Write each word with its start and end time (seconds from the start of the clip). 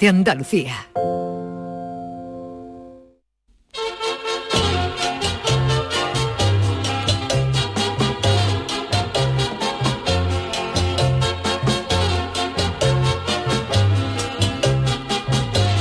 de 0.00 0.08
Andalucía. 0.08 0.88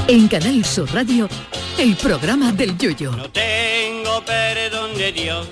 En 0.07 0.27
Canal 0.27 0.65
Sur 0.65 0.91
Radio, 0.93 1.29
el 1.77 1.95
programa 1.95 2.51
del 2.51 2.77
Yoyo. 2.77 3.11
No 3.11 3.29
tengo 3.29 4.25
perdón 4.25 4.97
de 4.97 5.11
Dios, 5.13 5.47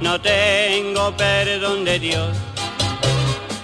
no 0.00 0.20
tengo 0.20 1.16
perdón 1.16 1.84
de 1.84 1.98
Dios, 1.98 2.36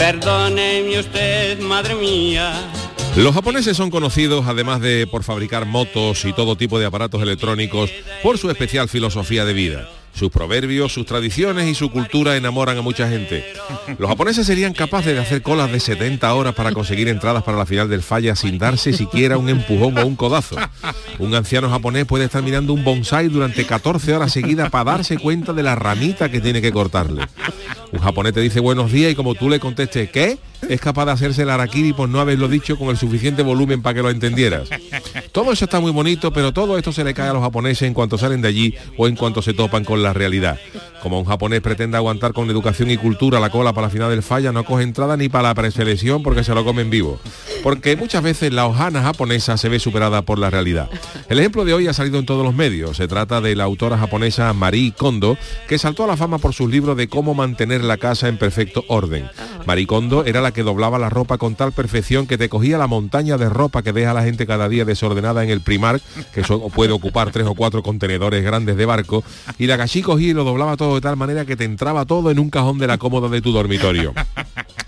Perdóneme 0.00 0.98
usted, 0.98 1.60
madre 1.60 1.94
mía. 1.94 2.54
Los 3.16 3.34
japoneses 3.34 3.76
son 3.76 3.90
conocidos, 3.90 4.46
además 4.46 4.80
de 4.80 5.06
por 5.06 5.24
fabricar 5.24 5.66
motos 5.66 6.24
y 6.24 6.32
todo 6.32 6.56
tipo 6.56 6.78
de 6.78 6.86
aparatos 6.86 7.20
electrónicos, 7.20 7.90
por 8.22 8.38
su 8.38 8.48
especial 8.48 8.88
filosofía 8.88 9.44
de 9.44 9.52
vida. 9.52 9.90
Sus 10.14 10.30
proverbios, 10.30 10.92
sus 10.92 11.06
tradiciones 11.06 11.68
y 11.68 11.74
su 11.74 11.90
cultura 11.90 12.36
enamoran 12.36 12.76
a 12.76 12.82
mucha 12.82 13.08
gente. 13.08 13.44
Los 13.98 14.08
japoneses 14.08 14.46
serían 14.46 14.74
capaces 14.74 15.14
de 15.14 15.20
hacer 15.20 15.42
colas 15.42 15.72
de 15.72 15.80
70 15.80 16.34
horas 16.34 16.54
para 16.54 16.72
conseguir 16.72 17.08
entradas 17.08 17.42
para 17.42 17.56
la 17.56 17.66
final 17.66 17.88
del 17.88 18.02
falla 18.02 18.36
sin 18.36 18.58
darse 18.58 18.92
siquiera 18.92 19.38
un 19.38 19.48
empujón 19.48 19.96
o 19.98 20.06
un 20.06 20.16
codazo. 20.16 20.56
Un 21.18 21.34
anciano 21.34 21.70
japonés 21.70 22.04
puede 22.04 22.24
estar 22.24 22.42
mirando 22.42 22.72
un 22.72 22.84
bonsai 22.84 23.28
durante 23.28 23.64
14 23.64 24.14
horas 24.14 24.32
seguidas 24.32 24.70
para 24.70 24.92
darse 24.92 25.18
cuenta 25.18 25.52
de 25.52 25.62
la 25.62 25.74
ramita 25.74 26.30
que 26.30 26.40
tiene 26.40 26.60
que 26.60 26.72
cortarle. 26.72 27.26
Un 27.92 28.00
japonés 28.00 28.32
te 28.32 28.40
dice 28.40 28.60
buenos 28.60 28.92
días 28.92 29.12
y 29.12 29.14
como 29.14 29.34
tú 29.34 29.48
le 29.48 29.58
contestes 29.58 30.10
¿qué? 30.10 30.38
Es 30.68 30.80
capaz 30.80 31.06
de 31.06 31.12
hacerse 31.12 31.42
el 31.42 31.50
araquiri 31.50 31.92
por 31.92 32.08
no 32.08 32.20
haberlo 32.20 32.46
dicho 32.46 32.78
con 32.78 32.88
el 32.88 32.96
suficiente 32.96 33.42
volumen 33.42 33.82
para 33.82 33.94
que 33.94 34.02
lo 34.02 34.10
entendieras. 34.10 34.68
Todo 35.32 35.52
eso 35.52 35.64
está 35.64 35.80
muy 35.80 35.90
bonito, 35.90 36.32
pero 36.32 36.52
todo 36.52 36.76
esto 36.76 36.92
se 36.92 37.02
le 37.02 37.14
cae 37.14 37.30
a 37.30 37.32
los 37.32 37.42
japoneses 37.42 37.82
en 37.82 37.94
cuanto 37.94 38.18
salen 38.18 38.42
de 38.42 38.48
allí 38.48 38.74
o 38.96 39.08
en 39.08 39.16
cuanto 39.16 39.42
se 39.42 39.54
topan 39.54 39.84
con 39.84 39.99
la 40.02 40.12
realidad. 40.12 40.58
Como 41.02 41.18
un 41.18 41.24
japonés 41.24 41.60
pretende 41.60 41.96
aguantar 41.96 42.32
con 42.32 42.50
educación 42.50 42.90
y 42.90 42.96
cultura 42.96 43.40
la 43.40 43.50
cola 43.50 43.72
para 43.72 43.86
la 43.86 43.90
final 43.90 44.10
del 44.10 44.22
falla, 44.22 44.52
no 44.52 44.64
coge 44.64 44.82
entrada 44.82 45.16
ni 45.16 45.28
para 45.28 45.48
la 45.48 45.54
preselección 45.54 46.22
porque 46.22 46.44
se 46.44 46.54
lo 46.54 46.64
comen 46.64 46.90
vivo. 46.90 47.20
Porque 47.62 47.94
muchas 47.96 48.22
veces 48.22 48.52
la 48.52 48.66
hojana 48.66 49.02
japonesa 49.02 49.56
se 49.56 49.68
ve 49.68 49.78
superada 49.78 50.22
por 50.22 50.38
la 50.38 50.48
realidad. 50.48 50.88
El 51.28 51.38
ejemplo 51.38 51.64
de 51.64 51.74
hoy 51.74 51.88
ha 51.88 51.92
salido 51.92 52.18
en 52.18 52.26
todos 52.26 52.44
los 52.44 52.54
medios. 52.54 52.96
Se 52.96 53.06
trata 53.06 53.40
de 53.40 53.54
la 53.54 53.64
autora 53.64 53.98
japonesa 53.98 54.52
Marie 54.54 54.92
Kondo, 54.92 55.36
que 55.68 55.78
saltó 55.78 56.04
a 56.04 56.06
la 56.06 56.16
fama 56.16 56.38
por 56.38 56.54
sus 56.54 56.70
libros 56.70 56.96
de 56.96 57.08
cómo 57.08 57.34
mantener 57.34 57.84
la 57.84 57.98
casa 57.98 58.28
en 58.28 58.38
perfecto 58.38 58.84
orden. 58.88 59.28
Marie 59.66 59.86
Kondo 59.86 60.24
era 60.24 60.40
la 60.40 60.52
que 60.52 60.62
doblaba 60.62 60.98
la 60.98 61.10
ropa 61.10 61.36
con 61.36 61.54
tal 61.54 61.72
perfección 61.72 62.26
que 62.26 62.38
te 62.38 62.48
cogía 62.48 62.78
la 62.78 62.86
montaña 62.86 63.36
de 63.36 63.48
ropa 63.48 63.82
que 63.82 63.92
deja 63.92 64.14
la 64.14 64.24
gente 64.24 64.46
cada 64.46 64.68
día 64.68 64.84
desordenada 64.84 65.44
en 65.44 65.50
el 65.50 65.60
primar, 65.60 66.00
que 66.32 66.40
eso 66.40 66.68
puede 66.70 66.92
ocupar 66.92 67.30
tres 67.30 67.46
o 67.46 67.54
cuatro 67.54 67.82
contenedores 67.82 68.42
grandes 68.42 68.76
de 68.76 68.86
barco, 68.86 69.22
y 69.58 69.66
la 69.66 69.76
cachí 69.76 70.02
cogía 70.02 70.30
y 70.30 70.34
lo 70.34 70.44
doblaba 70.44 70.76
todo 70.76 70.94
de 70.94 71.00
tal 71.00 71.16
manera 71.16 71.44
que 71.44 71.56
te 71.56 71.64
entraba 71.64 72.06
todo 72.06 72.30
en 72.30 72.38
un 72.38 72.50
cajón 72.50 72.78
de 72.78 72.86
la 72.86 72.98
cómoda 72.98 73.28
de 73.28 73.42
tu 73.42 73.52
dormitorio. 73.52 74.14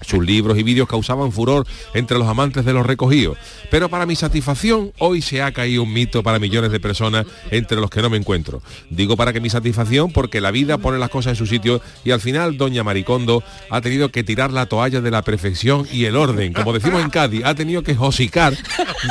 Sus 0.01 0.25
libros 0.25 0.59
y 0.59 0.63
vídeos 0.63 0.89
causaban 0.89 1.33
furor 1.33 1.67
entre 1.95 2.19
los 2.19 2.27
amantes 2.27 2.62
de 2.65 2.73
los 2.73 2.87
recogidos. 2.87 3.39
Pero 3.71 3.89
para 3.89 4.07
mi 4.07 4.17
satisfacción, 4.17 4.93
hoy 4.99 5.23
se 5.23 5.43
ha 5.43 5.53
caído 5.53 5.83
un 5.83 5.93
mito 5.93 6.23
para 6.23 6.39
millones 6.39 6.71
de 6.73 6.81
personas 6.81 7.27
entre 7.51 7.81
los 7.81 7.91
que 7.91 8.03
no 8.03 8.11
me 8.11 8.17
encuentro. 8.17 8.63
Digo 8.91 9.17
para 9.17 9.33
que 9.33 9.41
mi 9.41 9.51
satisfacción 9.51 10.13
porque 10.13 10.41
la 10.41 10.51
vida 10.51 10.79
pone 10.79 10.99
las 10.99 11.11
cosas 11.11 11.33
en 11.33 11.37
su 11.37 11.47
sitio 11.47 11.81
y 12.05 12.11
al 12.11 12.21
final 12.21 12.57
doña 12.57 12.85
Maricondo 12.85 13.43
ha 13.71 13.81
tenido 13.81 14.11
que 14.11 14.25
tirar 14.25 14.53
la 14.53 14.67
toalla 14.67 15.01
de 15.01 15.11
la 15.11 15.23
perfección 15.23 15.87
y 15.91 16.05
el 16.05 16.17
orden. 16.17 16.53
Como 16.53 16.73
decimos 16.73 17.03
en 17.03 17.11
Cádiz, 17.11 17.45
ha 17.45 17.55
tenido 17.55 17.83
que 17.83 17.95
josicar 17.95 18.57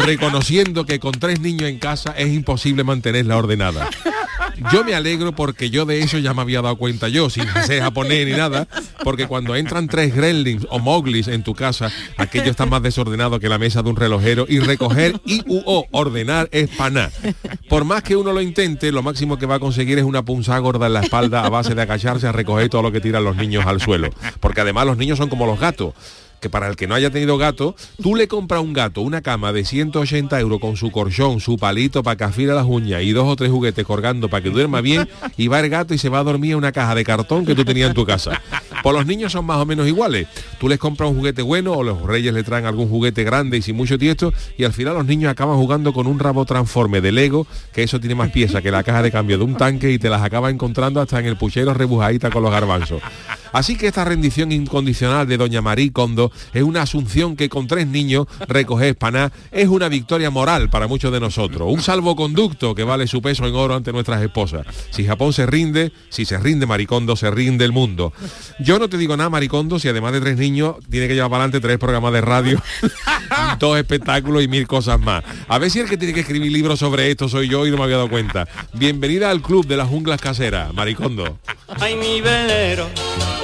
reconociendo 0.06 0.85
que 0.85 1.00
con 1.00 1.13
tres 1.13 1.39
niños 1.39 1.69
en 1.69 1.79
casa 1.79 2.13
es 2.18 2.29
imposible 2.29 2.83
mantenerla 2.83 3.38
ordenada. 3.38 3.89
Yo 4.72 4.83
me 4.83 4.95
alegro 4.95 5.33
porque 5.33 5.69
yo 5.69 5.85
de 5.85 5.99
eso 5.99 6.17
ya 6.17 6.33
me 6.33 6.41
había 6.41 6.61
dado 6.61 6.75
cuenta 6.75 7.07
yo, 7.07 7.29
sin 7.29 7.45
ser 7.66 7.81
japonés 7.81 8.25
ni 8.25 8.33
nada, 8.33 8.67
porque 9.03 9.27
cuando 9.27 9.55
entran 9.55 9.88
tres 9.88 10.16
gremlins 10.16 10.67
o 10.69 10.79
moglis 10.79 11.27
en 11.27 11.44
tu 11.44 11.55
casa, 11.55 11.91
aquello 12.17 12.51
está 12.51 12.66
más 12.66 12.83
desordenado 12.83 13.39
que 13.39 13.50
la 13.50 13.57
mesa 13.57 13.81
de 13.81 13.89
un 13.89 13.95
relojero 13.95 14.45
y 14.47 14.59
recoger 14.59 15.19
y 15.25 15.44
o 15.47 15.85
ordenar 15.91 16.50
es 16.51 16.69
paná. 16.69 17.11
Por 17.69 17.85
más 17.85 18.03
que 18.03 18.16
uno 18.16 18.33
lo 18.33 18.41
intente, 18.41 18.91
lo 18.91 19.03
máximo 19.03 19.38
que 19.38 19.45
va 19.45 19.55
a 19.55 19.59
conseguir 19.59 19.97
es 19.97 20.05
una 20.05 20.23
punzada 20.23 20.59
gorda 20.59 20.88
en 20.88 20.94
la 20.94 21.01
espalda 21.01 21.45
a 21.45 21.50
base 21.50 21.75
de 21.75 21.81
agacharse 21.81 22.27
a 22.27 22.31
recoger 22.31 22.69
todo 22.69 22.81
lo 22.81 22.91
que 22.91 23.01
tiran 23.01 23.23
los 23.23 23.35
niños 23.35 23.66
al 23.66 23.81
suelo. 23.81 24.09
Porque 24.39 24.61
además 24.61 24.85
los 24.85 24.97
niños 24.97 25.17
son 25.17 25.29
como 25.29 25.45
los 25.45 25.59
gatos 25.59 25.94
que 26.41 26.50
para 26.50 26.68
el 26.68 26.75
que 26.75 26.88
no 26.88 26.96
haya 26.96 27.12
tenido 27.12 27.38
gato, 27.38 27.75
tú 28.02 28.16
le 28.16 28.28
compras 28.28 28.62
un 28.62 28.74
gato, 28.74 29.02
una 29.02 29.22
cama 29.22 29.53
de 29.53 29.63
180 29.63 30.40
euros 30.40 30.59
con 30.59 30.75
su 30.75 30.91
corchón, 30.91 31.40
su 31.40 31.57
palito 31.57 32.02
para 32.02 32.18
que 32.18 32.24
afile 32.24 32.53
las 32.53 32.66
uñas 32.66 33.03
y 33.03 33.12
dos 33.12 33.28
o 33.28 33.35
tres 33.35 33.52
juguetes 33.52 33.85
colgando 33.85 34.28
para 34.28 34.41
que 34.41 34.50
duerma 34.50 34.81
bien 34.81 35.07
y 35.38 35.47
va 35.47 35.59
el 35.59 35.69
gato 35.69 35.94
y 35.94 36.00
se 36.00 36.09
va 36.09 36.19
a 36.19 36.24
dormir 36.24 36.53
en 36.53 36.57
una 36.57 36.72
caja 36.72 36.96
de 36.96 37.03
cartón 37.03 37.46
que 37.46 37.53
tú 37.53 37.63
tenías 37.63 37.90
en 37.90 37.96
tu 37.96 38.06
casa. 38.06 38.41
Pues 38.81 38.96
los 38.96 39.06
niños 39.06 39.31
son 39.31 39.46
más 39.46 39.57
o 39.57 39.66
menos 39.68 39.88
iguales. 39.88 40.28
Tú 40.59 40.68
les 40.68 40.80
compras 40.80 41.12
un 41.12 41.18
juguete 41.18 41.44
bueno 41.44 41.74
o 41.74 41.84
los 41.84 42.01
reyes 42.01 42.34
le 42.34 42.44
traen 42.44 42.66
algún 42.66 42.90
juguete 42.90 43.24
grande 43.24 43.57
y 43.57 43.62
sin 43.62 43.75
mucho 43.75 44.00
tiesto 44.00 44.34
y 44.57 44.63
al 44.63 44.74
final 44.74 44.96
los 44.96 45.06
niños 45.06 45.30
acaban 45.31 45.57
jugando 45.57 45.94
con 45.94 46.07
un 46.07 46.18
rabo 46.18 46.46
transforme 46.46 47.01
de 47.01 47.12
Lego, 47.12 47.46
que 47.72 47.84
eso 47.84 48.00
tiene 48.00 48.16
más 48.16 48.31
piezas 48.31 48.63
que 48.63 48.72
la 48.72 48.81
caja 48.81 49.03
de 49.03 49.12
cambio 49.12 49.38
de 49.38 49.44
un 49.44 49.57
tanque 49.57 49.91
y 49.91 50.00
te 50.00 50.09
las 50.09 50.24
acaba 50.24 50.50
encontrando 50.50 51.01
hasta 51.01 51.19
en 51.19 51.28
el 51.28 51.38
puchero 51.38 51.75
rebujadita 51.75 52.31
con 52.31 52.41
los 52.41 52.51
garbanzos. 52.51 53.03
Así 53.51 53.78
que 53.78 53.88
esta 53.88 54.06
rendición 54.06 54.51
incondicional 54.51 55.28
de 55.28 55.38
doña 55.38 55.62
Marie 55.62 55.91
Kondo 55.91 56.31
es 56.53 56.63
una 56.63 56.84
asunción 56.84 57.35
que 57.35 57.50
con 57.50 57.67
tres 57.67 57.88
niños 57.88 58.28
recoge 58.47 58.94
paná 58.94 59.31
es 59.51 59.67
una 59.67 59.89
victoria 59.89 60.29
moral 60.29 60.69
para 60.69 60.88
muchos 60.88 61.12
de 61.12 61.19
nosotros. 61.19 61.72
Un 61.72 61.81
salvoconducto 61.81 62.75
que 62.75 62.84
vale 62.84 63.07
su 63.07 63.22
peso 63.22 63.45
en 63.45 63.56
oro 63.56 63.75
ante 63.75 63.91
nuestras 63.91 64.22
esposas. 64.22 64.66
Si 64.91 65.06
Japón 65.06 65.34
se 65.34 65.45
rinde, 65.45 65.91
si 66.09 66.25
se 66.25 66.38
rinde 66.38 66.66
Maricondo, 66.66 67.16
se 67.16 67.29
rinde 67.31 67.66
el 67.66 67.72
mundo. 67.72 68.13
Yo 68.59 68.79
no 68.79 68.89
te 68.89 68.97
digo 68.97 69.17
nada, 69.17 69.29
Maricondo, 69.29 69.79
si 69.79 69.88
además 69.88 70.13
de 70.13 70.22
tres 70.22 70.38
niños 70.38 70.75
tiene 70.89 71.07
que 71.07 71.16
llevar 71.16 71.29
para 71.29 71.44
adelante 71.44 71.66
tres 71.66 71.78
programas 71.78 72.13
de 72.13 72.22
radio, 72.22 72.62
dos 73.59 73.78
espectáculos 73.78 74.44
y 74.44 74.47
mil 74.47 74.68
cosas 74.68 75.00
más. 75.00 75.23
A 75.47 75.57
ver 75.57 75.69
si 75.72 75.79
el 75.79 75.89
que 75.89 75.97
tiene 75.97 76.13
que 76.13 76.22
escribir 76.22 76.51
libros 76.51 76.79
sobre 76.79 77.09
esto 77.09 77.28
soy 77.29 77.50
yo 77.50 77.66
y 77.66 77.72
no 77.72 77.78
me 77.78 77.83
había 77.83 77.97
dado 77.97 78.09
cuenta. 78.09 78.47
Bienvenida 78.73 79.29
al 79.29 79.41
club 79.41 79.66
de 79.66 79.78
las 79.78 79.88
junglas 79.88 80.22
caseras, 80.22 80.73
Maricondo. 80.73 81.39
Ay, 81.79 81.95
mi 81.95 82.22
velero, 82.22 82.89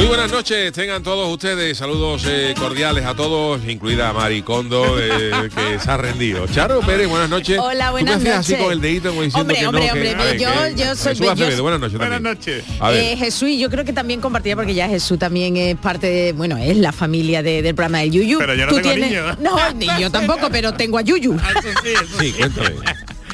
Muy 0.00 0.06
buenas 0.08 0.32
noches, 0.32 0.72
tengan 0.72 1.02
todos 1.02 1.30
ustedes 1.30 1.76
saludos 1.76 2.24
eh, 2.26 2.54
cordiales 2.58 3.04
a 3.04 3.14
todos, 3.14 3.60
incluida 3.68 4.08
a 4.08 4.12
Mari 4.14 4.40
Kondo, 4.40 4.98
eh, 4.98 5.30
que 5.54 5.78
se 5.78 5.90
ha 5.90 5.98
rendido. 5.98 6.46
Charo 6.48 6.80
Pérez, 6.80 7.06
buenas 7.06 7.28
noches. 7.28 7.58
Hola, 7.58 7.86
Tú 7.88 7.92
buenas 7.92 8.14
me 8.22 8.30
hacías 8.30 8.38
así 8.38 8.52
noches. 8.52 8.64
con 8.64 8.72
el 8.72 8.80
dedito 8.80 9.10
como 9.10 9.22
diciendo 9.22 9.40
Hombre, 9.42 9.56
que 9.56 9.62
no, 9.62 9.68
hombre, 9.68 9.82
que- 9.84 9.90
hombre, 9.92 10.14
ver, 10.14 10.38
yo- 10.40 10.48
que- 10.74 10.74
yo 10.82 10.96
soy- 10.96 11.12
Jesús 11.12 11.26
yo- 11.26 11.32
Acevedo, 11.32 11.62
buenas 11.62 11.80
noches 11.80 11.98
también. 11.98 12.22
noches. 12.22 12.64
A 12.80 12.90
ver. 12.90 13.04
Eh, 13.12 13.16
Jesús, 13.18 13.48
y 13.50 13.58
yo 13.58 13.68
creo 13.68 13.84
que 13.84 13.92
también 13.92 14.22
compartía 14.22 14.56
porque 14.56 14.72
ya 14.74 14.88
Jesús 14.88 15.18
también 15.18 15.58
es 15.58 15.76
parte 15.76 16.06
de, 16.06 16.32
bueno, 16.32 16.56
es 16.56 16.78
la 16.78 16.92
familia 16.92 17.42
de- 17.42 17.60
del 17.60 17.74
programa 17.74 17.98
del 17.98 18.10
Yuyu. 18.10 18.38
Pero 18.38 18.54
yo 18.54 18.64
no 18.66 18.72
Tú 18.72 18.76
tengo 18.80 18.90
tienes- 18.94 19.10
niños. 19.10 19.38
No, 19.38 19.72
ni 19.74 19.86
yo 20.00 20.10
tampoco, 20.10 20.48
pero 20.50 20.72
tengo 20.72 20.96
a 20.96 21.02
Yuyu. 21.02 21.34
Eso 21.34 21.68
sí, 21.84 21.90
eso 21.92 22.18
Sí, 22.20 22.32
cuéntame. 22.38 22.70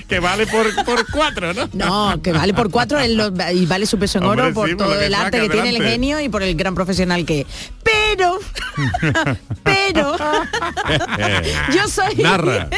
Que 0.09 0.21
vale 0.21 0.47
por, 0.47 0.73
por 0.85 1.11
cuatro, 1.11 1.53
¿no? 1.53 1.69
No, 1.73 2.23
que 2.23 2.33
vale 2.33 2.55
por 2.55 2.71
cuatro 2.71 2.99
él 3.01 3.17
lo- 3.17 3.33
y 3.53 3.67
vale 3.67 3.87
su 3.87 3.99
peso 3.99 4.19
en 4.19 4.25
Hombre, 4.25 4.43
oro 4.47 4.55
por 4.55 4.69
sí, 4.69 4.77
todo 4.77 5.01
el 5.01 5.15
arte 5.15 5.41
que 5.41 5.49
tiene 5.49 5.71
el 5.71 5.83
genio 5.83 6.21
y 6.21 6.29
por 6.29 6.43
el 6.43 6.55
gran 6.55 6.75
profesional 6.75 7.25
que 7.25 7.41
es. 7.41 7.47
Pero, 7.83 8.39
pero 9.63 10.17
pero 10.17 10.17
yo 11.75 11.89
soy 11.89 12.15
Narra. 12.17 12.69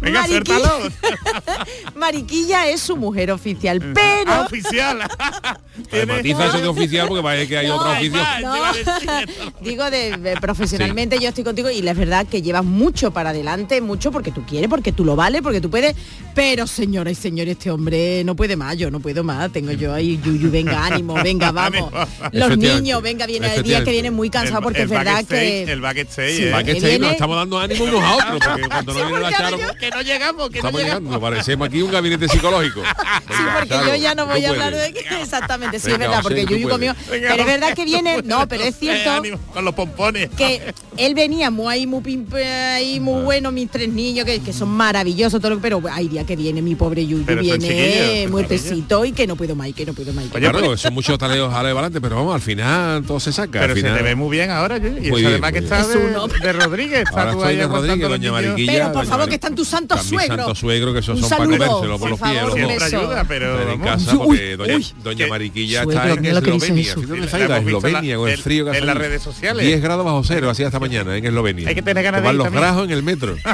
Venga, 0.00 0.20
Mariquilla. 0.26 0.70
Mariquilla 1.94 2.68
es 2.68 2.80
su 2.80 2.96
mujer 2.96 3.30
oficial, 3.30 3.80
pero 3.94 4.32
Ah, 4.32 4.42
oficial. 4.46 4.98
Eh, 5.92 6.06
Matiza 6.06 6.46
eso 6.46 6.60
de 6.60 6.68
oficial 6.68 7.08
porque 7.08 7.22
parece 7.22 7.48
que 7.48 7.58
hay 7.58 7.66
No, 7.68 7.76
oficio. 7.76 8.20
eso. 8.20 9.52
digo 9.60 9.90
de, 9.90 10.16
de 10.16 10.36
profesionalmente 10.40 11.18
yo 11.18 11.28
estoy 11.28 11.44
contigo 11.44 11.70
y 11.70 11.82
la 11.82 11.94
verdad 11.94 12.26
que 12.26 12.42
llevas 12.42 12.64
mucho 12.64 13.10
para 13.12 13.30
adelante, 13.30 13.80
mucho 13.80 14.12
porque 14.12 14.30
tú 14.30 14.44
quieres, 14.46 14.68
porque 14.68 14.92
tú 14.92 15.04
lo 15.04 15.16
vales, 15.16 15.42
porque 15.42 15.60
tú 15.60 15.70
puedes, 15.70 15.96
pero 16.40 16.66
señora 16.66 17.10
y 17.10 17.14
señores, 17.14 17.52
este 17.58 17.70
hombre 17.70 18.24
no 18.24 18.34
puede 18.34 18.56
más, 18.56 18.74
yo 18.74 18.90
no 18.90 18.98
puedo 18.98 19.22
más, 19.22 19.52
tengo 19.52 19.72
yo 19.72 19.92
ahí, 19.92 20.18
Yuyu, 20.24 20.50
venga, 20.50 20.86
ánimo, 20.86 21.12
venga, 21.22 21.52
vamos. 21.52 21.92
Los 22.32 22.56
niños, 22.56 23.02
venga, 23.02 23.26
viene 23.26 23.54
el 23.56 23.62
día 23.62 23.84
que 23.84 23.90
vienen 23.90 24.14
muy 24.14 24.30
cansados 24.30 24.62
porque 24.62 24.80
es 24.84 24.88
verdad 24.88 25.16
backstage, 25.16 25.66
que... 25.66 25.72
El 25.72 25.82
backstage. 25.82 26.36
Sí, 26.36 26.44
¿eh? 26.44 26.54
Esté, 26.56 26.72
viene- 26.80 26.98
nos 27.00 27.12
estamos 27.12 27.36
dando 27.36 27.58
ánimo 27.58 27.84
unos 27.84 28.02
a 28.02 28.14
otros, 28.14 28.40
porque 28.42 28.62
cuando 28.70 28.94
no 28.94 29.00
Sí, 29.00 29.04
viene 29.06 29.20
la 29.20 29.32
Charo, 29.36 29.58
yo- 29.58 29.74
Que 29.78 29.90
no 29.90 30.00
llegamos, 30.00 30.48
que 30.48 30.52
no 30.62 30.68
estamos 30.68 30.80
llegamos. 30.80 31.02
llegando, 31.02 31.20
parecemos 31.20 31.68
aquí 31.68 31.82
un 31.82 31.90
gabinete 31.90 32.26
psicológico. 32.26 32.82
Sí, 33.30 33.42
porque 33.58 33.74
yo 33.86 33.94
ya 33.96 34.14
no 34.14 34.26
voy 34.26 34.44
a 34.44 34.48
hablar 34.50 34.74
de 34.74 34.92
que 34.92 35.00
exactamente, 35.22 35.78
sí 35.78 35.88
Venga, 35.90 36.04
es 36.04 36.08
verdad, 36.10 36.22
porque 36.22 36.46
Yuyu 36.46 36.68
Venga, 36.68 36.96
pero 37.10 37.34
es 37.34 37.46
verdad 37.46 37.74
que 37.74 37.84
viene, 37.84 38.22
no, 38.24 38.48
pero 38.48 38.64
es 38.64 38.76
cierto 38.78 39.22
con 39.52 39.64
los 39.64 39.74
pompones. 39.74 40.30
que 40.36 40.72
él 41.00 41.14
venía 41.14 41.50
muy 41.50 41.72
ahí, 41.72 41.86
muy 41.86 42.00
pimpe, 42.02 42.44
ahí, 42.44 43.00
muy 43.00 43.22
bueno, 43.22 43.50
mis 43.52 43.70
tres 43.70 43.88
niños, 43.88 44.24
que, 44.24 44.40
que 44.40 44.52
son 44.52 44.68
maravillosos, 44.68 45.40
todo 45.40 45.54
lo 45.54 45.60
pero 45.60 45.82
hay 45.90 46.08
día 46.08 46.24
que 46.24 46.36
viene 46.36 46.62
mi 46.62 46.74
pobre 46.74 47.06
Yuyu, 47.06 47.24
Pero 47.26 47.42
viene 47.42 48.26
muertecito 48.28 49.04
y 49.04 49.12
que 49.12 49.26
no 49.26 49.36
puedo 49.36 49.54
más, 49.54 49.68
y 49.68 49.72
que 49.72 49.84
no 49.86 49.92
puedo 49.94 50.12
más. 50.12 50.24
y 50.26 50.28
que 50.28 50.36
Oye, 50.38 50.50
Claro, 50.50 50.76
son 50.76 50.94
muchos 50.94 51.18
taleos 51.18 51.52
a 51.52 51.60
adelante, 51.60 52.00
pero 52.00 52.16
vamos, 52.16 52.34
al 52.34 52.40
final 52.40 53.02
todo 53.04 53.20
se 53.20 53.32
saca. 53.32 53.60
Pero 53.60 53.64
al 53.72 53.78
se 53.78 53.82
final, 53.82 53.96
te 53.98 54.02
ve 54.02 54.14
muy 54.14 54.30
bien 54.36 54.50
ahora, 54.50 54.78
Yuyu. 54.78 54.96
Y 54.96 55.00
Muy 55.00 55.06
eso 55.06 55.14
bien, 55.16 55.26
además 55.32 55.52
que 55.52 55.58
está 55.58 55.86
de, 55.86 55.94
Es 56.34 56.42
de 56.42 56.52
Rodríguez. 56.52 56.98
Está 57.00 57.20
Ahora 57.20 57.32
tú 57.32 57.38
estoy 57.38 57.50
ahí 57.52 57.56
de 57.58 57.66
Rodríguez, 57.66 58.08
doña. 58.08 58.32
Mariquilla. 58.32 58.72
Pero 58.72 58.84
por 58.86 58.94
doña 58.94 59.06
favor, 59.10 59.28
que 59.28 59.34
están 59.34 59.54
tus 59.54 59.68
santos 59.68 60.02
suegros. 60.02 60.36
santos 60.38 60.58
suegros, 60.58 60.92
que 60.94 61.00
esos 61.00 61.16
Un 61.16 61.20
son 61.22 61.30
para 61.30 61.44
comérselo 61.44 61.70
por 61.92 62.00
por 62.00 62.10
los 62.10 62.18
favor, 62.20 62.54
pies. 62.54 62.68
los 62.68 62.82
ayuda, 62.82 63.24
pero 63.28 63.56
Pero 63.58 63.72
en 63.72 63.80
casa, 63.80 64.12
porque 64.16 64.56
doña, 64.56 64.76
uy. 64.76 64.86
doña 65.02 65.24
Que- 65.24 65.30
Mariquilla 65.30 65.82
está 65.82 66.10
en 66.12 66.26
Eslovenia. 66.26 66.94
Dónde 66.94 67.24
está, 67.26 67.56
en 67.56 67.68
Eslovenia, 67.68 68.16
con 68.16 68.28
el 68.28 68.34
en- 68.34 68.40
frío 68.42 68.64
que 68.64 68.70
en 68.70 68.76
hace 68.76 68.86
las 68.86 68.96
allí. 68.96 69.04
redes 69.04 69.22
sociales. 69.22 69.66
10 69.66 69.80
grados 69.82 70.04
bajo 70.04 70.22
cero, 70.24 70.50
así 70.50 70.62
hasta 70.64 70.78
mañana 70.78 70.89
en 70.98 71.26
Eslovenia. 71.26 71.68
Hay 71.68 71.74
que 71.74 71.82
tener 71.82 72.02
ganas 72.02 72.20
de 72.20 72.26
Van 72.26 72.34
ir 72.34 72.38
los 72.38 72.46
también. 72.46 72.62
grajos 72.62 72.84
en 72.84 72.90
el 72.90 73.02
metro. 73.02 73.36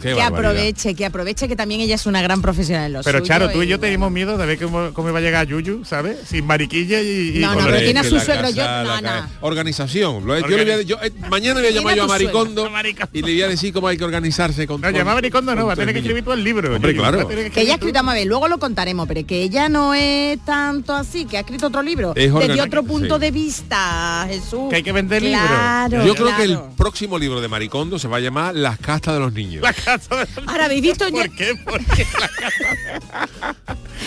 Qué 0.00 0.08
que 0.10 0.14
barbaridad. 0.14 0.50
aproveche, 0.52 0.94
que 0.94 1.06
aproveche 1.06 1.48
que 1.48 1.56
también 1.56 1.80
ella 1.80 1.94
es 1.96 2.06
una 2.06 2.22
gran 2.22 2.40
profesional 2.42 2.86
en 2.86 2.92
lo 2.94 3.02
Pero 3.02 3.18
suyo 3.18 3.28
Charo, 3.28 3.50
tú 3.50 3.62
y 3.62 3.66
yo 3.66 3.76
bueno. 3.76 3.80
teníamos 3.80 4.10
miedo 4.12 4.36
de 4.38 4.46
ver 4.46 4.58
cómo, 4.58 4.90
cómo 4.94 5.08
iba 5.08 5.18
a 5.18 5.22
llegar 5.22 5.46
Yuyu, 5.46 5.84
¿sabes? 5.84 6.16
Sin 6.26 6.46
mariquilla 6.46 7.00
y... 7.02 7.32
y 7.36 7.38
No, 7.40 7.54
no, 7.54 7.64
pero 7.66 7.78
tiene 7.78 8.00
a 8.00 8.04
su 8.04 8.18
suegro, 8.20 8.50
yo- 8.50 8.64
no, 8.84 9.00
no. 9.00 9.28
Organización. 9.40 10.26
Lo- 10.26 10.38
yo 10.38 10.46
le 10.56 10.62
voy 10.64 10.72
a- 10.72 10.82
yo, 10.82 10.96
eh, 11.02 11.12
mañana 11.30 11.60
le 11.60 11.68
voy 11.70 11.76
a 11.76 11.80
llamar 11.80 11.96
yo 11.96 12.04
a 12.04 12.06
Maricondo 12.08 12.70
y 13.12 13.22
le 13.22 13.32
voy 13.32 13.42
a 13.42 13.48
decir 13.48 13.72
cómo 13.72 13.88
hay 13.88 13.96
que 13.96 14.04
organizarse 14.04 14.66
con 14.66 14.80
No, 14.80 14.88
con- 14.88 14.94
llama 14.96 15.12
a 15.12 15.14
Maricondo 15.14 15.54
no, 15.54 15.66
va 15.66 15.72
a 15.72 15.76
tener 15.76 15.92
que 15.94 16.00
escribir 16.00 16.24
tú 16.24 16.32
el 16.32 16.44
libro. 16.44 16.74
Hombre, 16.74 16.94
claro. 16.94 17.26
Que 17.28 17.60
ella 17.62 17.72
ha 17.72 17.76
escrito, 17.76 17.98
a 17.98 18.14
ver, 18.14 18.26
luego 18.26 18.48
lo 18.48 18.58
contaremos, 18.58 19.06
pero 19.08 19.26
que 19.26 19.42
ella 19.42 19.68
no 19.68 19.94
es 19.94 20.38
tanto 20.44 20.94
así, 20.94 21.24
que 21.24 21.36
ha 21.36 21.40
escrito 21.40 21.66
otro 21.68 21.82
libro, 21.82 22.12
Es 22.14 22.32
desde 22.32 22.60
otro 22.62 22.82
punto 22.84 23.16
sí. 23.16 23.20
de 23.20 23.30
vista, 23.30 24.26
Jesús. 24.28 24.68
Que 24.70 24.76
hay 24.76 24.82
que 24.82 24.92
vender 24.92 25.22
libros. 25.22 26.06
Yo 26.06 26.14
creo 26.14 26.36
que 26.36 26.42
el 26.44 26.58
próximo 26.76 27.18
libro 27.18 27.40
de 27.40 27.48
Maricondo 27.48 27.98
se 27.98 28.08
va 28.08 28.18
a 28.18 28.20
llamar 28.20 28.54
Las 28.54 28.78
castas 28.78 29.14
de 29.14 29.20
los 29.20 29.32
niños. 29.32 29.62
La 29.62 29.72
casa 29.98 30.16
de... 30.16 30.26
Ahora, 30.46 30.64
¿habéis 30.66 30.82
visto, 30.82 31.08
¿Por 31.10 31.30
qué? 31.34 31.54
Porque 31.64 32.06
la 32.16 32.30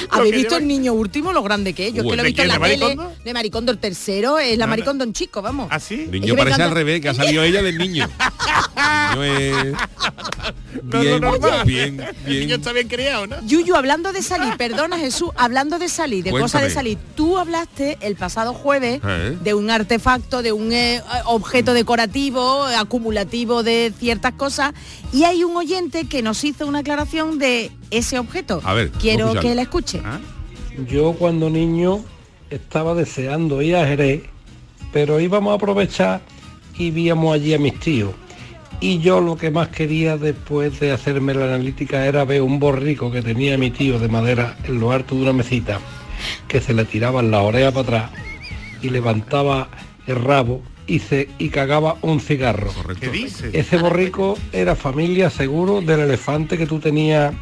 ¿habéis 0.10 0.34
visto 0.36 0.50
lleva- 0.50 0.58
el 0.62 0.68
niño 0.68 0.94
último, 0.94 1.32
lo 1.34 1.44
grande 1.44 1.74
que 1.74 1.88
es? 1.88 1.94
Yo 1.94 2.04
Uy, 2.04 2.10
que 2.12 2.16
lo 2.16 2.22
he 2.22 2.26
¿de 2.26 2.30
visto 2.30 2.42
en 2.44 2.48
la 2.48 2.58
de 2.58 2.60
tele, 2.70 2.86
Maricondo? 2.86 3.16
de 3.24 3.34
Maricondo 3.34 3.72
el 3.72 3.78
tercero, 3.78 4.40
es 4.40 4.58
la 4.58 4.66
No, 4.66 4.68
no. 4.68 4.70
Maricondo 4.72 5.04
en 5.04 5.14
chico, 5.14 5.42
vamos. 5.42 5.68
¿Así? 5.72 6.08
El 6.12 6.12
niño 6.22 6.36
parece 6.36 6.62
al 6.64 6.72
revés, 6.72 7.02
que 7.02 7.10
ha 7.10 7.14
salido 7.14 7.44
ella 7.44 7.62
del 7.62 7.78
niño. 7.78 8.10
El 9.14 9.20
niño 9.20 9.24
es 9.24 9.76
No, 10.92 10.98
no, 10.98 11.02
bien, 11.02 11.22
normal. 11.22 11.66
bien, 11.66 12.02
El 12.26 12.40
niño 12.42 12.56
está 12.56 12.74
bien 12.74 12.88
criado, 12.88 13.28
¿no? 13.28 13.42
Yuyu, 13.46 13.76
hablando 13.76 14.12
de 14.12 14.22
salir, 14.22 14.54
perdona 14.58 14.98
Jesús, 14.98 15.30
hablando 15.36 15.80
de 15.80 15.90
salir, 15.90 16.24
de 16.24 16.32
cosas 16.32 16.64
de 16.64 16.70
salir, 16.70 16.98
tú 17.16 17.38
hablaste 17.38 17.98
el 18.02 18.16
pasado 18.16 18.54
jueves 18.54 19.00
¿Eh? 19.04 19.38
de 19.42 19.54
un 19.54 19.70
artefacto, 19.70 20.42
de 20.42 20.52
un 20.52 20.72
eh, 20.74 21.02
objeto 21.26 21.74
decorativo, 21.74 22.64
acumulativo 22.66 23.64
de 23.64 23.94
ciertas 23.98 24.34
cosas, 24.34 24.74
y 25.14 25.24
hay 25.24 25.44
un 25.44 25.56
oyente 25.56 26.06
que 26.06 26.22
nos 26.22 26.44
hizo 26.44 26.68
una 26.68 26.80
aclaración 26.80 27.40
de 27.40 27.72
ese 27.90 28.20
objeto. 28.20 28.62
A 28.64 28.74
ver, 28.74 28.92
Quiero 28.92 29.34
que 29.34 29.56
la 29.56 29.62
escuche. 29.64 30.02
Ah, 30.04 30.20
Yo 30.88 31.14
cuando 31.14 31.50
niño 31.50 32.04
estaba 32.50 32.94
deseando 32.94 33.62
ir 33.62 33.76
a 33.76 33.86
Jerez, 33.86 34.24
pero 34.92 35.20
íbamos 35.20 35.52
a 35.52 35.56
aprovechar 35.56 36.22
y 36.78 36.92
víamos 36.92 37.34
allí 37.34 37.54
a 37.54 37.60
mis 37.60 37.80
tíos. 37.80 38.12
Y 38.82 38.98
yo 38.98 39.22
lo 39.22 39.38
que 39.38 39.52
más 39.52 39.68
quería 39.68 40.18
después 40.18 40.80
de 40.80 40.92
hacerme 40.92 41.36
la 41.36 41.46
analítica 41.46 42.08
era 42.08 42.26
ver 42.26 42.42
un 42.42 42.60
borrico 42.60 43.12
que 43.12 43.22
tenía 43.22 43.56
mi 43.56 43.70
tío 43.70 44.00
de 44.00 44.08
madera 44.08 44.58
en 44.64 44.80
lo 44.80 44.92
alto 44.92 45.14
de 45.14 45.22
una 45.22 45.34
mesita, 45.34 45.80
que 46.48 46.60
se 46.62 46.74
le 46.74 46.86
tiraban 46.86 47.30
las 47.30 47.42
orejas 47.42 47.74
para 47.74 47.84
atrás 47.84 48.12
y 48.82 48.90
levantaba 48.90 49.70
el 50.08 50.16
rabo 50.16 50.64
y, 50.88 50.98
se, 50.98 51.30
y 51.38 51.50
cagaba 51.50 51.98
un 52.02 52.20
cigarro. 52.20 52.72
Ese 53.54 53.78
borrico 53.78 54.36
era 54.52 54.76
familia 54.76 55.30
seguro 55.30 55.82
del 55.82 56.00
elefante 56.00 56.58
que 56.58 56.66
tú 56.66 56.80
tenías 56.80 57.36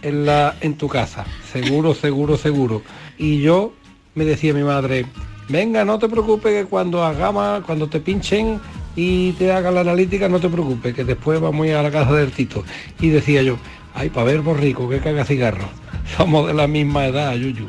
en, 0.00 0.24
la, 0.24 0.56
en 0.62 0.78
tu 0.78 0.88
casa. 0.88 1.26
Seguro, 1.52 1.94
seguro, 1.94 2.38
seguro. 2.38 2.80
Y 3.18 3.42
yo 3.42 3.74
me 4.14 4.24
decía 4.24 4.54
mi 4.54 4.62
madre, 4.62 5.04
venga, 5.50 5.84
no 5.84 5.98
te 5.98 6.08
preocupes 6.08 6.62
que 6.62 6.68
cuando 6.70 7.04
hagamos, 7.04 7.64
cuando 7.66 7.86
te 7.86 8.00
pinchen 8.00 8.58
y 8.96 9.32
te 9.32 9.52
hagan 9.52 9.74
la 9.74 9.80
analítica, 9.82 10.28
no 10.28 10.40
te 10.40 10.48
preocupes, 10.48 10.94
que 10.94 11.04
después 11.04 11.40
vamos 11.40 11.68
a 11.68 11.80
a 11.80 11.82
la 11.82 11.90
casa 11.90 12.12
del 12.14 12.32
Tito. 12.32 12.64
Y 13.00 13.08
decía 13.08 13.42
yo, 13.42 13.56
ay, 13.94 14.10
para 14.10 14.24
ver 14.24 14.40
borrico, 14.40 14.88
que 14.88 14.98
caga 14.98 15.24
cigarro. 15.24 15.68
Somos 16.16 16.46
de 16.48 16.54
la 16.54 16.66
misma 16.66 17.06
edad, 17.06 17.34
Yuyu. 17.34 17.66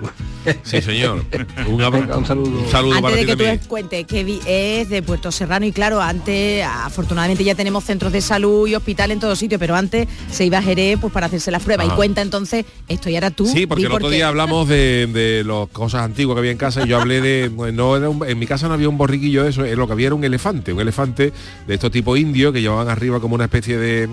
Sí, 0.64 0.82
señor. 0.82 1.24
Un, 1.68 1.80
saludo. 2.26 2.62
un 2.62 2.68
saludo 2.72 2.96
Antes 2.96 3.02
para 3.04 3.16
de 3.16 3.26
ti 3.26 3.36
que 3.36 3.58
tú 3.60 3.68
cuentes, 3.68 4.08
que 4.08 4.40
es 4.82 4.90
de 4.90 5.04
Puerto 5.04 5.32
Serrano 5.32 5.68
y 5.68 5.72
claro, 5.72 6.02
antes, 6.02 6.66
afortunadamente 6.66 7.44
ya 7.44 7.54
tenemos 7.54 7.84
centros 7.84 8.12
de 8.12 8.22
salud 8.22 8.68
y 8.68 8.74
hospital 8.74 9.12
en 9.12 9.20
todos 9.20 9.38
sitios, 9.38 9.60
pero 9.60 9.76
antes 9.76 10.08
se 10.32 10.44
iba 10.46 10.58
a 10.58 10.64
Jerez 10.64 10.98
pues 11.00 11.14
para 11.14 11.28
hacerse 11.28 11.52
las 11.52 11.62
pruebas. 11.62 11.86
Ajá. 11.86 11.94
Y 11.94 11.96
cuenta 11.96 12.22
entonces, 12.24 12.66
esto 12.88 13.12
ya 13.12 13.20
era 13.20 13.30
tú. 13.30 13.46
Sí, 13.46 13.68
porque 13.68 13.84
el 13.86 13.92
otro 13.92 14.06
por 14.06 14.12
día 14.12 14.30
hablamos 14.30 14.68
de, 14.68 15.06
de 15.14 15.44
las 15.44 15.68
cosas 15.70 16.02
antiguas 16.02 16.36
que 16.36 16.40
había 16.40 16.52
en 16.52 16.58
casa 16.58 16.84
y 16.86 16.88
yo 16.88 17.00
hablé 17.00 17.22
de, 17.22 17.50
bueno, 17.50 17.84
no 17.84 17.98
era 17.98 18.10
un- 18.10 18.28
en 18.28 18.40
mi 18.40 18.48
casa 18.48 18.68
no 18.68 18.74
había 18.74 18.90
un 18.90 18.98
borriquillo 18.98 19.44
de 19.44 19.52
eso, 19.52 19.62
lo 19.64 19.86
que 19.86 19.94
había 19.94 20.08
era 20.08 20.16
un 20.16 20.24
elefante, 20.24 20.74
un 20.74 20.82
elefante 20.82 21.32
de 21.68 21.74
estos 21.76 21.92
tipo 21.92 22.18
indio 22.18 22.52
que 22.52 22.62
llevaban 22.62 22.90
arriba 22.90 23.20
como 23.20 23.36
una 23.36 23.44
especie 23.44 23.78
de, 23.78 24.10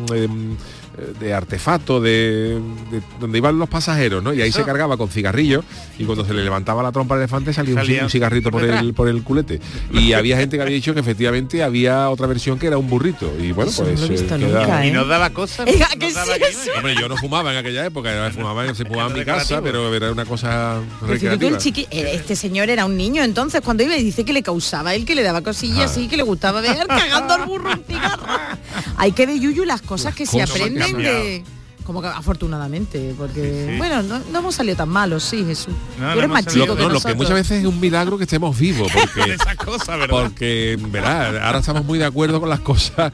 de 1.21 1.35
artefacto 1.35 2.01
de, 2.01 2.61
de- 2.91 3.03
donde 3.21 3.39
iban 3.39 3.59
los 3.59 3.69
pasajeros, 3.69 4.23
¿no? 4.23 4.33
Y 4.33 4.43
ahí 4.43 4.53
se 4.53 4.65
cargaba 4.65 4.97
con 4.97 5.09
cigarrillos 5.09 5.65
y 5.99 6.05
cuando 6.05 6.25
se 6.25 6.35
le 6.35 6.43
levantaba 6.45 6.83
la 6.83 6.93
trompa 6.93 7.15
al 7.15 7.21
elefante 7.21 7.53
salía, 7.53 7.75
un 7.75 7.81
ci- 7.81 7.83
Salía 7.85 8.03
un, 8.05 8.11
cigarrito 8.11 8.51
por 8.51 8.65
el, 8.65 8.95
por 8.95 9.09
el 9.09 9.23
culete. 9.23 9.61
Y 9.93 10.13
había 10.15 10.37
gente 10.37 10.57
que 10.57 10.63
había 10.63 10.75
dicho 10.75 10.95
que 10.95 11.01
efectivamente 11.01 11.63
había 11.63 12.09
otra 12.11 12.27
versión 12.27 12.59
que 12.59 12.67
era 12.67 12.79
un 12.79 12.89
burrito. 12.89 13.33
Y 13.41 13.53
bueno, 13.53 13.71
Eso 13.71 13.83
no 13.85 13.89
pues 13.89 14.01
lo 14.01 14.07
he 14.07 14.09
visto 14.11 14.35
eh, 14.35 14.39
nunca, 14.39 14.65
queda- 14.67 14.85
¿eh? 14.85 14.89
Y 14.89 14.91
nos 14.93 15.09
daba 15.09 15.31
cosas. 15.31 15.67
Daba 16.15 16.35
sí. 16.37 16.71
Hombre, 16.77 16.95
yo 16.99 17.09
no 17.09 17.17
fumaba 17.17 17.53
en 17.53 17.59
aquella 17.59 17.85
época, 17.87 18.31
fumaba, 18.35 18.75
se 18.75 18.85
fumaba 18.85 19.11
en 19.11 19.19
mi 19.19 19.25
casa, 19.25 19.61
pero 19.63 19.95
era 19.95 20.11
una 20.13 20.25
cosa 20.25 20.81
el 21.03 21.09
recreativa. 21.09 21.59
chiqui- 21.59 21.87
eh, 21.91 22.13
este 22.15 22.35
señor 22.37 22.71
era 22.71 22.85
un 22.87 22.97
niño 22.97 23.23
entonces 23.23 23.61
cuando 23.63 23.83
iba 23.83 23.97
y 23.97 24.03
dice 24.03 24.25
que 24.25 24.33
le 24.33 24.43
causaba 24.43 24.95
él 24.95 25.05
que 25.05 25.15
le 25.15 25.23
daba 25.23 25.43
cosillas 25.43 25.79
Ah. 25.79 25.85
así 25.85 26.09
que 26.09 26.17
le 26.17 26.23
gustaba 26.23 26.61
ver 26.61 26.87
cagando 26.87 27.35
al 27.35 27.45
burro 27.47 27.71
un 27.73 27.85
cigarro 27.85 28.25
hay 28.97 29.13
que 29.13 29.27
ver 29.27 29.39
Yuyu 29.39 29.65
las 29.65 29.83
cosas 29.83 30.15
que 30.15 30.27
se 30.27 30.39
cosas 30.41 30.51
aprenden 30.51 30.88
de 30.97 31.45
como 31.89 32.03
que 32.03 32.09
afortunadamente 32.09 33.15
porque 33.17 33.65
Sí, 33.67 33.73
sí. 33.73 33.79
bueno 33.79 34.03
no, 34.03 34.19
no 34.31 34.39
hemos 34.41 34.55
salido 34.55 34.77
tan 34.77 34.91
malos 34.91 35.23
sí 35.25 35.43
Jesús 35.45 35.73
No, 35.99 36.11
tú 36.11 36.13
no 36.13 36.13
eres 36.13 36.29
más 36.29 36.45
chico 36.47 36.67
Lo, 36.67 36.67
salido 36.67 36.77
que 36.77 36.83
no, 36.83 36.89
lo 36.91 37.01
que 37.01 37.15
muchas 37.15 37.35
veces 37.35 37.61
es 37.61 37.67
un 37.67 37.81
milagro 37.81 38.19
que 38.19 38.25
estemos 38.25 38.57
vivos, 38.59 38.93
porque 39.17 39.33
esas 39.33 39.57
cosas, 39.57 39.99
¿verdad? 39.99 40.09
porque 40.23 40.79
verá, 40.91 41.47
ahora 41.47 41.61
estamos 41.61 41.85
muy 41.87 41.99
de 41.99 42.05
acuerdo 42.05 42.41
con 42.41 42.49
las 42.51 42.61
cosas 42.61 43.11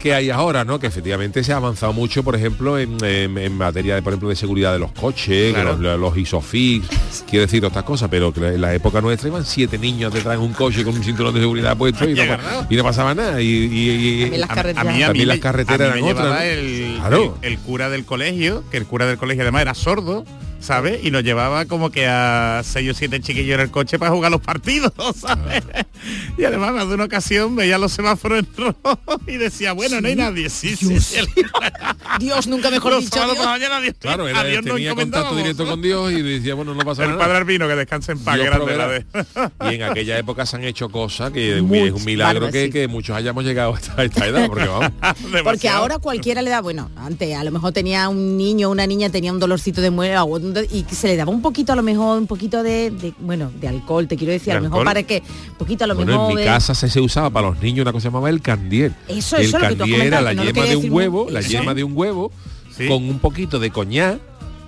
que 0.00 0.14
hay 0.14 0.30
ahora, 0.30 0.64
¿no? 0.64 0.78
Que 0.78 0.86
efectivamente 0.86 1.44
se 1.44 1.52
ha 1.52 1.56
avanzado 1.56 1.92
mucho, 1.92 2.22
por 2.22 2.34
ejemplo, 2.34 2.78
en, 2.78 2.96
en- 3.04 3.36
en 3.36 3.56
materia 3.56 3.94
de, 3.94 4.02
por 4.02 4.12
ejemplo, 4.14 4.28
de 4.30 4.36
seguridad 4.36 4.72
de 4.72 4.78
los 4.78 4.92
coches, 4.92 5.52
Claro. 5.52 5.76
los, 5.76 6.00
los 6.00 6.16
isofix, 6.16 6.86
quiero 7.28 7.44
decir 7.44 7.60
todas 7.60 7.72
estas 7.72 7.84
cosas, 7.84 8.08
pero 8.10 8.32
que 8.32 8.40
en 8.46 8.60
la 8.60 8.72
época 8.74 9.00
nuestra 9.00 9.28
iban 9.28 9.44
siete 9.44 9.76
niños 9.78 10.12
detrás 10.12 10.38
de 10.38 10.44
un 10.44 10.52
coche 10.54 10.82
con 10.84 10.94
un 10.96 11.04
cinturón 11.04 11.34
de 11.34 11.40
seguridad 11.40 11.76
puesto 11.76 12.08
y 12.08 12.14
no, 12.14 12.22
agarrado. 12.22 12.66
y 12.70 12.76
no 12.76 12.82
pasaba 12.84 13.14
nada. 13.14 13.40
Y, 13.40 13.46
y- 13.46 13.90
y- 13.90 14.20
También 14.22 14.40
las 14.40 14.50
A- 14.50 14.54
carreteras. 14.54 14.86
A 14.86 14.92
mí, 14.92 15.02
a 15.02 15.06
También 15.06 15.22
mí 15.22 15.26
las 15.26 15.36
me- 15.36 15.40
carreteras 15.40 15.92
a 15.92 15.94
mí 15.96 16.08
eran 16.08 16.12
otras, 16.12 16.38
Claro. 17.00 17.38
el, 17.42 17.52
el 17.52 17.58
cura 17.58 17.90
del 17.90 18.04
colegio, 18.14 18.62
que 18.70 18.76
el 18.76 18.86
cura 18.86 19.06
del 19.06 19.18
colegio 19.18 19.42
además 19.42 19.62
era 19.62 19.74
sordo, 19.74 20.24
¿sabes? 20.64 21.04
Y 21.04 21.10
nos 21.10 21.22
llevaba 21.22 21.66
como 21.66 21.90
que 21.90 22.06
a 22.06 22.62
seis 22.64 22.90
o 22.90 22.94
siete 22.94 23.20
chiquillos 23.20 23.54
en 23.54 23.60
el 23.60 23.70
coche 23.70 23.98
para 23.98 24.10
jugar 24.10 24.32
los 24.32 24.40
partidos, 24.40 24.92
¿sabes? 25.16 25.62
Y 26.38 26.44
además 26.44 26.72
más 26.72 26.88
de 26.88 26.94
una 26.94 27.04
ocasión 27.04 27.54
veía 27.54 27.78
los 27.78 27.92
semáforos 27.92 28.38
en 28.38 28.74
y 29.26 29.36
decía, 29.36 29.72
bueno, 29.72 30.00
no 30.00 30.08
hay 30.08 30.16
nadie. 30.16 30.48
Sí, 30.48 30.74
Dios, 32.20 32.46
nunca 32.46 32.70
mejor 32.70 32.92
los 32.92 33.04
dicho. 33.04 33.24
Dios. 33.24 33.44
Mañana, 33.44 33.80
Dios, 33.80 33.94
claro, 33.98 34.26
era, 34.26 34.42
Dios 34.44 34.64
tenía 34.64 34.94
contacto 34.94 35.36
directo 35.36 35.66
con 35.66 35.82
Dios 35.82 36.12
y 36.12 36.22
decía, 36.22 36.54
bueno, 36.54 36.74
no 36.74 36.84
pasa 36.84 37.04
el 37.04 37.10
nada. 37.10 37.24
El 37.24 37.30
padre 37.30 37.44
vino 37.44 37.68
que 37.68 37.74
descanse 37.76 38.12
en 38.12 38.18
paz, 38.20 38.38
grande 38.38 38.76
la 38.76 38.88
de. 38.88 39.06
Y 39.70 39.74
en 39.74 39.82
aquella 39.82 40.18
época 40.18 40.46
se 40.46 40.56
han 40.56 40.64
hecho 40.64 40.88
cosas 40.88 41.30
que 41.30 41.56
es 41.56 41.62
un 41.62 42.04
milagro 42.04 42.50
que, 42.50 42.70
que, 42.70 42.88
muchos 42.88 43.16
hayamos 43.16 43.44
llegado 43.44 43.74
a 43.74 44.04
esta, 44.04 44.26
edad, 44.26 44.48
ah, 45.02 45.14
porque 45.42 45.68
ahora 45.68 45.98
cualquiera 45.98 46.42
le 46.42 46.50
da, 46.50 46.60
bueno, 46.60 46.90
antes 46.96 47.36
a 47.36 47.44
lo 47.44 47.50
mejor 47.50 47.72
tenía 47.72 48.08
un 48.08 48.36
niño, 48.36 48.68
o 48.68 48.72
una 48.72 48.86
niña 48.86 49.10
tenía 49.10 49.32
un 49.32 49.40
dolorcito 49.40 49.80
de 49.80 49.90
muela 49.90 50.24
y 50.62 50.84
se 50.94 51.08
le 51.08 51.16
daba 51.16 51.30
un 51.30 51.42
poquito 51.42 51.72
a 51.72 51.76
lo 51.76 51.82
mejor 51.82 52.18
un 52.18 52.26
poquito 52.26 52.62
de, 52.62 53.14
bueno 53.20 53.50
de 53.60 53.68
alcohol 53.68 54.06
te 54.08 54.16
quiero 54.16 54.32
decir 54.32 54.52
a 54.52 54.56
lo 54.56 54.62
mejor 54.62 54.84
para 54.84 55.02
que 55.02 55.22
poquito 55.58 55.84
a 55.84 55.86
lo 55.86 55.94
mejor 55.94 56.30
en 56.30 56.36
mi 56.36 56.44
casa 56.44 56.74
se, 56.74 57.00
usaba 57.00 57.30
para 57.30 57.48
los 57.48 57.60
niños 57.60 57.82
una 57.82 57.92
cosa 57.92 58.08
llamaba 58.08 58.30
el 58.30 58.40
candiel. 58.40 58.94
Eso 59.08 59.36
el 59.36 59.46
eso 59.46 59.58
candiel 59.58 59.78
lo 59.78 59.84
que 59.84 59.90
tú 59.90 60.02
era 60.02 60.20
la, 60.20 60.32
yema, 60.32 60.64
de 60.64 60.76
un 60.76 60.92
huevo 60.92 61.26
la 61.30 61.40
yema 61.40 61.74
de 61.74 61.84
un 61.84 61.96
huevo 61.96 62.30
con 62.88 63.08
un 63.08 63.18
poquito 63.18 63.58
de 63.58 63.70
coñac 63.70 64.20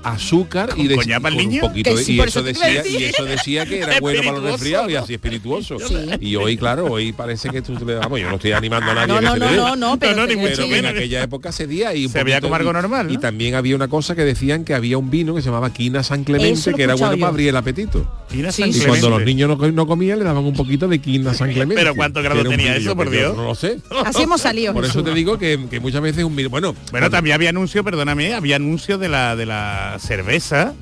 azúcar 0.03 0.71
y 0.77 0.87
de, 0.89 0.97
con 0.97 1.35
un 1.35 1.61
poquito 1.61 1.95
de, 1.95 2.05
y, 2.07 2.21
eso 2.21 2.43
decía, 2.43 2.87
y 2.87 3.05
eso 3.05 3.25
decía 3.25 3.67
que 3.67 3.81
era 3.81 3.99
bueno 4.01 4.21
para 4.23 4.39
los 4.39 4.53
resfriados 4.53 4.91
y 4.91 4.97
así 4.97 5.15
espirituoso 5.15 5.77
y 6.21 6.37
hoy 6.37 6.57
claro 6.57 6.87
hoy 6.87 7.13
parece 7.13 7.51
que 7.51 7.63
tú 7.63 7.75
le 7.85 7.95
vamos 7.95 8.21
yo 8.21 8.29
no 8.29 8.37
estoy 8.37 8.53
animando 8.53 8.91
a 8.91 8.95
nadie 8.95 9.21
no, 9.21 9.37
no, 9.37 9.77
no, 9.77 9.99
pero, 9.99 10.25
en 10.25 10.87
aquella 10.87 11.23
época 11.23 11.53
se 11.53 11.67
día 11.67 11.95
y 11.95 12.09
se 12.09 12.23
veía 12.23 12.41
como 12.41 12.55
algo 12.55 12.73
normal 12.73 13.11
y 13.11 13.19
también 13.19 13.55
había 13.55 13.75
una 13.75 13.89
cosa 13.89 14.15
que 14.15 14.25
decían 14.25 14.65
que 14.65 14.75
había 14.75 14.99
un 14.99 15.11
vino 15.11 15.35
que 15.35 15.43
se 15.43 15.47
llamaba 15.47 15.73
quina 15.73 16.03
San 16.03 16.25
Clemente 16.25 16.75
que 16.75 16.83
era 16.83 16.95
bueno 16.95 17.17
para 17.17 17.29
abrir 17.29 17.49
el 17.49 17.57
apetito. 17.57 18.07
Y 18.33 18.43
cuando 18.85 19.11
los 19.11 19.23
niños 19.23 19.49
no, 19.73 19.87
comían 19.87 20.19
le 20.19 20.25
daban 20.25 20.45
un 20.45 20.55
poquito 20.55 20.89
de 20.89 20.99
quina 20.99 21.33
San 21.33 21.53
Clemente. 21.53 21.77
pero 21.77 21.95
cuánto 21.95 22.23
grado 22.23 22.45
tenía 22.45 22.77
eso 22.77 22.95
por 22.97 23.11
Dios 23.11 23.37
no 23.37 23.45
lo 23.45 23.55
sé. 23.55 23.79
Así 24.05 24.23
hemos 24.23 24.41
salido 24.41 24.73
por 24.73 24.85
eso 24.85 25.03
te 25.03 25.13
digo 25.15 25.39
que 25.39 25.59
muchas 25.81 26.03
veces 26.03 26.25
un 26.25 26.37
bueno 26.51 26.75
bueno 26.91 27.11
también 27.11 27.35
había 27.35 27.51
anuncio 27.51 27.83
perdóname 27.83 28.35
había 28.35 28.57
anuncio 28.57 28.99
de 28.99 29.09
la 29.09 29.37
de 29.37 29.47
la 29.47 29.96
cerveza 29.99 30.75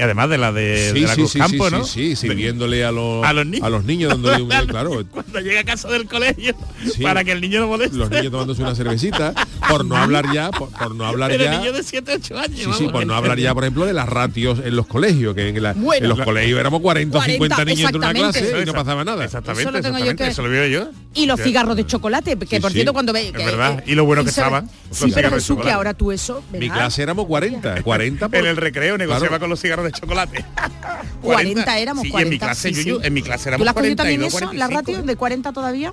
y 0.00 0.02
además 0.02 0.30
de 0.30 0.38
la 0.38 0.50
de, 0.50 0.92
sí, 0.94 1.00
de 1.00 1.06
la 1.06 1.14
sí, 1.14 1.20
Cruz 1.20 1.34
Campo, 1.34 1.68
¿no? 1.68 1.84
Sí, 1.84 2.16
sirviéndole 2.16 2.86
a 2.86 2.90
los, 2.90 3.22
a 3.22 3.34
los, 3.34 3.44
niños. 3.44 3.66
A 3.66 3.68
los 3.68 3.84
niños 3.84 4.10
dándole 4.10 4.42
un. 4.42 4.50
Eh. 4.80 5.04
Cuando 5.10 5.40
llega 5.40 5.60
a 5.60 5.64
casa 5.64 5.88
del 5.88 6.06
colegio, 6.06 6.54
para 7.02 7.22
que 7.22 7.32
el 7.32 7.40
niño 7.40 7.60
no 7.60 7.68
moleste. 7.68 7.96
Los 7.96 8.10
niños 8.10 8.30
tomándose 8.30 8.62
una 8.62 8.74
cervecita, 8.74 9.34
por 9.68 9.84
no 9.84 9.96
hablar 9.96 10.24
ya, 10.32 10.50
por, 10.50 10.94
no 10.94 11.04
hablar 11.04 11.30
Pero 11.30 11.44
ya. 11.44 11.58
niños 11.58 11.74
de 11.74 11.82
7, 11.82 12.12
8 12.16 12.38
años. 12.38 12.58
Sí, 12.58 12.70
sí, 12.84 12.88
por 12.88 13.06
no 13.06 13.14
hablar 13.14 13.38
ya, 13.38 13.52
por 13.52 13.64
ejemplo, 13.64 13.84
de 13.84 13.92
las 13.92 14.08
ratios 14.08 14.60
en 14.64 14.74
los 14.74 14.86
colegios, 14.86 15.34
que 15.34 15.48
en, 15.48 16.08
los 16.08 16.20
colegios 16.20 16.58
éramos 16.58 16.80
40 16.80 17.18
o 17.18 17.22
50 17.22 17.64
niños 17.64 17.90
en 17.90 17.96
una 17.96 18.14
clase 18.14 18.62
y 18.62 18.64
no 18.64 18.72
pasaba 18.72 19.04
nada. 19.04 19.24
Exactamente, 19.24 19.62
eso 19.62 19.70
lo, 19.70 19.82
tengo 19.82 19.98
exactamente, 19.98 20.24
yo 20.24 20.30
eso 20.30 20.42
lo 20.42 20.50
veo 20.50 20.66
yo. 20.66 20.90
Y 21.14 21.26
los 21.26 21.40
cigarros 21.40 21.76
de 21.76 21.86
chocolate, 21.86 22.38
que 22.38 22.60
por 22.60 22.72
cierto 22.72 22.92
cuando 22.92 23.12
ve... 23.12 23.28
Es 23.28 23.32
verdad, 23.32 23.82
y 23.86 23.94
lo 23.94 24.04
bueno 24.04 24.24
que 24.24 24.30
estaban. 24.30 24.70
Sí, 24.90 25.12
pero 25.14 25.30
que 25.62 25.70
ahora 25.70 25.94
tú 25.94 26.10
eso... 26.10 26.42
Mi 26.52 26.70
clase 26.70 27.02
éramos 27.02 27.26
40, 27.26 27.82
40 27.82 28.30
En 28.32 28.46
el 28.46 28.56
recreo 28.56 28.96
negociaba 28.96 29.38
con 29.38 29.50
los 29.50 29.60
cigarros 29.60 29.84
de 29.84 29.89
chocolate. 29.92 30.44
40, 31.22 31.64
40 31.64 31.78
éramos 31.78 32.08
40. 32.08 32.20
en 32.22 32.28
mi 32.30 32.38
clase, 32.38 32.72
yo, 32.84 33.02
en 33.02 33.12
mi 33.12 33.22
clase 33.22 33.48
éramos 33.48 33.64
la 33.64 33.72
42, 33.72 34.54
¿La 34.54 34.68
ratio 34.68 35.02
de 35.02 35.16
40 35.16 35.52
todavía? 35.52 35.92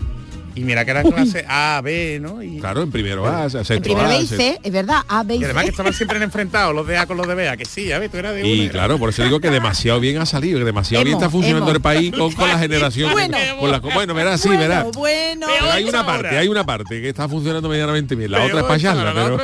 Y 0.57 0.61
mira 0.61 0.83
que 0.85 0.91
era 0.91 1.03
clase 1.03 1.45
A, 1.47 1.79
B, 1.83 2.19
¿no? 2.19 2.41
Y... 2.41 2.59
Claro, 2.59 2.81
en 2.81 2.91
primero 2.91 3.27
A, 3.27 3.49
sexto 3.49 3.73
en 3.73 3.83
primero 3.83 4.07
A. 4.07 4.09
B 4.09 4.19
y 4.19 4.27
C, 4.27 4.59
es 4.63 4.71
verdad, 4.71 5.03
A, 5.07 5.23
B 5.23 5.35
y, 5.35 5.43
además 5.43 5.61
C. 5.61 5.65
que 5.65 5.71
estaban 5.71 5.93
siempre 5.93 6.23
enfrentados 6.23 6.73
los 6.73 6.87
de 6.87 6.97
A 6.97 7.05
con 7.05 7.15
los 7.17 7.27
de 7.27 7.35
B, 7.35 7.47
¿a 7.47 7.57
que 7.57 7.65
sí, 7.65 7.91
a 7.91 7.99
ver, 7.99 8.09
tú 8.09 8.17
eras 8.17 8.33
de 8.33 8.47
Y 8.47 8.69
claro, 8.69 8.97
por 8.97 9.09
eso 9.09 9.23
digo 9.23 9.39
que 9.39 9.51
demasiado 9.51 9.99
bien 9.99 10.17
ha 10.17 10.25
salido, 10.25 10.57
que 10.57 10.65
demasiado 10.65 11.03
bien 11.03 11.17
está 11.17 11.29
funcionando 11.29 11.71
el 11.71 11.79
país 11.79 12.11
con, 12.11 12.31
con 12.33 12.49
la 12.49 12.57
generación. 12.57 13.11
bueno, 13.11 13.37
con 13.59 13.71
la, 13.71 13.79
bueno, 13.79 14.13
verás, 14.13 14.41
sí, 14.41 14.49
verás. 14.49 14.85
Bueno, 14.85 14.99
bueno. 14.99 15.47
Pero 15.47 15.71
hay 15.71 15.83
una 15.83 16.05
parte, 16.05 16.37
hay 16.37 16.47
una 16.47 16.65
parte 16.65 17.01
que 17.01 17.09
está 17.09 17.29
funcionando 17.29 17.69
medianamente 17.69 18.15
bien, 18.15 18.31
la 18.31 18.43
otra 18.43 18.61
es 18.61 18.65
payasla, 18.65 19.13
pero... 19.13 19.37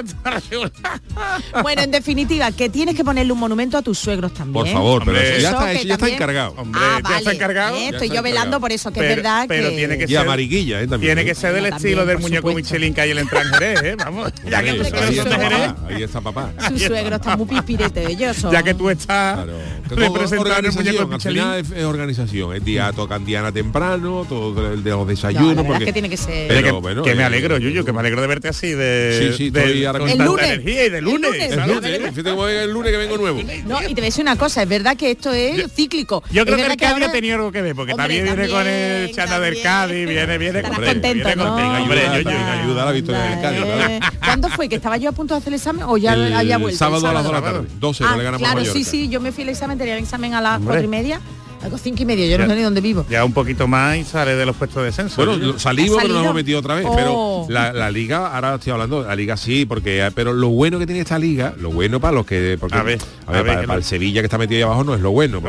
Bueno, 1.62 1.82
en 1.84 1.91
definitiva, 1.91 2.51
que 2.51 2.70
tienes 2.70 2.96
que 2.96 3.03
ponerle 3.03 3.32
un 3.32 3.39
monumento 3.39 3.77
a 3.77 3.82
tus 3.82 4.00
suegros 4.00 4.34
también. 4.34 4.65
Por 4.65 4.74
favor, 4.74 5.03
pero 5.05 5.20
ya, 5.20 5.50
está, 5.50 5.74
ya 5.74 5.93
está 5.93 6.10
encargado. 6.10 6.55
Ah, 6.74 7.00
vale. 7.03 7.34
Eh, 7.34 7.89
estoy 7.89 8.10
yo 8.10 8.22
velando 8.22 8.60
por 8.60 8.72
eso, 8.72 8.91
que 8.91 9.00
es 9.00 9.15
verdad 9.15 9.43
que... 9.43 9.48
Pero 9.50 9.70
tiene 9.70 9.98
que 9.98 10.08
ser... 10.08 10.17
Amariguilla. 10.17 10.82
Eh, 10.82 10.88
tiene 11.05 11.25
que 11.25 11.36
ser 11.36 11.53
del 11.53 11.65
estilo 11.67 12.05
del 12.05 12.19
muñeco 12.19 12.50
supuesto. 12.50 12.74
Michelin 12.74 12.93
que 12.93 13.01
hay 13.01 13.12
el 13.12 13.19
entrar 13.19 13.45
en 13.45 13.53
Jerez, 13.53 13.83
¿eh? 13.83 13.95
Vamos, 13.98 14.31
ya 14.50 14.63
que 14.63 14.74
tú 14.74 14.83
¿eh? 14.83 15.74
ahí, 15.88 16.03
está 16.03 16.22
papá. 16.22 16.51
Su 16.69 16.79
suegro 16.79 17.15
está 17.15 17.38
muy 17.38 17.48
ellos. 17.95 18.45
Ya 18.51 18.63
que 18.63 18.74
tú 18.74 18.89
estás 18.89 19.45
claro, 19.45 19.53
representando 19.89 20.69
el 20.69 20.75
muñeco 20.75 21.07
Michelin. 21.07 21.43
Es, 21.53 21.83
organización, 21.83 22.55
es 22.55 22.63
día 22.63 22.91
tocan 22.93 23.25
Diana 23.25 23.51
temprano, 23.51 24.25
todo 24.27 24.74
el 24.74 24.83
de 24.83 24.89
los 24.91 25.07
desayunos. 25.07 25.65
Porque, 25.65 25.83
es 25.83 25.86
que 25.86 25.93
tiene 25.93 26.10
que 26.10 26.17
ser. 26.17 26.63
Que, 26.63 27.15
me 27.15 27.22
eh, 27.22 27.25
alegro, 27.25 27.57
Yuyo, 27.57 27.86
que 27.86 27.93
me 27.93 28.00
alegro 28.00 28.22
de 28.22 28.27
verte 28.27 28.48
así 28.48 28.72
de, 28.72 29.33
sí, 29.36 29.50
sí, 29.50 29.51
con 29.51 30.10
el 30.10 30.17
lunes. 30.17 30.45
energía 30.45 30.86
y 30.86 30.89
de 30.89 31.01
lunes. 31.01 31.33
El 31.33 31.67
lunes, 31.67 32.17
el 32.17 32.72
lunes 32.72 32.91
que 32.91 32.98
vengo 32.98 33.17
nuevo. 33.17 33.41
No, 33.65 33.81
y 33.81 33.88
te 33.88 33.93
voy 33.93 34.03
a 34.03 34.05
decir 34.05 34.22
una 34.22 34.36
cosa, 34.36 34.63
es 34.63 34.69
verdad 34.69 34.95
que 34.98 35.12
esto 35.12 35.31
es 35.31 35.72
cíclico. 35.74 36.24
Yo 36.31 36.45
creo 36.45 36.57
que 36.57 36.65
el 36.65 36.77
Cádiz 36.77 37.07
ha 37.07 37.12
tenido 37.12 37.36
algo 37.36 37.51
que 37.51 37.62
ver, 37.62 37.75
porque 37.75 37.93
también 37.93 38.25
viene 38.25 38.48
con 38.50 38.67
el 38.67 39.12
chata 39.13 39.39
del 39.39 39.62
Cádiz, 39.62 40.07
viene, 40.07 40.38
viene 40.38 40.62
con 40.63 40.83
contento. 40.94 41.36
¿no? 41.36 41.56
Hombre, 41.56 42.02
yo, 42.16 42.22
yo, 42.22 42.30
ayuda 42.30 42.84
a 42.84 42.86
la 42.86 42.92
victoria 42.92 43.22
del 43.22 43.42
Cádiz. 43.42 44.10
¿Cuándo 44.20 44.50
fue? 44.50 44.70
¿Que 44.70 44.76
estaba 44.76 44.98
yo 44.98 45.10
a 45.10 45.14
punto 45.14 45.34
de 45.34 45.40
hacer 45.40 45.54
el 45.54 45.58
examen 45.58 45.84
o 45.84 45.98
ya 45.98 46.14
había 46.14 46.58
vuelto? 46.58 46.78
Sábado, 46.78 47.02
sábado 47.02 47.20
a 47.20 47.22
las 47.22 47.24
2 47.24 47.34
de 47.34 47.40
la 47.40 47.54
tarde. 47.54 47.68
12, 47.80 48.04
ah, 48.06 48.18
le 48.18 48.24
ganamos 48.24 48.48
Claro, 48.48 48.66
sí, 48.66 48.84
sí, 48.84 49.10
yo 49.10 49.20
me 49.20 49.32
fui 49.32 49.44
al 49.44 49.50
examen, 49.50 49.78
tenía 49.78 49.98
el 49.98 50.04
examen 50.04 50.34
a 50.34 50.42
las 50.42 50.60
4 50.62 50.84
y 50.84 50.88
media 50.88 51.22
a 51.63 51.77
cinco 51.77 52.03
y 52.03 52.05
medio 52.05 52.25
yo 52.25 52.38
no 52.38 52.48
sé 52.48 52.55
ni 52.55 52.62
dónde 52.62 52.82
vivo. 52.82 53.05
Ya 53.10 53.24
un 53.24 53.32
poquito 53.32 53.67
más 53.67 53.98
y 53.98 54.03
sale 54.03 54.36
de 54.36 54.46
los 54.46 54.55
puestos 54.55 54.82
de 54.82 54.88
descenso. 54.88 55.25
Bueno, 55.25 55.58
salimos, 55.58 55.98
pero 56.01 56.13
nos 56.13 56.24
hemos 56.24 56.36
metido 56.36 56.60
otra 56.60 56.75
vez. 56.75 56.86
Pero 56.96 57.13
oh. 57.15 57.48
la, 57.50 57.89
liga, 57.91 58.36
ahora 58.36 58.55
estoy 58.55 58.74
hablando, 58.74 59.03
la 59.03 59.15
liga 59.15 59.38
sí, 59.38 59.65
porque 59.65 60.12
pero 60.13 60.34
lo 60.34 60.50
bueno 60.50 60.79
que 60.79 60.86
tiene 60.86 61.01
esta 61.01 61.17
liga, 61.17 61.53
lo 61.58 61.72
bueno 61.72 62.00
para 62.00 62.13
los 62.13 62.25
que. 62.25 62.58
A 62.72 62.84
ver, 62.84 63.00
para, 63.25 63.75
el 63.75 63.84
Sevilla 63.84 64.22
que 64.22 64.25
está 64.25 64.38
metido 64.38 64.58
ahí 64.58 64.63
abajo 64.63 64.84
no 64.84 64.96
es 64.96 65.01
lo 65.01 65.12
bueno. 65.12 65.41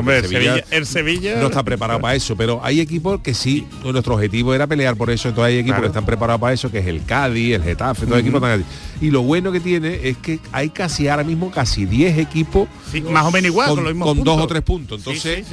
El, 0.71 0.85
Sevilla, 0.85 1.35
no 1.37 1.47
está 1.47 1.63
preparado 1.63 1.99
para 1.99 2.15
eso. 2.15 2.35
Pero 2.35 2.59
hay 2.63 2.79
equipos 2.79 3.19
que 3.21 3.33
sí, 3.33 3.67
nuestro 3.83 4.15
objetivo 4.15 4.53
era 4.53 4.67
pelear 4.67 4.95
por 4.95 5.09
eso, 5.09 5.29
entonces 5.29 5.53
hay 5.53 5.59
equipos 5.59 5.81
que 5.81 5.87
están 5.87 6.05
preparados 6.05 6.39
para 6.39 6.53
eso, 6.53 6.71
que 6.71 6.79
es 6.79 6.87
el 6.87 7.03
Cádiz, 7.05 7.55
el 7.55 7.63
Getafe, 7.63 8.05
todos 8.05 8.13
uh 8.13 8.17
-huh. 8.17 8.21
equipos 8.21 8.41
están 8.41 8.65
Y 9.01 9.11
lo 9.11 9.23
bueno 9.23 9.51
que 9.51 9.59
tiene 9.59 9.99
es 10.03 10.17
que 10.17 10.39
hay 10.51 10.69
casi 10.69 11.07
ahora 11.07 11.23
mismo 11.23 11.51
casi 11.51 11.85
10 11.85 12.17
equipos. 12.19 12.67
Más 13.11 13.25
o 13.25 13.31
menos 13.31 13.47
igual, 13.47 13.75
con, 13.75 13.99
con, 13.99 14.23
dos 14.23 14.41
o 14.41 14.47
tres 14.47 14.61
puntos. 14.61 14.99
Entonces, 14.99 15.45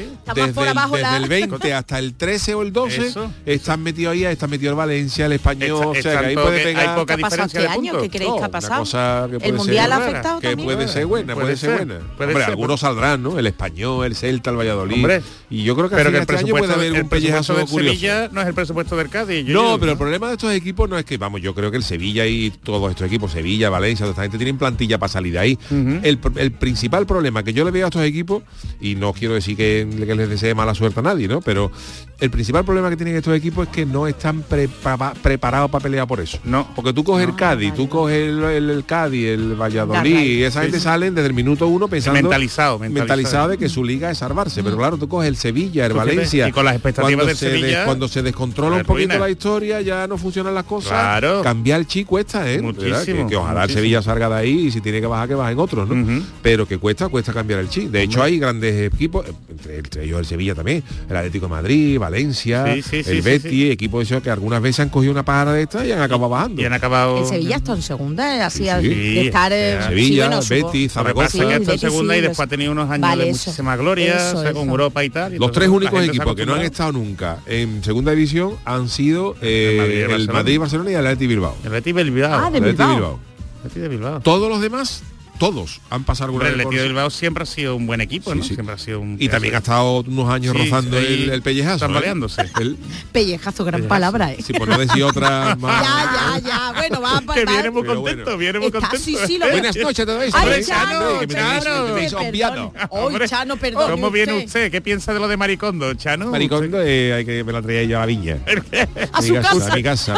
desde, 0.54 0.60
por 0.60 0.68
abajo 0.68 0.96
desde 0.96 1.10
la... 1.10 1.16
el 1.16 1.28
20 1.28 1.74
hasta 1.74 1.98
el 1.98 2.14
13 2.14 2.54
o 2.54 2.62
el 2.62 2.72
12 2.72 3.06
eso, 3.06 3.32
están 3.46 3.74
eso. 3.74 3.84
metidos 3.84 4.12
ahí, 4.12 4.24
está 4.24 4.46
metido 4.46 4.70
el 4.70 4.76
Valencia, 4.76 5.26
el 5.26 5.32
español, 5.32 5.86
o 5.86 5.94
sea, 5.94 6.20
que 6.20 6.26
ahí 6.26 6.34
puede 6.34 6.58
que 6.58 6.64
pegar. 6.64 6.88
Hay 6.88 6.96
poca 6.96 7.16
diferencia 7.16 7.60
este 7.60 7.72
año? 7.72 8.00
¿Qué 8.00 8.10
creéis 8.10 8.30
no, 8.30 8.38
que 8.38 8.44
ha 8.44 8.48
pasado? 8.48 9.28
Que 9.38 9.48
el 9.48 9.54
mundial 9.54 9.92
ha 9.92 9.96
afectado 9.96 10.40
que 10.40 10.48
también. 10.48 10.66
Puede 10.66 10.88
ser 10.88 11.06
buena, 11.06 11.34
puede, 11.34 11.46
puede 11.46 11.56
ser, 11.56 11.70
ser, 11.70 11.86
buena. 11.86 12.04
Puede 12.16 12.30
Hombre, 12.30 12.44
ser, 12.44 12.50
algunos 12.50 12.80
saldrán, 12.80 13.22
¿no? 13.22 13.38
El 13.38 13.46
español, 13.46 14.06
el 14.06 14.16
Celta, 14.16 14.50
el 14.50 14.56
Valladolid. 14.56 14.96
Hombre, 14.96 15.22
y 15.50 15.62
yo 15.64 15.74
creo 15.76 15.88
que, 15.88 15.96
pero 15.96 16.10
que 16.10 16.16
el 16.16 16.22
este 16.22 16.36
año 16.36 16.54
puede 16.54 16.72
haber 16.72 17.02
un 17.02 17.08
pellejazo 17.08 17.54
de 17.54 17.66
Sevilla 17.66 18.28
no 18.32 18.40
es 18.40 18.46
el 18.46 18.54
presupuesto 18.54 18.96
del 18.96 19.08
Cádiz. 19.08 19.46
No, 19.46 19.78
pero 19.78 19.92
el 19.92 19.98
problema 19.98 20.28
de 20.28 20.34
estos 20.34 20.52
equipos 20.52 20.88
no 20.88 20.98
es 20.98 21.04
que, 21.04 21.18
vamos, 21.18 21.40
yo 21.40 21.54
creo 21.54 21.70
que 21.70 21.76
el 21.76 21.82
Sevilla 21.82 22.26
y 22.26 22.50
todos 22.50 22.90
estos 22.90 23.06
equipos, 23.06 23.32
Sevilla, 23.32 23.70
Valencia, 23.70 24.04
toda 24.04 24.12
esta 24.12 24.22
gente 24.22 24.38
tienen 24.38 24.58
plantilla 24.58 24.98
para 24.98 25.12
salir 25.12 25.32
de 25.32 25.38
ahí. 25.38 25.58
El 26.02 26.52
principal 26.52 27.06
problema 27.06 27.42
que 27.42 27.52
yo 27.52 27.64
le 27.64 27.70
veo 27.70 27.86
a 27.86 27.88
estos 27.88 28.04
equipos, 28.04 28.42
y 28.80 28.94
no 28.94 29.12
quiero 29.12 29.34
decir 29.34 29.56
que 29.56 29.86
les 29.86 30.28
desee 30.42 30.54
mala 30.54 30.74
suerte 30.74 31.00
a 31.00 31.02
nadie, 31.02 31.28
¿no? 31.28 31.40
Pero 31.40 31.70
el 32.18 32.30
principal 32.30 32.64
problema 32.64 32.90
que 32.90 32.96
tienen 32.96 33.16
estos 33.16 33.34
equipos 33.34 33.66
es 33.66 33.72
que 33.72 33.86
no 33.86 34.06
están 34.06 34.42
prepa 34.42 35.12
preparados 35.22 35.70
para 35.70 35.82
pelear 35.82 36.06
por 36.06 36.20
eso. 36.20 36.38
No. 36.44 36.68
Porque 36.74 36.92
tú 36.92 37.04
coges 37.04 37.26
el 37.26 37.34
Cádiz, 37.34 37.74
tú 37.74 37.88
coges 37.88 38.16
el, 38.16 38.42
el, 38.44 38.70
el, 38.70 38.84
Cádiz, 38.84 39.28
el 39.28 39.60
Valladolid, 39.60 40.20
y 40.20 40.42
esa 40.44 40.62
gente 40.62 40.78
sí. 40.78 40.84
salen 40.84 41.14
desde 41.14 41.28
el 41.28 41.34
minuto 41.34 41.66
uno 41.66 41.88
pensando... 41.88 42.20
Mentalizado, 42.20 42.78
mentalizado. 42.78 43.48
de 43.48 43.58
que 43.58 43.68
su 43.68 43.84
liga 43.84 44.10
es 44.10 44.18
salvarse. 44.18 44.62
Mm. 44.62 44.64
Pero 44.64 44.76
claro, 44.76 44.98
tú 44.98 45.08
coges 45.08 45.28
el 45.28 45.36
Sevilla, 45.36 45.86
el 45.86 45.94
Valencia... 45.94 46.48
Y 46.48 46.52
con 46.52 46.64
las 46.64 46.74
expectativas 46.74 47.38
cuando 47.84 48.08
se 48.08 48.22
descontrola 48.22 48.76
un 48.76 48.84
poquito 48.84 49.18
la 49.18 49.30
historia, 49.30 49.80
ya 49.80 50.06
no 50.06 50.16
funcionan 50.16 50.54
las 50.54 50.64
cosas. 50.64 50.92
Claro. 50.92 51.42
Cambiar 51.42 51.80
el 51.80 51.86
chi 51.86 52.04
cuesta, 52.04 52.50
¿eh? 52.50 52.60
Muchísimo, 52.62 53.28
que, 53.28 53.36
ojalá 53.36 53.64
el 53.64 53.70
Sevilla 53.70 54.02
salga 54.02 54.28
de 54.28 54.34
ahí 54.36 54.66
y 54.66 54.70
si 54.70 54.80
tiene 54.80 55.00
que 55.00 55.06
bajar, 55.06 55.28
que 55.28 55.34
bajen 55.34 55.58
otros, 55.58 55.88
¿no? 55.88 56.22
Pero 56.42 56.66
que 56.66 56.78
cuesta, 56.78 57.08
cuesta 57.08 57.32
cambiar 57.32 57.60
el 57.60 57.68
chi. 57.68 57.88
De 57.88 58.02
hecho, 58.02 58.22
hay 58.22 58.38
grandes 58.38 58.92
equipos, 58.92 59.26
entre, 59.68 60.04
ellos 60.04 60.20
Sevilla 60.32 60.54
también, 60.54 60.82
el 61.08 61.16
Atlético 61.16 61.46
de 61.46 61.50
Madrid, 61.50 61.98
Valencia, 61.98 62.74
sí, 62.74 62.82
sí, 62.82 63.02
el 63.06 63.22
Betis, 63.22 63.70
equipos 63.72 64.08
que 64.22 64.30
algunas 64.30 64.60
veces 64.60 64.80
han 64.80 64.88
cogido 64.88 65.12
una 65.12 65.24
pájara 65.24 65.52
de 65.52 65.62
estas 65.62 65.86
y 65.86 65.92
han 65.92 66.00
acabado 66.00 66.30
bajando. 66.30 66.60
Y 66.60 66.64
han 66.64 66.72
acabado... 66.72 67.18
El 67.18 67.26
Sevilla 67.26 67.56
está 67.56 67.72
en 67.72 67.82
segunda, 67.82 68.36
eh, 68.36 68.42
así 68.42 68.64
de 68.64 69.26
estar... 69.26 69.52
En 69.52 69.78
eh, 69.78 69.82
Sevilla, 69.88 70.28
bueno, 70.28 70.42
Betis, 70.48 70.92
Zaragoza... 70.92 71.50
está 71.52 71.72
en 71.72 71.78
segunda 71.78 72.16
y 72.16 72.20
después 72.20 72.40
ha 72.40 72.46
tenido 72.46 72.72
unos 72.72 72.90
años 72.90 73.18
de 73.18 73.26
muchísima 73.26 73.74
eso, 73.74 73.82
gloria, 73.82 74.52
con 74.52 74.68
Europa 74.68 75.04
y 75.04 75.10
tal. 75.10 75.36
Los 75.36 75.52
tres 75.52 75.68
únicos 75.68 76.02
equipos 76.04 76.34
que 76.34 76.46
no 76.46 76.54
han 76.54 76.62
estado 76.62 76.92
nunca 76.92 77.38
en 77.46 77.82
segunda 77.84 78.12
división 78.12 78.56
han 78.64 78.88
sido 78.88 79.36
el 79.40 80.28
Madrid, 80.32 80.52
y 80.52 80.54
eh, 80.54 80.58
Barcelona 80.58 80.90
y 80.90 80.94
el 80.94 81.06
Atlético 81.06 81.28
Bilbao. 81.28 81.56
El 81.64 82.10
Bilbao. 82.10 82.40
Ah, 82.44 82.50
de 82.50 83.88
Bilbao. 83.88 84.20
Todos 84.20 84.48
los 84.48 84.60
demás 84.60 85.02
todos 85.38 85.80
han 85.90 86.04
pasado 86.04 86.26
alguna 86.26 86.46
el 86.48 86.54
vez 86.54 86.62
por 86.64 86.72
Atleti 86.74 86.88
Bilbao 86.88 87.10
siempre 87.10 87.42
ha 87.42 87.46
sido 87.46 87.74
un 87.76 87.86
buen 87.86 88.00
equipo, 88.00 88.34
¿no? 88.34 88.42
Sí, 88.42 88.50
sí. 88.50 88.54
Siempre 88.54 88.74
ha 88.74 88.78
sido 88.78 89.00
un 89.00 89.16
y 89.18 89.28
también 89.28 89.54
ha 89.54 89.58
estado 89.58 90.00
unos 90.00 90.30
años 90.30 90.54
Sí, 90.56 90.62
rozando 90.64 90.98
sí, 91.00 91.06
el, 91.06 91.30
el 91.30 91.42
pellejazo. 91.42 91.76
¿eh? 91.76 91.88
tambaleándose. 91.88 92.42
El- 92.60 92.76
Pellejazo, 93.12 93.64
gran 93.64 93.82
palabra, 93.84 94.32
¿eh? 94.32 94.38
sí, 94.44 94.52
por 94.52 94.68
no 94.68 94.78
decir 94.78 95.02
otra 95.02 95.56
más. 95.60 95.82
Ya, 95.82 96.38
ya, 96.40 96.48
ya. 96.48 96.72
Bueno, 96.76 97.00
va 97.00 97.18
a 97.18 97.34
que 97.34 97.44
viene 97.44 97.70
muy 97.70 97.84
contento, 97.84 98.24
bueno. 98.24 98.36
viene 98.38 98.58
muy 98.58 98.66
Está- 98.68 98.80
contento. 98.80 99.04
sí, 99.04 99.16
sí, 99.26 99.38
lo. 99.38 99.48
Buenas 99.50 99.76
noches 99.76 100.00
a 100.00 100.06
todos. 100.06 100.22
Ay, 100.22 100.30
Hombre, 100.42 100.64
Chano, 100.64 101.20
que 101.20 101.26
me 101.26 101.34
Chano, 101.34 101.94
me 101.94 102.28
obviado. 102.28 102.72
Hoy, 102.90 103.06
Hombre, 103.06 103.28
Chano, 103.28 103.56
perdón. 103.56 103.90
¿Cómo 103.90 104.10
viene 104.10 104.44
usted? 104.44 104.70
¿Qué 104.70 104.80
piensa 104.80 105.12
de 105.12 105.18
lo 105.20 105.28
de 105.28 105.36
Maricondo, 105.36 105.92
Chano? 105.94 106.26
Maricondo, 106.30 106.80
eh, 106.82 107.12
hay 107.14 107.24
que 107.24 107.42
me 107.44 107.52
la 107.52 107.62
traía 107.62 107.82
yo 107.84 107.96
a 107.96 108.00
la 108.00 108.06
viña. 108.06 108.38
A 109.12 109.20
su 109.22 109.32
mi 109.34 109.40
casa. 109.40 109.72
A 109.72 109.76
mi 109.76 109.82
casa, 109.82 110.14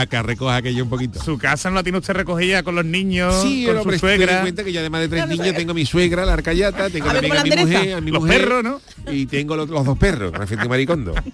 a 0.00 0.06
que 0.06 0.22
recoja 0.22 0.56
aquello 0.56 0.82
un 0.84 0.90
poquito. 0.90 1.22
Su 1.22 1.38
casa 1.38 1.68
no 1.70 1.76
la 1.76 1.82
tiene 1.82 1.98
usted 1.98 2.14
recogida 2.14 2.62
con 2.62 2.74
los 2.74 2.84
niños, 2.84 3.42
Sí, 3.42 3.65
con 3.66 3.74
el 3.76 3.80
hombre, 3.82 3.98
suegra. 3.98 4.32
en 4.36 4.40
cuenta 4.42 4.64
que 4.64 4.72
yo 4.72 4.80
además 4.80 5.00
de 5.02 5.08
tres 5.08 5.28
niños 5.28 5.54
tengo 5.54 5.70
a 5.72 5.74
mi 5.74 5.86
suegra, 5.86 6.24
la 6.24 6.32
arcayata, 6.34 6.90
tengo 6.90 7.08
A 7.10 7.12
ver, 7.14 7.22
también 7.30 7.36
¿cómo 7.36 7.40
a 7.40 7.44
mi 7.44 7.50
la 7.50 7.56
mujer, 7.78 7.94
a 7.94 8.00
mi 8.00 8.10
Los 8.10 8.22
mujer, 8.22 8.40
perros, 8.40 8.64
¿no? 8.64 8.80
Y 9.12 9.26
tengo 9.26 9.56
los, 9.56 9.68
los 9.68 9.84
dos 9.84 9.98
perros, 9.98 10.32
referente 10.32 10.66
a 10.66 10.68
Maricondo. 10.68 11.14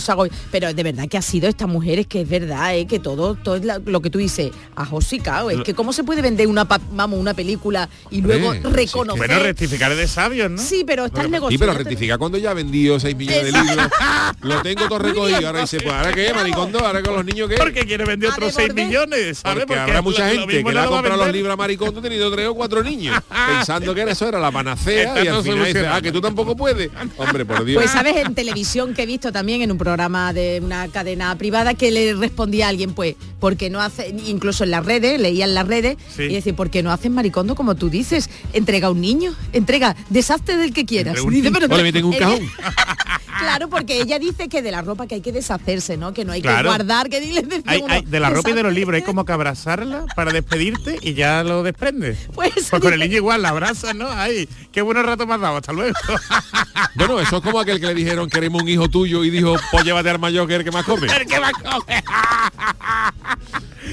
Se 0.00 0.12
hago. 0.12 0.26
Pero 0.50 0.72
de 0.72 0.82
verdad 0.82 1.08
que 1.08 1.18
ha 1.18 1.22
sido 1.22 1.48
esta 1.48 1.66
mujer, 1.66 1.98
es 1.98 2.06
que 2.06 2.22
es 2.22 2.28
verdad, 2.28 2.76
¿eh? 2.76 2.86
que 2.86 2.98
todo, 2.98 3.34
todo 3.34 3.56
es 3.56 3.64
la- 3.64 3.78
lo 3.84 4.00
que 4.00 4.10
tú 4.10 4.18
dices, 4.18 4.50
a 4.76 4.84
Josicao, 4.86 5.50
es 5.50 5.60
que 5.62 5.74
cómo 5.74 5.92
se 5.92 6.04
puede 6.04 6.22
vender 6.22 6.46
una 6.46 6.64
vamos, 6.64 7.18
una 7.18 7.34
película 7.34 7.88
y 8.10 8.20
luego 8.20 8.52
reconocer. 8.54 9.26
Bueno, 9.26 9.42
rectificar 9.42 9.92
es 9.92 9.98
de 9.98 10.08
sabios, 10.08 10.50
¿no? 10.50 10.58
Sí, 10.58 10.84
pero 10.86 11.06
está 11.06 11.22
el 11.22 11.30
negocio. 11.30 11.56
Sí, 11.56 11.58
pero 11.58 11.74
rectifica 11.74 12.16
cuando 12.18 12.38
ya 12.38 12.50
ha 12.50 12.54
vendido 12.54 12.98
6 13.00 13.16
millones 13.16 13.44
de 13.44 13.52
libros. 13.52 13.88
Lo 14.42 14.62
tengo 14.62 14.88
todo 14.88 14.98
recogido. 15.00 15.46
Ahora 15.46 15.60
dice, 15.62 15.78
pues 15.80 15.94
ahora 15.94 16.12
qué, 16.12 16.32
Maricondo, 16.32 16.78
ahora 16.84 17.02
con 17.02 17.14
los 17.14 17.24
niños 17.24 17.48
qué. 17.48 17.56
Porque 17.56 17.84
quiere 17.84 18.04
vender 18.04 18.30
otros 18.30 18.54
6 18.54 18.68
devolver. 18.68 18.86
millones, 18.86 19.38
¿sabes? 19.38 19.64
Porque 19.66 19.80
habrá 19.80 20.02
mucha 20.02 20.28
gente 20.30 20.62
que 20.62 20.72
le 20.72 20.80
no 21.02 21.06
a 21.06 21.10
comprado 21.10 21.24
los 21.26 21.32
libros 21.34 21.52
a 21.52 21.56
Maricondo 21.56 22.00
tenido 22.02 22.30
tres 22.30 22.48
o 22.48 22.54
cuatro 22.54 22.82
niños, 22.82 23.16
pensando 23.56 23.94
que 23.94 24.00
era 24.02 24.12
eso 24.12 24.28
era 24.28 24.38
la 24.40 24.50
panacea 24.50 25.14
y 25.24 25.28
al 25.28 25.42
todo 25.42 25.42
final 25.42 25.86
ah, 25.92 26.00
que 26.00 26.12
tú 26.12 26.20
tampoco 26.20 26.56
puedes. 26.56 26.90
Hombre, 27.16 27.44
por 27.44 27.64
Dios. 27.64 27.82
Pues 27.82 27.90
sabes 27.90 28.16
en 28.16 28.34
televisión 28.34 28.94
que 28.94 29.02
he 29.02 29.06
visto 29.06 29.32
también 29.32 29.62
en 29.62 29.70
un 29.72 29.78
programa 29.78 30.32
de 30.32 30.60
una 30.62 30.88
cadena 30.88 31.34
privada 31.36 31.74
que 31.74 31.90
le 31.90 32.14
respondía 32.14 32.66
a 32.66 32.68
alguien, 32.70 32.92
pues, 32.94 33.16
porque 33.40 33.70
no 33.70 33.80
hace, 33.80 34.14
incluso 34.26 34.64
en 34.64 34.70
las 34.70 34.84
redes, 34.84 35.20
leía 35.20 35.44
en 35.44 35.54
las 35.54 35.66
redes, 35.66 35.96
Sí. 36.14 36.24
y 36.24 36.34
decir, 36.34 36.54
¿por 36.54 36.70
qué 36.70 36.82
no 36.82 36.90
hacen 36.92 37.12
maricondo 37.12 37.54
como 37.54 37.74
tú 37.74 37.90
dices? 37.90 38.28
Entrega 38.52 38.88
a 38.88 38.90
un 38.90 39.00
niño, 39.00 39.34
entrega, 39.52 39.96
deshazte 40.08 40.56
del 40.56 40.72
que 40.72 40.84
quieras. 40.84 41.20
Un- 41.20 41.32
Dice, 41.32 41.50
pero- 41.52 41.66
un 42.06 42.12
cajón. 42.12 42.40
claro, 43.38 43.68
porque 43.68 44.00
ella 44.00 44.18
dice 44.18 44.48
que 44.48 44.62
de 44.62 44.70
la 44.70 44.82
ropa 44.82 45.06
que 45.06 45.16
hay 45.16 45.20
que 45.20 45.32
deshacerse, 45.32 45.96
¿no? 45.96 46.12
Que 46.12 46.24
no 46.24 46.32
hay 46.32 46.42
que 46.42 46.48
guardar, 46.62 47.08
que 47.08 47.20
dile 47.20 47.42
decía 47.42 47.62
Hay- 47.66 47.82
hay- 47.88 48.02
de 48.04 48.20
la 48.20 48.30
ropa 48.30 48.50
y 48.50 48.54
de 48.54 48.62
los 48.62 48.72
libros 48.72 48.96
hay 48.96 49.02
como 49.06 49.24
que 49.24 49.32
abrazarla 49.32 50.04
para 50.16 50.32
despedirte 50.32 50.87
y 51.02 51.14
ya 51.14 51.42
lo 51.44 51.62
desprendes. 51.62 52.18
Pues, 52.34 52.52
Pues 52.70 52.82
con 52.82 52.92
el 52.92 53.00
niño 53.00 53.16
igual, 53.16 53.42
la 53.42 53.48
abrazas, 53.50 53.94
¿no? 53.94 54.08
Ay, 54.10 54.48
qué 54.72 54.80
buen 54.82 54.96
rato 55.02 55.26
me 55.26 55.34
has 55.34 55.40
dado, 55.40 55.56
hasta 55.56 55.72
luego. 55.72 55.94
Bueno, 56.94 57.20
eso 57.20 57.36
es 57.36 57.42
como 57.42 57.60
aquel 57.60 57.80
que 57.80 57.86
le 57.86 57.94
dijeron 57.94 58.28
queremos 58.28 58.62
un 58.62 58.68
hijo 58.68 58.88
tuyo 58.88 59.22
y 59.24 59.30
dijo, 59.30 59.56
pues 59.70 59.84
llévate 59.84 60.10
al 60.10 60.18
mayor 60.18 60.46
que 60.48 60.56
el 60.56 60.64
que 60.64 60.70
más 60.72 60.84
come. 60.84 61.06
El 61.16 61.26
que 61.26 61.38
va 61.38 61.48
a 61.48 61.52
comer. 61.52 62.02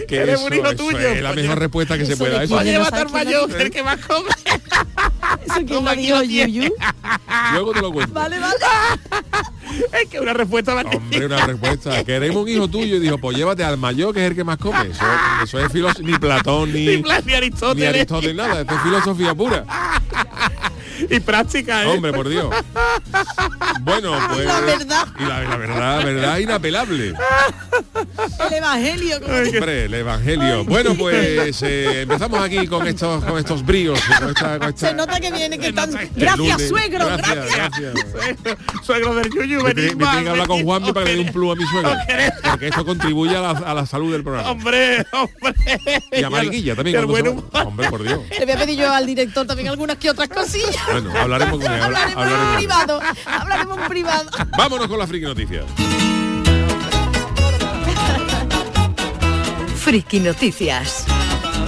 Que 0.07 0.17
Eres 0.17 0.35
eso- 0.35 0.45
un 0.45 0.53
hijo 0.53 0.65
eso 0.67 0.75
tuyo, 0.75 0.97
Es 0.99 1.21
la 1.21 1.29
pues 1.29 1.41
mejor 1.43 1.55
ya- 1.57 1.59
respuesta 1.61 1.97
que 1.97 2.05
se 2.05 2.13
Eso 2.13 2.19
pueda. 2.23 2.39
de 2.39 2.45
Eso, 2.45 2.55
Pues 2.55 2.65
llévate 2.65 2.95
al 2.97 3.07
¿Quién 3.07 3.13
lo 3.13 3.25
mayor, 3.25 3.55
que 3.57 3.63
el 3.63 3.71
que 3.71 3.81
va 3.81 3.91
a 3.93 3.97
comer. 3.97 4.35
¿Eso 5.45 5.65
Como 5.75 5.89
lo 5.89 5.95
dijo. 5.95 6.23
Yuyu? 6.23 6.73
luego 7.53 7.71
te 7.73 7.81
lo 7.81 7.91
cuento. 7.91 8.13
Vale, 8.13 8.39
vale. 8.39 8.55
Es 10.01 10.09
que 10.09 10.19
una 10.19 10.33
respuesta 10.33 10.75
magnífica. 10.75 11.03
Hombre, 11.03 11.25
una 11.25 11.45
respuesta. 11.47 12.03
Queremos 12.03 12.43
un 12.43 12.49
hijo 12.49 12.67
tuyo 12.67 12.97
y 12.97 12.99
dijo, 12.99 13.17
pues 13.17 13.37
llévate 13.37 13.63
al 13.63 13.77
mayor 13.77 14.13
que 14.13 14.23
es 14.23 14.29
el 14.31 14.35
que 14.35 14.43
más 14.43 14.57
come. 14.57 14.89
Eso, 14.89 15.05
eso 15.43 15.59
es 15.59 15.71
filos 15.71 15.99
ni 15.99 16.17
Platón 16.17 16.71
ni, 16.71 16.85
Ni 16.85 16.97
ni 16.97 17.03
ni 17.25 17.33
Aristóteles. 17.33 17.89
Aristóteles 17.89 18.35
nada. 18.35 18.61
Esto 18.61 18.75
es 18.75 18.81
filosofía 18.81 19.33
pura. 19.35 19.65
Y 21.09 21.19
práctica, 21.19 21.83
¿eh? 21.83 21.87
Hombre, 21.87 22.13
por 22.13 22.27
Dios. 22.29 22.47
Bueno, 23.81 24.17
pues. 24.33 24.45
La 24.45 24.59
verdad. 24.61 25.07
Y 25.19 25.23
la, 25.25 25.43
la 25.43 25.57
verdad, 25.57 26.03
verdad 26.03 26.37
inapelable. 26.39 27.13
El 28.47 28.53
evangelio. 28.53 29.17
Hombre, 29.17 29.85
el 29.85 29.93
evangelio. 29.93 30.63
Bueno, 30.65 30.95
pues 30.95 31.61
eh, 31.63 32.01
empezamos 32.01 32.39
aquí 32.41 32.67
con 32.67 32.87
estos, 32.87 33.23
con 33.23 33.37
estos 33.37 33.65
bríos. 33.65 33.99
Con 34.19 34.29
esta, 34.29 34.59
con 34.59 34.69
esta- 34.69 34.87
Se 34.89 34.93
nota 34.93 35.19
que 35.19 35.31
viene, 35.31 35.57
que 35.59 35.67
están... 35.67 35.91
Gracias, 36.15 36.37
lunes. 36.37 36.69
suegro, 36.69 37.05
Gracias, 37.05 37.35
gracias. 37.55 37.93
gracias. 38.13 38.57
Suegro 38.83 39.15
del 39.15 39.29
Yuyu, 39.31 39.61
Me 39.63 39.73
tiene, 39.73 39.95
que 39.97 40.29
hablar 40.29 40.47
con 40.47 40.63
Juanmi 40.63 40.93
para 40.93 41.05
que 41.05 41.11
le 41.13 41.17
dé 41.17 41.25
un 41.27 41.33
plus 41.33 41.51
a 41.51 41.55
mi 41.55 41.65
suegro. 41.67 41.91
Porque 42.43 42.67
esto 42.67 42.85
contribuye 42.85 43.35
a 43.35 43.41
la, 43.41 43.49
a 43.51 43.73
la 43.73 43.85
salud 43.85 44.11
del 44.11 44.23
programa. 44.23 44.51
Hombre, 44.51 45.05
hombre. 45.11 45.53
Y 46.11 46.23
a 46.23 46.29
Mariquilla 46.29 46.75
también. 46.75 46.97
Hombre, 47.53 47.89
por 47.89 48.03
Dios. 48.03 48.19
Le 48.37 48.45
voy 48.45 48.53
a 48.55 48.57
pedir 48.57 48.79
yo 48.79 48.91
al 48.93 49.05
director 49.05 49.45
también 49.47 49.69
algunas 49.69 49.97
que 49.97 50.09
otras 50.09 50.29
cosillas. 50.29 50.75
Bueno, 50.91 51.11
hablaremos 51.19 51.59
con 51.59 51.71
él. 51.73 51.81
habla- 51.81 52.03
Hablaremos 52.15 52.47
en 52.49 52.55
privado. 52.57 53.01
Hablaremos 53.25 53.77
en 53.79 53.87
privado. 53.87 54.31
Vámonos 54.57 54.87
con 54.87 54.99
la 54.99 55.07
friki 55.07 55.25
noticias. 55.25 55.65
Friki 59.77 60.19
Noticias. 60.19 61.05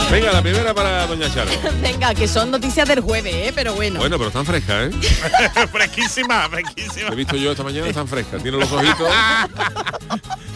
Venga, 0.10 0.32
la 0.32 0.42
primera 0.42 0.74
para 0.74 1.06
Doña 1.06 1.32
Charo. 1.32 1.52
Venga, 1.82 2.16
que 2.16 2.28
son 2.28 2.50
noticias 2.50 2.88
del 2.88 3.02
jueves, 3.02 3.34
¿eh? 3.34 3.52
pero 3.54 3.74
bueno. 3.76 4.00
Bueno, 4.00 4.18
pero 4.18 4.30
están 4.30 4.46
frescas, 4.46 4.90
¿eh? 4.92 5.68
fresquísima, 5.72 6.48
fresquísima. 6.50 7.10
He 7.12 7.16
visto 7.16 7.36
yo 7.36 7.51
esta 7.51 7.64
mañana, 7.64 7.88
están 7.88 8.08
frescas. 8.08 8.42
Tiene 8.42 8.58
los 8.58 8.72
ojitos. 8.72 9.08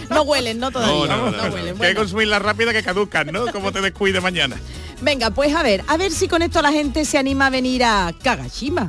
No 0.10 0.24
huelen, 0.24 0.60
no 0.60 0.71
todavía. 0.71 0.93
No, 1.08 1.08
no, 1.08 1.32
No, 1.32 1.38
no, 1.38 1.43
no. 1.47 1.54
huelen. 1.54 1.63
Que 1.63 1.69
hay 1.69 1.74
que 1.76 1.78
Bueno, 1.78 2.00
consumirla 2.02 2.38
rápida 2.39 2.74
que 2.74 2.84
caducan, 2.84 3.28
¿no? 3.32 3.45
Como 3.54 3.71
te 3.71 3.80
descuide 3.80 4.19
mañana. 4.19 4.58
Venga, 5.01 5.31
pues 5.31 5.55
a 5.55 5.63
ver, 5.63 5.83
a 5.87 5.97
ver 5.97 6.11
si 6.11 6.27
con 6.27 6.41
esto 6.41 6.61
la 6.61 6.71
gente 6.71 7.05
se 7.05 7.17
anima 7.17 7.47
a 7.47 7.49
venir 7.49 7.83
a 7.83 8.13
Kagashima. 8.23 8.87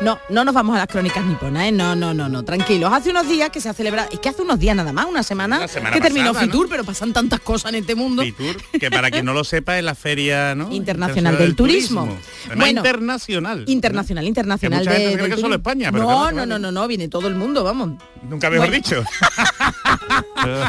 No, 0.00 0.16
no 0.28 0.44
nos 0.44 0.54
vamos 0.54 0.76
a 0.76 0.78
las 0.78 0.86
crónicas 0.86 1.24
niponas, 1.24 1.64
¿eh? 1.66 1.72
No, 1.72 1.96
no, 1.96 2.14
no, 2.14 2.28
no, 2.28 2.44
tranquilos. 2.44 2.92
Hace 2.92 3.10
unos 3.10 3.28
días 3.28 3.50
que 3.50 3.60
se 3.60 3.68
ha 3.68 3.74
celebrado, 3.74 4.08
es 4.12 4.20
que 4.20 4.28
hace 4.28 4.42
unos 4.42 4.60
días 4.60 4.76
nada 4.76 4.92
más, 4.92 5.06
una 5.06 5.24
semana, 5.24 5.66
que 5.92 6.00
terminó. 6.00 6.32
Fitur, 6.34 6.68
pero 6.68 6.84
pasan 6.84 7.12
tantas 7.12 7.40
cosas 7.40 7.70
en 7.72 7.80
este 7.80 7.96
mundo. 7.96 8.22
Fitur, 8.22 8.56
que 8.78 8.90
para 8.92 9.10
quien 9.10 9.24
no 9.24 9.32
lo 9.34 9.42
sepa 9.42 9.76
es 9.76 9.82
la 9.84 9.96
feria 9.96 10.54
¿no? 10.54 10.70
Internacional 10.72 11.36
del 11.36 11.56
Turismo. 11.56 12.02
Además, 12.02 12.56
Bueno, 12.56 12.78
internacional. 12.80 13.64
Internacional, 13.66 14.24
internacional 14.28 14.80
Que 14.84 14.84
mucha 14.88 14.90
gente 14.92 15.04
de, 15.06 15.10
se 15.10 15.18
cree 15.18 15.28
del 15.28 15.36
que 15.36 15.40
solo 15.42 15.54
turismo. 15.56 15.70
España, 15.70 15.90
pero 15.92 16.04
que 16.06 16.12
no, 16.12 16.30
no, 16.32 16.46
no, 16.46 16.58
no, 16.60 16.70
no, 16.72 16.86
viene 16.88 17.08
todo 17.08 17.26
el 17.26 17.34
mundo, 17.34 17.64
vamos. 17.64 17.90
Nunca 18.22 18.50
mejor 18.50 18.68
Bueno. 18.68 18.82
dicho. 18.82 19.02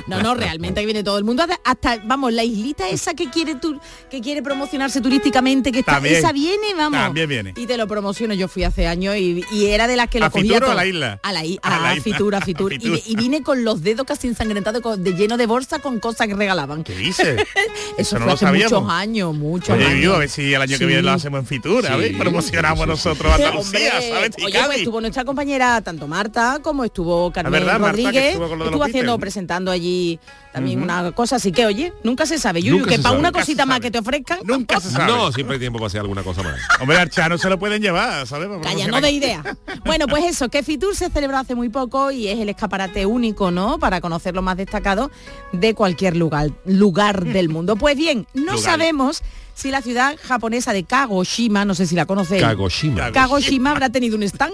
No, 0.08 0.22
no, 0.22 0.34
realmente 0.34 0.84
viene 0.86 1.04
todo 1.04 1.18
el 1.18 1.24
mundo. 1.24 1.44
Hasta- 1.44 1.60
Hasta, 1.64 1.98
vamos, 2.06 2.34
la 2.34 2.44
islita 2.44 2.90
esa 2.90 3.14
que 3.14 3.30
quiere 3.30 3.56
tu- 3.56 3.80
que 4.10 4.20
quiere 4.20 4.42
promocionarse 4.42 5.00
turísticamente, 5.02 5.72
que 5.72 5.80
está, 5.80 5.94
También. 5.94 6.16
esa 6.16 6.32
viene, 6.32 6.74
vamos. 6.76 7.00
También 7.00 7.30
viene. 7.30 7.54
Y 7.56 7.66
te 7.68 7.78
lo 7.78 7.88
promociono, 7.88 8.34
yo 8.34 8.48
fui 8.48 8.64
hace 8.64 8.88
años 8.88 9.16
y, 9.20 9.46
y 9.52 9.66
era 9.68 9.88
de 9.88 9.96
las 9.96 10.08
que 10.10 10.20
lo 10.20 10.26
¿A 10.26 10.30
cogía 10.30 10.56
Fitur 10.56 10.70
a 10.70 10.76
la 10.76 10.86
isla? 10.86 11.20
A 11.24 11.32
la, 11.34 11.40
A 11.40 11.44
a 11.76 11.80
la 11.82 11.92
isla. 11.96 12.04
Fitur, 12.04 12.36
a 12.36 12.42
Fitur. 12.42 12.72
A 12.72 12.76
Y, 12.76 12.80
Fitur. 12.80 13.00
y 13.06 13.16
vine 13.16 13.44
con 13.44 13.64
los 13.64 13.82
dedos 13.82 14.06
casi 14.06 14.28
ensangrentados, 14.28 15.04
de 15.04 15.14
lleno 15.14 15.38
de 15.38 15.46
bolsa 15.46 15.80
con 15.80 16.00
cosas 16.00 16.28
que 16.28 16.36
regalaban. 16.36 16.84
¿Qué 16.84 16.96
dices? 16.96 17.42
Eso, 17.98 18.16
no 18.16 18.22
fue 18.22 18.28
lo 18.28 18.34
hace 18.34 18.46
sabíamos. 18.46 18.72
muchos 18.82 18.92
años, 18.94 19.36
muchos 19.36 19.70
Oye, 19.76 19.86
años. 19.86 20.04
yo, 20.04 20.16
a 20.16 20.20
ver 20.20 20.30
si 20.30 20.54
el 20.54 20.62
año 20.62 20.78
que 20.78 20.86
viene 20.86 21.02
Sí. 21.02 21.06
lo 21.06 21.12
hacemos 21.12 21.40
en 21.42 21.46
Fitura, 21.46 21.94
Sí, 21.94 22.00
¿ves? 22.00 22.18
Promocionamos 22.18 22.80
sí, 22.80 22.84
sí, 22.86 22.90
nosotros 22.90 23.34
a 23.34 23.38
Sí, 23.38 23.44
Andalucía. 23.44 23.92
¿sabes? 23.92 24.32
Y 24.38 24.44
Oye, 24.46 24.60
pues 24.66 24.78
estuvo 24.80 25.02
nuestra 25.02 25.26
compañera, 25.26 25.82
tanto 25.82 26.08
Marta 26.08 26.60
como 26.62 26.84
estuvo 26.86 27.32
Carmen 27.32 27.52
verdad, 27.52 27.80
Marta, 27.80 27.98
que 27.98 28.04
Rodríguez, 28.04 28.26
estuvo 28.34 28.50
con 28.50 28.60
lo 28.60 28.66
de 28.66 28.72
los 28.72 28.82
haciendo, 28.82 29.20
presentando 29.20 29.72
allí 29.72 30.20
también 30.54 30.82
una 30.82 31.12
cosa, 31.12 31.36
así 31.36 31.52
que 31.52 31.66
oye, 31.66 31.94
nunca 32.04 32.26
se 32.26 32.40
sabe, 32.40 32.62
Yuyu, 32.62 32.80
Nunca 32.80 32.90
que 32.96 33.00
para 33.00 33.16
una 33.18 33.32
cosita 33.32 33.66
más 33.68 33.80
que 33.80 33.92
te 33.92 34.00
ofrezcan, 34.00 34.40
Nunca 34.44 34.80
se 34.80 34.90
sabe. 34.92 35.12
No, 35.12 35.32
siempre 35.32 35.56
hay 35.56 35.60
tiempo 35.60 35.78
para 35.78 35.88
hacer 35.88 36.02
alguna 36.02 36.24
cosa 36.24 36.42
más. 36.44 36.56
Hombre, 36.82 36.98
al 36.98 37.10
Chano 37.10 37.38
se 37.38 37.50
lo 37.50 37.60
pueden 37.60 37.82
llevar, 37.82 38.26
¿sabes? 38.26 38.50
Calla, 38.64 38.88
no 38.88 39.00
de 39.10 39.16
idea. 39.18 39.58
Bueno, 39.86 40.08
pues 40.08 40.24
eso, 40.26 40.50
que 40.50 40.64
Fitur 40.64 40.96
se 40.96 41.10
celebró 41.10 41.38
hace 41.38 41.56
muy 41.56 41.70
poco 41.70 42.12
y 42.12 42.28
es 42.28 42.40
el 42.40 42.50
escaparate 42.50 43.06
único, 43.06 43.52
¿no? 43.52 43.80
Para 43.80 44.02
conocer 44.02 44.36
lo 44.36 44.42
más 44.42 44.58
destacado 44.58 45.12
de 45.52 45.74
cualquier 45.74 46.16
lugar, 46.18 46.52
lugar 46.66 47.24
del 47.26 47.50
mundo. 47.50 47.76
Pues 47.76 47.98
bien, 47.98 48.28
no 48.34 48.54
Lugar. 48.54 48.60
sabemos 48.60 49.22
si 49.56 49.72
la 49.72 49.82
ciudad 49.82 50.16
japonesa 50.24 50.72
de 50.72 50.84
Kagoshima, 50.86 51.66
no 51.66 51.76
sé 51.76 51.86
si 51.86 51.94
la 51.96 52.06
conocéis. 52.06 52.42
Kagoshima. 52.42 53.12
Kagoshima 53.12 53.72
habrá 53.72 53.90
tenido 53.90 54.16
un 54.16 54.24
stand, 54.24 54.54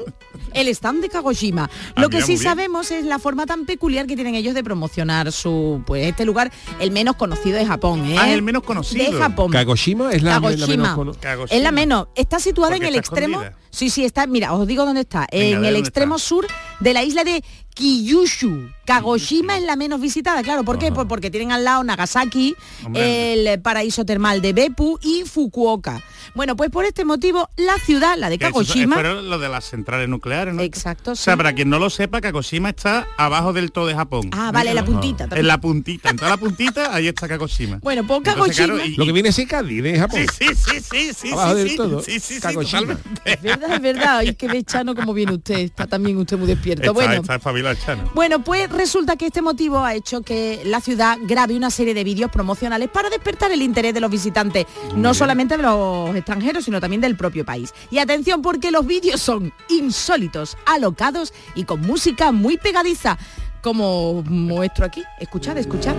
el 0.54 0.68
stand 0.70 1.02
de 1.04 1.10
Kagoshima. 1.10 1.70
Ah, 1.96 2.02
Lo 2.02 2.10
que 2.10 2.16
mira, 2.18 2.26
sí 2.26 2.38
sabemos 2.38 2.90
es 2.90 3.06
la 3.06 3.20
forma 3.20 3.46
tan 3.46 3.66
peculiar 3.68 4.08
que 4.08 4.16
tienen 4.16 4.34
ellos 4.34 4.56
de 4.56 4.64
promocionar 4.64 5.32
su, 5.32 5.84
pues 5.86 6.08
este 6.08 6.26
lugar, 6.26 6.52
el 6.80 6.90
menos 6.90 7.18
conocido 7.18 7.56
de 7.60 7.68
Japón, 7.68 8.04
¿eh? 8.06 8.16
Ah, 8.18 8.30
es 8.30 8.34
el 8.34 8.42
menos 8.42 8.64
conocido. 8.64 9.06
De 9.12 9.16
Japón. 9.16 9.52
Kagoshima 9.52 10.12
es 10.12 10.24
la, 10.24 10.40
menos 10.40 10.90
cono- 10.96 11.14
Kagoshima. 11.20 11.56
Es 11.56 11.62
la 11.64 11.72
menos. 11.72 12.08
Está 12.16 12.40
situada 12.40 12.72
Porque 12.72 12.88
en 12.88 12.94
el 12.94 13.00
está 13.00 13.10
extremo. 13.14 13.42
escondida. 13.44 13.65
Sí, 13.76 13.90
sí, 13.90 14.06
está, 14.06 14.26
mira, 14.26 14.54
os 14.54 14.66
digo 14.66 14.86
dónde 14.86 15.02
está. 15.02 15.28
Venga, 15.34 15.58
en 15.58 15.62
¿de 15.64 15.70
el 15.70 15.76
extremo 15.76 16.16
está? 16.16 16.28
sur 16.30 16.48
de 16.80 16.94
la 16.94 17.04
isla 17.04 17.26
de 17.26 17.44
Kyushu. 17.74 18.70
Kagoshima 18.86 19.58
es 19.58 19.64
la 19.64 19.76
menos 19.76 20.00
visitada, 20.00 20.44
claro. 20.44 20.64
¿Por 20.64 20.78
qué? 20.80 20.92
Pues 20.92 21.08
porque 21.08 21.30
tienen 21.32 21.52
al 21.52 21.64
lado 21.64 21.84
Nagasaki, 21.84 22.56
Hombre. 22.86 23.34
el 23.34 23.48
eh, 23.48 23.58
paraíso 23.58 24.06
termal 24.06 24.42
de 24.42 24.54
Beppu 24.54 25.00
y 25.02 25.24
Fukuoka. 25.26 26.02
Bueno, 26.34 26.56
pues 26.56 26.70
por 26.70 26.86
este 26.86 27.06
motivo, 27.06 27.50
la 27.58 27.78
ciudad, 27.80 28.16
la 28.18 28.30
de 28.30 28.38
Que 28.38 28.46
Kagoshima... 28.46 28.96
fueron 28.96 29.30
los 29.30 29.40
de 29.42 29.50
las 29.50 29.66
centrales 29.66 30.08
nucleares, 30.10 30.54
¿no? 30.54 30.62
Exacto, 30.62 31.12
O 31.12 31.16
sea, 31.16 31.34
sí. 31.34 31.38
para 31.38 31.54
quien 31.54 31.70
no 31.70 31.80
lo 31.80 31.90
sepa, 31.90 32.22
Kagoshima 32.22 32.70
está 32.70 33.08
abajo 33.18 33.54
del 33.54 33.72
todo 33.72 33.88
de 33.88 33.96
Japón. 33.96 34.30
Ah, 34.32 34.52
vale, 34.54 34.74
la 34.74 34.84
puntita. 34.86 35.28
En 35.32 35.48
la 35.48 35.60
puntita, 35.60 36.10
en 36.10 36.18
toda 36.18 36.30
la 36.32 36.38
puntita, 36.38 36.94
ahí 36.94 37.08
está 37.08 37.28
Kagoshima. 37.28 37.80
Bueno, 37.82 38.06
pues 38.06 38.18
Entonces, 38.20 38.36
Kagoshima... 38.58 38.68
claro, 38.76 38.86
y- 38.90 38.96
Lo 38.96 39.06
que 39.06 39.12
viene 39.12 39.30
es 39.30 39.46
Cádiz 39.48 39.84
de 39.84 40.00
Japón. 40.00 40.20
Sí, 40.38 40.46
sí, 40.48 40.56
sí, 40.56 40.82
sí, 40.82 41.14
sí, 41.14 41.32
Abajo 41.32 41.52
sí, 41.54 41.58
del 41.60 41.70
sí, 41.70 41.76
todo. 41.78 42.02
sí, 42.02 42.20
sí, 42.20 42.36
sí, 42.36 42.42
Kagoshima. 42.42 42.82
totalmente. 42.82 43.34
Es 43.34 43.42
verdad, 43.42 43.74
es 43.74 43.82
verdad. 43.82 44.18
Ay, 44.18 44.36
qué 44.36 44.64
Chano, 44.64 44.96
como 44.96 45.14
viene 45.14 45.34
usted. 45.34 45.60
Está 45.60 45.86
también 45.88 46.18
usted 46.18 46.38
muy 46.38 46.48
despierto. 46.48 46.82
Está, 46.84 46.92
bueno, 46.94 47.14
está 47.14 47.36
espabilado 47.36 47.76
Chano. 47.86 48.12
Bueno, 48.16 48.44
pues 48.44 48.68
resulta 48.76 49.16
que 49.16 49.28
este 49.28 49.42
motivo 49.42 49.80
ha 49.80 49.96
hecho 49.96 50.22
que 50.22 50.62
la 50.66 50.82
ciudad 50.82 51.18
grabe 51.22 51.56
una 51.56 51.70
serie 51.70 51.94
de 51.94 52.04
vídeos 52.04 52.30
promocionales 52.30 52.90
para 52.90 53.10
despertar 53.10 53.52
el 53.52 53.62
interés 53.62 53.94
de 53.94 54.00
los 54.00 54.12
visitantes, 54.12 54.66
no 54.96 55.14
solamente 55.14 55.58
de 55.58 55.64
los 55.64 56.16
extranjeros, 56.16 56.66
sino 56.66 56.80
también 56.80 57.02
del 57.02 57.16
propio 57.18 57.46
país. 57.46 57.74
Y 57.90 57.98
atención 57.98 58.42
porque 58.42 58.72
los 58.72 58.86
vídeos 58.86 59.22
son 59.22 59.54
insólitos, 59.70 60.58
alocados 60.66 61.34
y 61.56 61.64
con 61.64 61.82
música 61.82 62.32
muy 62.32 62.58
pegadiza, 62.58 63.18
como 63.62 64.22
muestro 64.24 64.86
aquí. 64.86 65.04
Escuchad, 65.20 65.58
escuchad. 65.58 65.96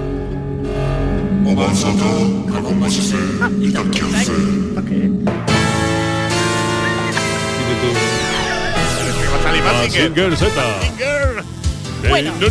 Bueno. 12.08 12.32
Ni, 12.38 12.46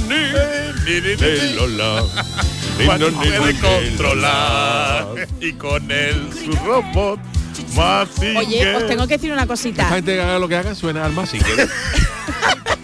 ni, 0.86 1.02
ni, 1.02 1.16
ni. 1.16 1.56
Cuando 2.86 3.10
puede 3.12 3.56
controlar 3.60 5.28
y 5.40 5.54
con 5.54 5.90
él 5.90 6.30
su 6.34 6.52
robot 6.66 7.20
Mazinger. 7.76 8.38
Oye, 8.38 8.76
os 8.76 8.88
tengo 8.88 9.08
que 9.08 9.16
decir 9.16 9.32
una 9.32 9.48
cosita. 9.48 9.86
gente 9.86 10.14
que 10.14 10.22
haga 10.22 10.40
lo 10.40 10.48
que 10.48 10.56
haga 10.56 10.76
suena 10.76 11.06
al 11.06 11.14
Mazinger. 11.14 11.70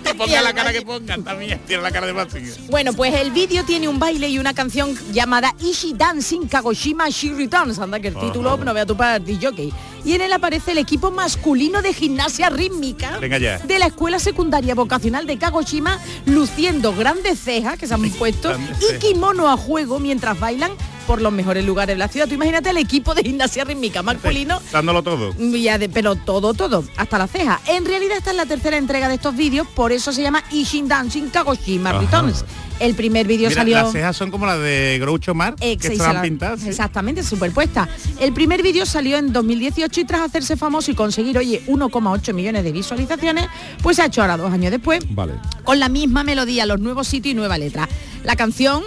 Que 0.04 0.16
ponga 0.16 0.42
la 0.42 0.54
cara 0.54 0.74
que 0.74 0.82
pongan 0.82 1.24
también. 1.24 1.60
Tiene 1.66 1.84
la 1.84 1.92
cara 1.92 2.06
de 2.06 2.14
Mazinger. 2.14 2.54
Bueno, 2.70 2.92
pues 2.94 3.14
el 3.14 3.32
vídeo 3.32 3.64
tiene 3.64 3.88
un 3.88 3.98
baile 3.98 4.28
y 4.28 4.40
una 4.40 4.54
canción 4.54 4.98
llamada 5.12 5.56
Ishi 5.60 5.94
Dancing 5.94 6.48
Kagoshima 6.48 7.10
She 7.10 7.34
Returns. 7.34 7.80
Anda 7.80 8.00
que 8.00 8.10
el 8.10 8.16
título 8.16 8.58
no 8.58 8.74
vea 8.74 8.86
tu 8.86 8.98
para 8.98 9.20
jockey. 9.20 9.72
Y 10.04 10.14
en 10.14 10.22
él 10.22 10.34
aparece 10.34 10.72
el 10.72 10.78
equipo 10.80 11.12
masculino 11.12 11.82
de 11.82 11.94
gimnasia 11.94 12.50
rítmica 12.50 13.18
Venga 13.20 13.38
ya. 13.38 13.60
de 13.60 13.80
la 13.80 13.86
escuela 13.88 14.20
secundaria 14.20 14.74
vocacional 14.76 15.28
de 15.28 15.38
Kagoshima, 15.38 16.00
luciendo 16.26 16.94
grandes 16.96 17.40
cejas 17.40 17.78
que 17.78 17.88
se 17.88 17.94
han 17.94 18.10
puesto 18.12 18.52
y 18.80 18.98
kimono 19.00 19.50
a 19.50 19.58
juego 19.58 20.00
mientras 20.00 20.40
bailan 20.40 20.72
por 21.08 21.22
los 21.22 21.32
mejores 21.34 21.66
lugares 21.66 21.96
de 21.96 22.00
la 22.00 22.08
ciudad. 22.08 22.28
Tú 22.28 22.36
imagínate 22.36 22.70
el 22.70 22.78
equipo 22.78 23.14
de 23.14 23.24
gimnasia 23.24 23.64
rítmica 23.64 24.02
masculino 24.02 24.62
Dándolo 24.72 25.04
todo. 25.04 25.34
ya 25.38 25.78
de- 25.78 25.90
pero 25.90 26.16
todo, 26.16 26.54
todo, 26.54 26.84
hasta 26.98 27.18
la 27.18 27.28
ceja. 27.28 27.60
En 27.68 27.86
realidad 27.86 28.18
esta 28.18 28.32
es 28.32 28.38
la 28.38 28.46
tercera 28.46 28.78
entrega 28.78 29.08
de 29.10 29.16
estos 29.16 29.36
vídeos, 29.36 29.68
por 29.68 29.92
eso 29.92 30.12
se 30.14 30.22
llama 30.22 30.44
Ishin 30.52 30.88
Dancing 30.88 31.30
Kagoshima. 31.30 31.92
Returns. 31.94 32.46
El 32.80 32.96
primer 32.96 33.28
vídeo 33.28 33.50
Mira, 33.50 33.62
salió... 33.62 33.76
las 33.78 33.92
cejas 33.92 34.16
son 34.18 34.32
como 34.32 34.46
las 34.46 34.60
de 34.60 34.98
Groucho 35.00 35.34
Mar, 35.36 35.56
que 35.56 35.74
Ex- 35.74 35.98
la- 35.98 36.22
pintadas. 36.22 36.62
¿sí? 36.62 36.70
Exactamente, 36.70 37.22
superpuesta. 37.24 37.88
El 38.20 38.34
primer 38.34 38.64
vídeo 38.64 38.86
salió 38.86 39.18
en 39.18 39.32
2018 39.32 40.02
y 40.02 40.06
tras 40.06 40.22
hacerse 40.22 40.58
famoso 40.58 40.90
y 40.92 40.96
conseguir, 40.96 41.38
oye, 41.38 41.62
1,8 41.68 42.34
millones 42.34 42.64
de 42.64 42.72
visualizaciones, 42.72 43.46
pues 43.84 43.98
se 43.98 44.02
ha 44.04 44.06
hecho 44.06 44.22
ahora 44.22 44.38
dos 44.38 44.52
años 44.52 44.72
después 44.72 45.00
Vale. 45.10 45.34
con 45.64 45.80
la 45.80 45.90
misma 45.90 46.24
melodía, 46.24 46.66
los 46.66 46.80
nuevos 46.80 47.08
sitios 47.08 47.34
y 47.34 47.36
nueva 47.36 47.58
letra. 47.58 47.88
La 48.24 48.36
canción 48.36 48.84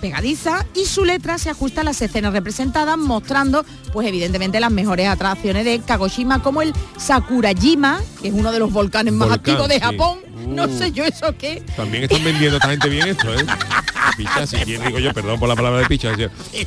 pegadiza 0.00 0.66
y 0.74 0.84
su 0.84 1.04
letra 1.06 1.38
se 1.38 1.48
ajusta 1.48 1.80
a 1.80 1.84
las 1.84 2.02
escenas 2.02 2.32
representadas 2.34 2.98
mostrando 2.98 3.64
pues 3.92 4.06
evidentemente 4.06 4.60
las 4.60 4.70
mejores 4.70 5.08
atracciones 5.08 5.64
de 5.64 5.80
Kagoshima 5.80 6.42
como 6.42 6.60
el 6.60 6.74
Sakurajima 6.98 8.00
que 8.20 8.28
es 8.28 8.34
uno 8.34 8.52
de 8.52 8.58
los 8.58 8.70
volcanes 8.72 9.14
más 9.14 9.28
Volcán, 9.30 9.54
activos 9.54 9.68
de 9.68 9.74
sí. 9.76 9.80
No 10.46 10.64
Uh. 10.64 10.78
sé 10.78 10.92
yo 10.92 11.04
eso 11.04 11.34
qué 11.38 11.62
También 11.76 12.04
están 12.04 12.22
vendiendo 12.24 12.56
esta 12.56 12.68
gente 12.70 12.88
bien 12.88 13.08
esto, 13.08 13.32
¿eh? 13.34 13.44
Picha, 14.16 14.46
si 14.46 14.56
quieres, 14.58 14.86
digo 14.86 14.98
yo, 14.98 15.12
perdón 15.12 15.40
por 15.40 15.48
la 15.48 15.56
palabra 15.56 15.80
de 15.80 15.86
picha, 15.86 16.12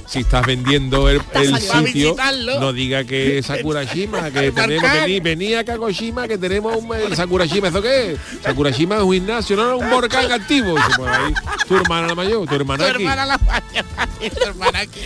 si 0.07 0.19
estás 0.19 0.45
vendiendo 0.45 1.07
el, 1.09 1.21
el 1.33 1.57
sitio, 1.59 2.15
no 2.59 2.73
diga 2.73 3.03
que 3.05 3.37
es 3.37 3.45
Sakurashima, 3.45 4.29
que 4.31 4.51
tenemos, 4.51 4.91
vení, 4.91 5.19
vení 5.21 5.53
a 5.53 5.63
Kagoshima, 5.63 6.27
que 6.27 6.37
tenemos 6.37 6.75
un, 6.75 7.15
Sakurashima, 7.15 7.69
¿eso 7.69 7.81
qué 7.81 8.13
es? 8.13 8.19
Sakurashima 8.43 8.97
es 8.97 9.01
un 9.03 9.13
gimnasio, 9.13 9.55
no, 9.55 9.69
no, 9.69 9.77
un 9.77 9.89
volcán 9.91 10.29
activo. 10.31 10.75
Pues 10.97 11.09
ahí, 11.09 11.33
tu 11.67 11.77
hermana 11.77 12.07
la 12.07 12.15
mayor, 12.15 12.47
tu 12.47 12.55
hermana 12.55 12.83
Tu 12.85 12.89
aquí. 12.91 13.03
hermana 13.03 13.25
la 13.25 13.37
falla. 13.39 13.85
Tu 14.19 14.43
hermana 14.43 14.79
aquí. 14.79 14.99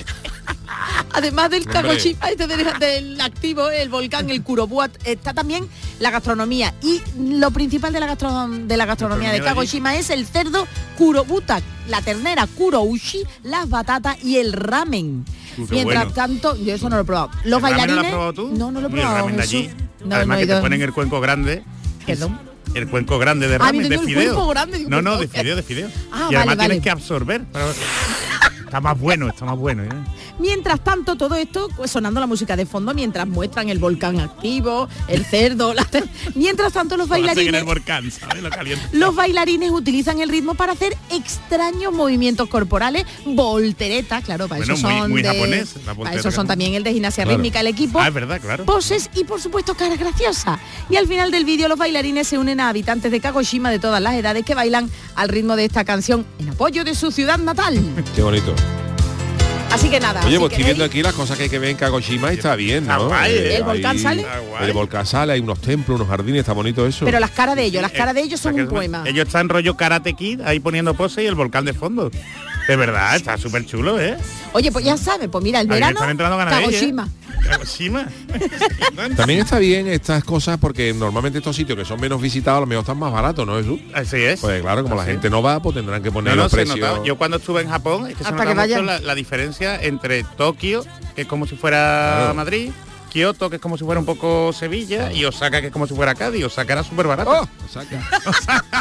Además 1.13 1.49
del. 1.49 1.65
Kagoshima 1.65 2.29
este 2.29 2.47
del, 2.47 2.79
del 2.79 3.21
activo 3.21 3.69
el 3.69 3.89
volcán 3.89 4.29
el 4.29 4.41
Kurobuat 4.43 4.91
está 5.05 5.33
también 5.33 5.67
la 5.99 6.09
gastronomía 6.11 6.73
y 6.81 7.01
lo 7.19 7.51
principal 7.51 7.93
de 7.93 7.99
la, 7.99 8.07
gastro- 8.07 8.47
de 8.67 8.77
la 8.77 8.85
gastronomía 8.85 9.31
de. 9.31 9.41
Kagoshima 9.41 9.95
es 9.95 10.09
el 10.09 10.25
cerdo 10.25 10.67
Kurobuta 10.97 11.61
la 11.87 12.01
ternera 12.01 12.47
Kuroushi 12.47 13.23
las 13.43 13.69
batatas 13.69 14.17
y 14.23 14.37
el 14.37 14.53
ramen 14.53 15.25
mientras 15.69 15.83
bueno. 16.05 16.11
tanto 16.13 16.55
yo 16.55 16.73
eso 16.73 16.89
no 16.89 16.95
lo 16.95 17.01
he 17.03 17.05
probado 17.05 17.31
los 17.43 17.61
¿El 17.61 17.61
ramen 17.61 17.77
bailarines 17.87 17.95
¿No 17.95 18.01
lo 18.01 18.01
has 18.01 18.11
probado 18.11 18.33
tú? 18.33 18.49
no 18.57 18.71
no 18.71 18.81
lo 18.81 18.87
he 18.87 18.91
el 18.91 18.97
probado 18.99 19.27
Jesús. 19.29 19.41
allí. 19.43 19.69
no, 20.05 20.15
Además 20.15 20.37
no 20.37 20.41
que 20.47 20.53
te 20.53 20.61
ponen 20.61 20.81
el 20.81 20.93
cuenco 20.93 21.19
grande. 21.21 21.63
Perdón. 22.05 22.39
El 22.73 22.87
cuenco 22.87 23.19
grande 23.19 23.47
de 23.49 23.55
Ah, 23.55 23.59
ramen, 23.59 23.89
de 23.89 23.95
el 23.95 24.01
fideo. 24.01 24.47
grande, 24.47 24.77
digo, 24.77 24.89
no, 24.89 25.01
no, 25.01 25.17
de 25.17 25.27
fideo, 25.27 25.55
de 25.57 25.63
fideo. 25.63 25.89
Ah, 26.11 26.27
y 26.31 26.35
vale, 26.35 26.37
además 26.37 26.57
vale. 26.57 26.69
tienes 26.69 26.83
que 26.83 26.89
absorber. 26.89 27.43
para- 27.45 27.65
Está 28.63 28.79
más 28.79 28.97
bueno, 28.97 29.27
está 29.27 29.43
más 29.43 29.57
bueno. 29.57 29.83
¿eh? 29.83 29.89
Mientras 30.41 30.83
tanto, 30.83 31.15
todo 31.15 31.35
esto 31.35 31.69
pues, 31.77 31.91
sonando 31.91 32.19
la 32.19 32.25
música 32.27 32.55
de 32.55 32.65
fondo 32.65 32.93
mientras 32.93 33.27
muestran 33.27 33.69
el 33.69 33.77
volcán 33.79 34.19
activo, 34.19 34.89
el 35.07 35.23
cerdo, 35.23 35.73
la- 35.73 35.87
mientras 36.35 36.73
tanto 36.73 36.97
los 36.97 37.07
bailarines 37.07 37.53
el 37.53 37.63
volcán, 37.63 38.09
¿sabes? 38.11 38.41
Lo 38.41 38.49
caliente. 38.49 38.83
Los 38.91 39.15
bailarines 39.15 39.69
utilizan 39.71 40.19
el 40.19 40.29
ritmo 40.29 40.55
para 40.55 40.73
hacer 40.73 40.97
extraños 41.11 41.93
movimientos 41.93 42.49
corporales, 42.49 43.05
volteretas, 43.25 44.23
claro, 44.23 44.47
para 44.47 44.59
Bueno, 44.59 44.73
eso 44.73 44.87
muy- 44.87 44.99
son 44.99 45.11
muy 45.11 45.21
de- 45.21 45.27
japonés, 45.29 45.75
para 46.03 46.15
eso 46.15 46.31
son 46.31 46.47
también 46.47 46.73
el 46.73 46.83
de 46.83 46.93
gimnasia 46.93 47.23
Claro. 47.23 47.37
rítmica, 47.37 47.59
el 47.59 47.67
equipo. 47.67 47.99
Ah, 47.99 48.07
es 48.07 48.13
verdad, 48.13 48.41
claro. 48.41 48.65
Poses 48.65 49.09
y 49.15 49.23
por 49.23 49.39
supuesto 49.39 49.75
caras 49.75 49.99
graciosas. 49.99 50.59
Y 50.89 50.95
al 50.95 51.07
final 51.07 51.29
del 51.31 51.45
vídeo 51.45 51.67
los 51.67 51.77
bailarines 51.77 52.27
se 52.27 52.37
unen 52.37 52.59
a 52.59 52.69
habitantes 52.69 53.11
de 53.11 53.19
Kagoshima 53.19 53.69
de 53.69 53.77
todas 53.79 54.01
las 54.01 54.15
edades 54.15 54.43
que 54.43 54.55
bailan 54.55 54.89
al 55.15 55.29
ritmo 55.29 55.55
de 55.55 55.65
esta 55.65 55.85
canción 55.85 56.25
en 56.39 56.49
apoyo 56.49 56.83
de 56.83 56.95
su 56.95 57.11
ciudad 57.11 57.37
natal. 57.37 57.79
Qué 58.15 58.21
bonito. 58.23 58.55
Así 59.73 59.89
que 59.89 59.99
nada. 59.99 60.21
Oye, 60.25 60.33
si 60.33 60.39
pues 60.39 60.51
estoy 60.51 60.65
viendo 60.65 60.83
aquí 60.83 61.01
las 61.01 61.13
cosas 61.13 61.37
que 61.37 61.43
hay 61.43 61.49
que 61.49 61.57
ver 61.59 61.69
en 61.69 61.77
Kagoshima 61.77 62.31
y 62.33 62.35
está 62.35 62.55
bien, 62.55 62.85
¿no? 62.87 63.07
guay, 63.07 63.31
¿eh? 63.31 63.55
¿El 63.57 63.63
volcán 63.63 63.95
ahí- 63.95 63.99
sale? 64.03 64.25
El 64.61 64.73
volcán 64.73 65.05
sale, 65.05 65.33
hay 65.33 65.39
unos 65.39 65.59
templos, 65.61 65.95
unos 65.99 66.09
jardines, 66.09 66.39
está 66.41 66.53
bonito 66.53 66.85
eso. 66.85 67.05
Pero 67.05 67.19
las 67.19 67.31
caras 67.31 67.55
de 67.55 67.63
ellos, 67.63 67.81
las 67.81 67.91
caras 67.91 68.13
de 68.13 68.21
ellos 68.21 68.39
sea 68.39 68.51
son 68.51 68.59
un 68.61 68.67
poema. 68.67 69.03
Ellos 69.05 69.25
están 69.27 69.47
rollo 69.49 69.75
Karate 69.77 70.13
Kid 70.13 70.41
ahí 70.41 70.59
poniendo 70.59 70.93
pose 70.93 71.23
y 71.23 71.27
el 71.27 71.35
volcán 71.35 71.63
de 71.65 71.73
fondo. 71.73 72.11
De 72.67 72.75
verdad, 72.75 73.15
está 73.15 73.37
súper 73.37 73.65
chulo, 73.65 73.99
¿eh? 73.99 74.17
Oye, 74.53 74.71
pues 74.71 74.85
ya 74.85 74.95
sabes, 74.97 75.27
pues 75.29 75.43
mira, 75.43 75.61
el 75.61 75.67
verano, 75.67 75.93
están 75.97 76.09
entrando 76.11 76.39
¿eh? 76.41 76.45
Kagoshima. 76.45 77.07
Kagoshima. 77.49 78.07
También 79.17 79.39
está 79.39 79.57
bien 79.59 79.87
estas 79.87 80.23
cosas 80.23 80.57
porque 80.59 80.93
normalmente 80.93 81.39
estos 81.39 81.55
sitios 81.55 81.77
que 81.77 81.85
son 81.85 81.99
menos 81.99 82.21
visitados 82.21 82.57
a 82.57 82.61
lo 82.61 82.67
mejor 82.67 82.81
están 82.83 82.97
más 82.99 83.11
baratos, 83.11 83.45
¿no 83.47 83.57
Jesús? 83.57 83.79
Así 83.93 84.17
es. 84.17 84.39
Pues 84.41 84.61
claro, 84.61 84.83
como 84.83 84.95
la 84.95 85.05
gente 85.05 85.29
no 85.29 85.41
va, 85.41 85.61
pues 85.61 85.75
tendrán 85.75 86.03
que 86.03 86.11
poner 86.11 86.31
No, 86.31 86.37
no, 86.37 86.43
los 86.43 86.51
se 86.51 86.57
precios. 86.57 86.79
notaba. 86.79 87.03
Yo 87.05 87.17
cuando 87.17 87.37
estuve 87.37 87.61
en 87.61 87.69
Japón, 87.69 88.07
es 88.07 88.15
que 88.15 88.23
se 88.23 88.29
Hasta 88.29 88.31
nota 88.31 88.43
que 88.43 88.49
mucho 88.49 88.61
vayan. 88.61 88.85
la, 88.85 88.99
la 88.99 89.15
diferencia 89.15 89.81
entre 89.81 90.23
Tokio, 90.23 90.85
que 91.15 91.23
es 91.23 91.27
como 91.27 91.47
si 91.47 91.55
fuera 91.55 92.15
Claro. 92.19 92.33
Madrid, 92.35 92.71
Kioto, 93.11 93.49
que 93.49 93.57
es 93.57 93.61
como 93.61 93.77
si 93.77 93.83
fuera 93.83 93.99
un 93.99 94.05
poco 94.05 94.53
Sevilla, 94.53 95.11
y 95.11 95.25
Osaka, 95.25 95.59
que 95.61 95.67
es 95.67 95.73
como 95.73 95.85
si 95.85 95.93
fuera 95.93 96.15
Cádiz. 96.15 96.45
Osaka 96.45 96.73
era 96.73 96.83
súper 96.83 97.07
barato. 97.07 97.29
¡Oh! 97.31 97.47
Osaka. 97.65 98.01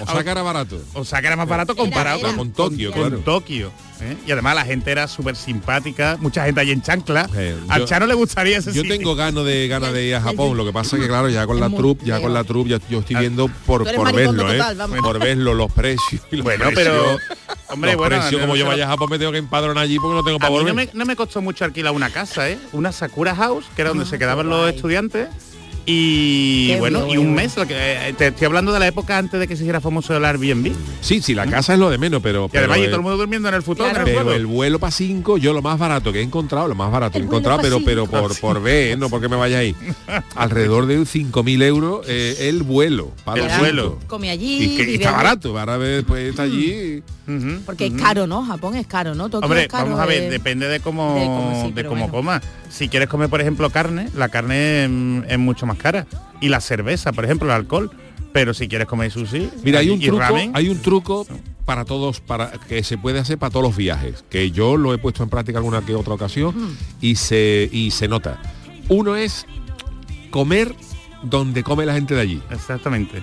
Osaka 0.00 0.30
era 0.32 0.42
barato. 0.42 0.80
Osaka 0.94 1.26
era 1.26 1.36
más 1.36 1.48
barato 1.48 1.74
comparado 1.76 2.18
era. 2.20 2.28
con, 2.28 2.36
Con 2.36 2.52
Tokio, 2.52 2.92
con 2.92 3.00
claro. 3.00 3.18
Tokio. 3.20 3.72
¿eh? 4.00 4.16
Y 4.26 4.32
además 4.32 4.54
la 4.54 4.64
gente 4.64 4.90
era 4.90 5.08
súper 5.08 5.36
simpática, 5.36 6.16
mucha 6.20 6.44
gente 6.44 6.60
allí 6.60 6.72
en 6.72 6.82
chancla. 6.82 7.28
Eh, 7.36 7.56
Al 7.68 7.84
Chano 7.86 8.06
le 8.06 8.14
gustaría 8.14 8.58
ese 8.58 8.72
Yo 8.72 8.82
sitio. 8.82 8.96
tengo 8.96 9.14
ganas 9.14 9.44
de 9.44 9.66
ganas 9.68 9.92
de 9.92 10.04
ir 10.06 10.14
a 10.16 10.20
Japón, 10.20 10.56
lo 10.56 10.64
que 10.64 10.72
pasa 10.72 10.96
es 10.96 11.02
que 11.02 11.08
claro, 11.08 11.28
ya 11.28 11.46
con 11.46 11.58
la 11.60 11.70
troupe, 11.70 12.04
ya 12.04 12.20
con 12.20 12.34
la 12.34 12.44
troupe, 12.44 12.70
ya 12.70 12.78
yo 12.88 13.00
estoy 13.00 13.16
viendo 13.16 13.48
por, 13.66 13.84
por 13.94 14.12
verlo, 14.14 14.46
total, 14.46 14.80
¿eh? 14.80 14.96
Por 15.00 15.18
verlo, 15.18 15.54
los 15.54 15.72
precios 15.72 16.20
y 16.30 16.36
los 16.36 16.44
Bueno, 16.44 16.66
precios. 16.70 16.84
pero 16.86 17.18
hombre, 17.68 17.92
los 17.92 17.98
bueno, 17.98 18.16
precios, 18.16 18.40
no- 18.40 18.46
como 18.46 18.56
yo 18.56 18.64
no- 18.64 18.70
vaya 18.70 18.84
a 18.84 18.88
Japón 18.88 19.08
me 19.10 19.18
tengo 19.18 19.32
que 19.32 19.38
empadronar 19.38 19.84
allí 19.84 19.98
porque 19.98 20.14
no 20.16 20.24
tengo 20.24 20.38
para 20.38 20.50
volver. 20.50 20.68
no 20.68 20.74
me, 20.74 20.88
no 20.92 21.04
me 21.04 21.16
costó 21.16 21.40
mucho 21.42 21.64
alquilar 21.64 21.92
una 21.92 22.10
casa, 22.10 22.48
¿eh? 22.50 22.58
Una 22.72 22.92
Sakura 22.92 23.34
House, 23.34 23.66
que 23.74 23.82
era 23.82 23.90
donde 23.90 24.04
Ah, 24.04 24.08
se 24.08 24.18
quedaban 24.18 24.48
los 24.48 24.60
guay. 24.62 24.74
estudiantes. 24.76 25.28
Y 25.86 26.68
Qué 26.68 26.78
bueno, 26.78 27.06
y 27.12 27.18
un 27.18 27.34
mes, 27.34 27.56
lo 27.56 27.66
que, 27.66 27.74
eh, 27.76 28.14
te 28.16 28.28
estoy 28.28 28.46
hablando 28.46 28.72
de 28.72 28.78
la 28.80 28.86
época 28.86 29.18
antes 29.18 29.38
de 29.38 29.46
que 29.46 29.54
se 29.54 29.64
hiciera 29.64 29.80
famoso 29.82 30.16
el 30.16 30.24
Airbnb. 30.24 30.72
Sí, 31.02 31.20
sí, 31.20 31.34
la 31.34 31.46
casa 31.46 31.74
es 31.74 31.78
lo 31.78 31.90
de 31.90 31.98
menos, 31.98 32.22
pero... 32.22 32.48
Y 32.52 32.56
además 32.56 32.76
pero 32.78 32.84
y 32.84 32.86
todo 32.86 32.96
el 32.96 33.00
el- 33.00 33.02
mundo 33.02 33.16
durmiendo 33.18 33.48
en 33.50 33.54
el 33.54 33.62
futón, 33.62 33.90
Claro. 33.90 34.06
el 34.06 34.14
Pero 34.14 34.32
el 34.32 34.46
vuelo 34.46 34.78
para 34.78 34.90
5, 34.90 35.36
yo 35.36 35.52
lo 35.52 35.60
más 35.60 35.78
barato 35.78 36.10
que 36.12 36.20
he 36.20 36.22
encontrado, 36.22 36.68
lo 36.68 36.74
más 36.74 36.90
barato 36.90 37.12
que 37.12 37.18
he 37.18 37.20
El 37.20 37.26
encontrado, 37.26 37.58
pero, 37.60 37.80
pero 37.84 38.06
por, 38.06 38.34
por 38.40 38.62
ver, 38.62 38.96
no 38.98 39.10
porque 39.10 39.28
me 39.28 39.36
vaya 39.36 39.58
ahí. 39.58 39.76
Alrededor 40.36 40.86
de 40.86 41.00
5.000 41.00 41.62
euros 41.62 42.06
eh, 42.08 42.48
el 42.48 42.62
vuelo. 42.62 43.10
Para 43.24 43.42
El 43.42 43.48
los 43.48 43.58
vuelo. 43.58 43.98
Come 44.06 44.30
allí, 44.30 44.64
Y 44.64 44.76
que 44.76 44.90
y 44.90 44.94
está 44.94 45.08
allí. 45.10 45.16
barato, 45.16 45.58
ahora 45.58 45.76
después 45.78 46.30
está 46.30 46.44
allí. 46.44 47.02
Porque 47.66 47.86
es 47.86 47.92
caro, 47.94 48.26
¿no? 48.26 48.44
Japón 48.44 48.74
es 48.76 48.86
caro, 48.86 49.14
¿no? 49.14 49.28
Tokio 49.30 49.46
Hombre, 49.46 49.62
es 49.62 49.68
caro, 49.68 49.84
vamos 49.86 50.00
a 50.00 50.06
ver, 50.06 50.24
eh. 50.24 50.30
depende 50.30 50.68
de 50.68 50.80
cómo, 50.80 51.14
de 51.14 51.24
cómo 51.24 51.60
sí, 51.62 51.68
de 51.68 51.72
pero 51.74 51.88
cómo 51.90 52.02
bueno. 52.08 52.12
comas. 52.16 52.42
Si 52.70 52.88
quieres 52.88 53.08
comer, 53.08 53.28
por 53.30 53.40
ejemplo, 53.40 53.70
carne, 53.70 54.08
la 54.14 54.28
carne 54.28 54.88
mm, 54.88 55.22
es 55.28 55.38
mucho 55.38 55.64
más 55.64 55.73
cara. 55.76 56.06
Y 56.40 56.48
la 56.48 56.60
cerveza, 56.60 57.12
por 57.12 57.24
ejemplo, 57.24 57.48
el 57.48 57.54
alcohol. 57.54 57.90
Pero 58.32 58.52
si 58.52 58.66
quieres 58.66 58.88
comer 58.88 59.12
sushi 59.12 59.48
Mira, 59.62 59.78
hay 59.78 59.86
y- 59.86 59.90
un 59.90 60.02
y 60.02 60.06
truco, 60.06 60.18
ramen, 60.20 60.50
hay 60.54 60.68
un 60.68 60.82
truco 60.82 61.24
para 61.64 61.84
todos, 61.84 62.20
para 62.20 62.50
que 62.50 62.82
se 62.82 62.98
puede 62.98 63.20
hacer 63.20 63.38
para 63.38 63.50
todos 63.50 63.64
los 63.64 63.76
viajes, 63.76 64.24
que 64.28 64.50
yo 64.50 64.76
lo 64.76 64.92
he 64.92 64.98
puesto 64.98 65.22
en 65.22 65.28
práctica 65.28 65.58
alguna 65.58 65.82
que 65.82 65.94
otra 65.94 66.14
ocasión 66.14 66.52
y 67.00 67.14
se 67.14 67.68
y 67.72 67.92
se 67.92 68.08
nota. 68.08 68.40
Uno 68.88 69.14
es 69.14 69.46
comer 70.30 70.74
donde 71.22 71.62
come 71.62 71.86
la 71.86 71.94
gente 71.94 72.14
de 72.14 72.20
allí. 72.22 72.42
Exactamente. 72.50 73.22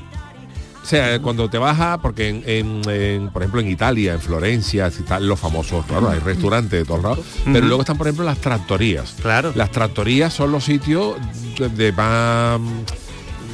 O 0.82 0.86
sea, 0.86 1.20
cuando 1.22 1.48
te 1.50 1.58
porque 2.02 2.28
en, 2.30 2.44
en- 2.46 2.90
en, 2.90 3.30
por 3.30 3.44
ejemplo 3.44 3.62
en 3.62 3.70
Italia, 3.70 4.14
en 4.14 4.20
Florencia, 4.22 4.88
están 5.02 5.28
los 5.28 5.40
famosos, 5.40 5.86
claro, 5.86 6.10
hay 6.10 6.20
restaurantes 6.20 6.72
de 6.72 6.86
todos 6.86 7.04
lados, 7.04 7.20
pero 7.46 7.68
luego 7.68 7.82
están 7.82 7.98
por 7.98 8.08
ejemplo 8.08 8.26
las 8.26 8.40
tractorías. 8.40 9.16
Claro. 9.22 9.52
Las 9.56 9.70
tractorías 9.72 10.34
son 10.34 10.52
los 10.52 10.66
sitios 10.66 11.16
de, 11.60 11.70
de 11.70 11.92
más, 11.92 12.60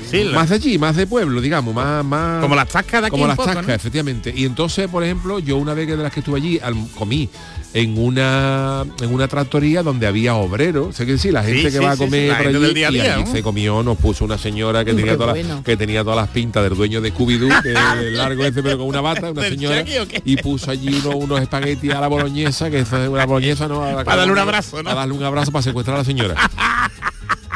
Sí, 0.10 0.24
la- 0.24 0.36
más 0.36 0.50
de 0.50 0.56
allí, 0.56 0.78
más 0.78 0.96
de 0.96 1.06
pueblo, 1.08 1.42
digamos, 1.42 1.74
más, 1.76 2.04
más 2.06 2.42
como 2.42 2.56
las 2.56 2.68
tascas 2.70 3.02
de 3.02 3.08
aquí 3.08 3.12
como 3.12 3.28
las 3.28 3.36
poco, 3.36 3.48
tascas, 3.48 3.68
¿no? 3.68 3.74
efectivamente. 3.74 4.34
Y 4.36 4.46
entonces, 4.46 4.88
por 4.88 5.04
ejemplo, 5.04 5.40
yo 5.40 5.58
una 5.58 5.74
vez 5.74 5.88
que 5.88 5.96
de 5.98 6.04
las 6.04 6.12
que 6.14 6.20
estuve 6.22 6.38
allí, 6.38 6.60
al- 6.64 6.76
comí 6.98 7.30
en 7.74 7.98
una 8.00 8.86
en 9.02 9.14
una 9.14 9.28
tractoría 9.28 9.84
donde 9.84 10.08
había 10.08 10.36
obreros, 10.36 10.96
sé 10.96 11.06
que 11.06 11.18
sí, 11.18 11.32
la 11.32 11.44
gente 11.44 11.64
que 11.64 11.72
sí, 11.72 11.78
va 11.80 11.92
a 11.92 11.96
sí, 11.96 12.00
sí, 12.00 12.06
comer 12.06 12.38
por 12.38 12.48
allí, 12.48 12.60
del 12.60 12.74
día 12.74 12.88
a 12.88 12.92
y 12.92 12.94
día, 12.94 13.14
allí 13.16 13.24
¿no? 13.26 13.32
se 13.32 13.44
comió, 13.44 13.84
nos 13.84 13.98
puso 13.98 14.24
una 14.26 14.38
señora 14.38 14.84
que 14.86 14.94
tenía 14.94 15.18
todas 15.18 15.36
bueno. 15.36 15.56
las, 15.56 15.64
que 15.64 15.76
tenía 15.78 16.02
todas 16.04 16.16
las 16.18 16.30
pintas 16.30 16.64
del 16.64 16.76
dueño 16.76 17.02
de 17.02 17.14
Scooby-Doo, 17.14 17.62
que 17.62 17.74
el 18.08 18.16
largo 18.18 18.46
ese 18.46 18.64
pero 18.64 18.78
con 18.78 18.88
una 18.88 19.02
bata, 19.02 19.30
una 19.32 19.42
¿Del 19.42 19.54
señora, 19.54 19.82
o 19.82 20.08
y 20.24 20.38
puso 20.38 20.72
allí 20.72 21.02
uno- 21.06 21.18
unos 21.18 21.42
espaguetis 21.42 21.92
a 21.94 22.00
la 22.00 22.08
boloñesa, 22.08 22.70
que 22.72 22.80
eso 22.80 23.04
es 23.04 23.10
una 23.10 23.26
boloñesa, 23.26 23.68
¿no? 23.68 23.84
A 23.84 23.92
la- 23.92 24.04
Para 24.06 24.18
darle 24.20 24.34
un 24.34 24.40
abrazo, 24.40 24.78
¿no? 24.78 24.84
Para 24.86 24.96
darle 24.96 25.14
un 25.14 25.24
abrazo 25.24 25.52
para 25.52 25.62
secuestrar 25.64 25.96
a 25.96 26.00
la 26.00 26.06
señora 26.06 26.36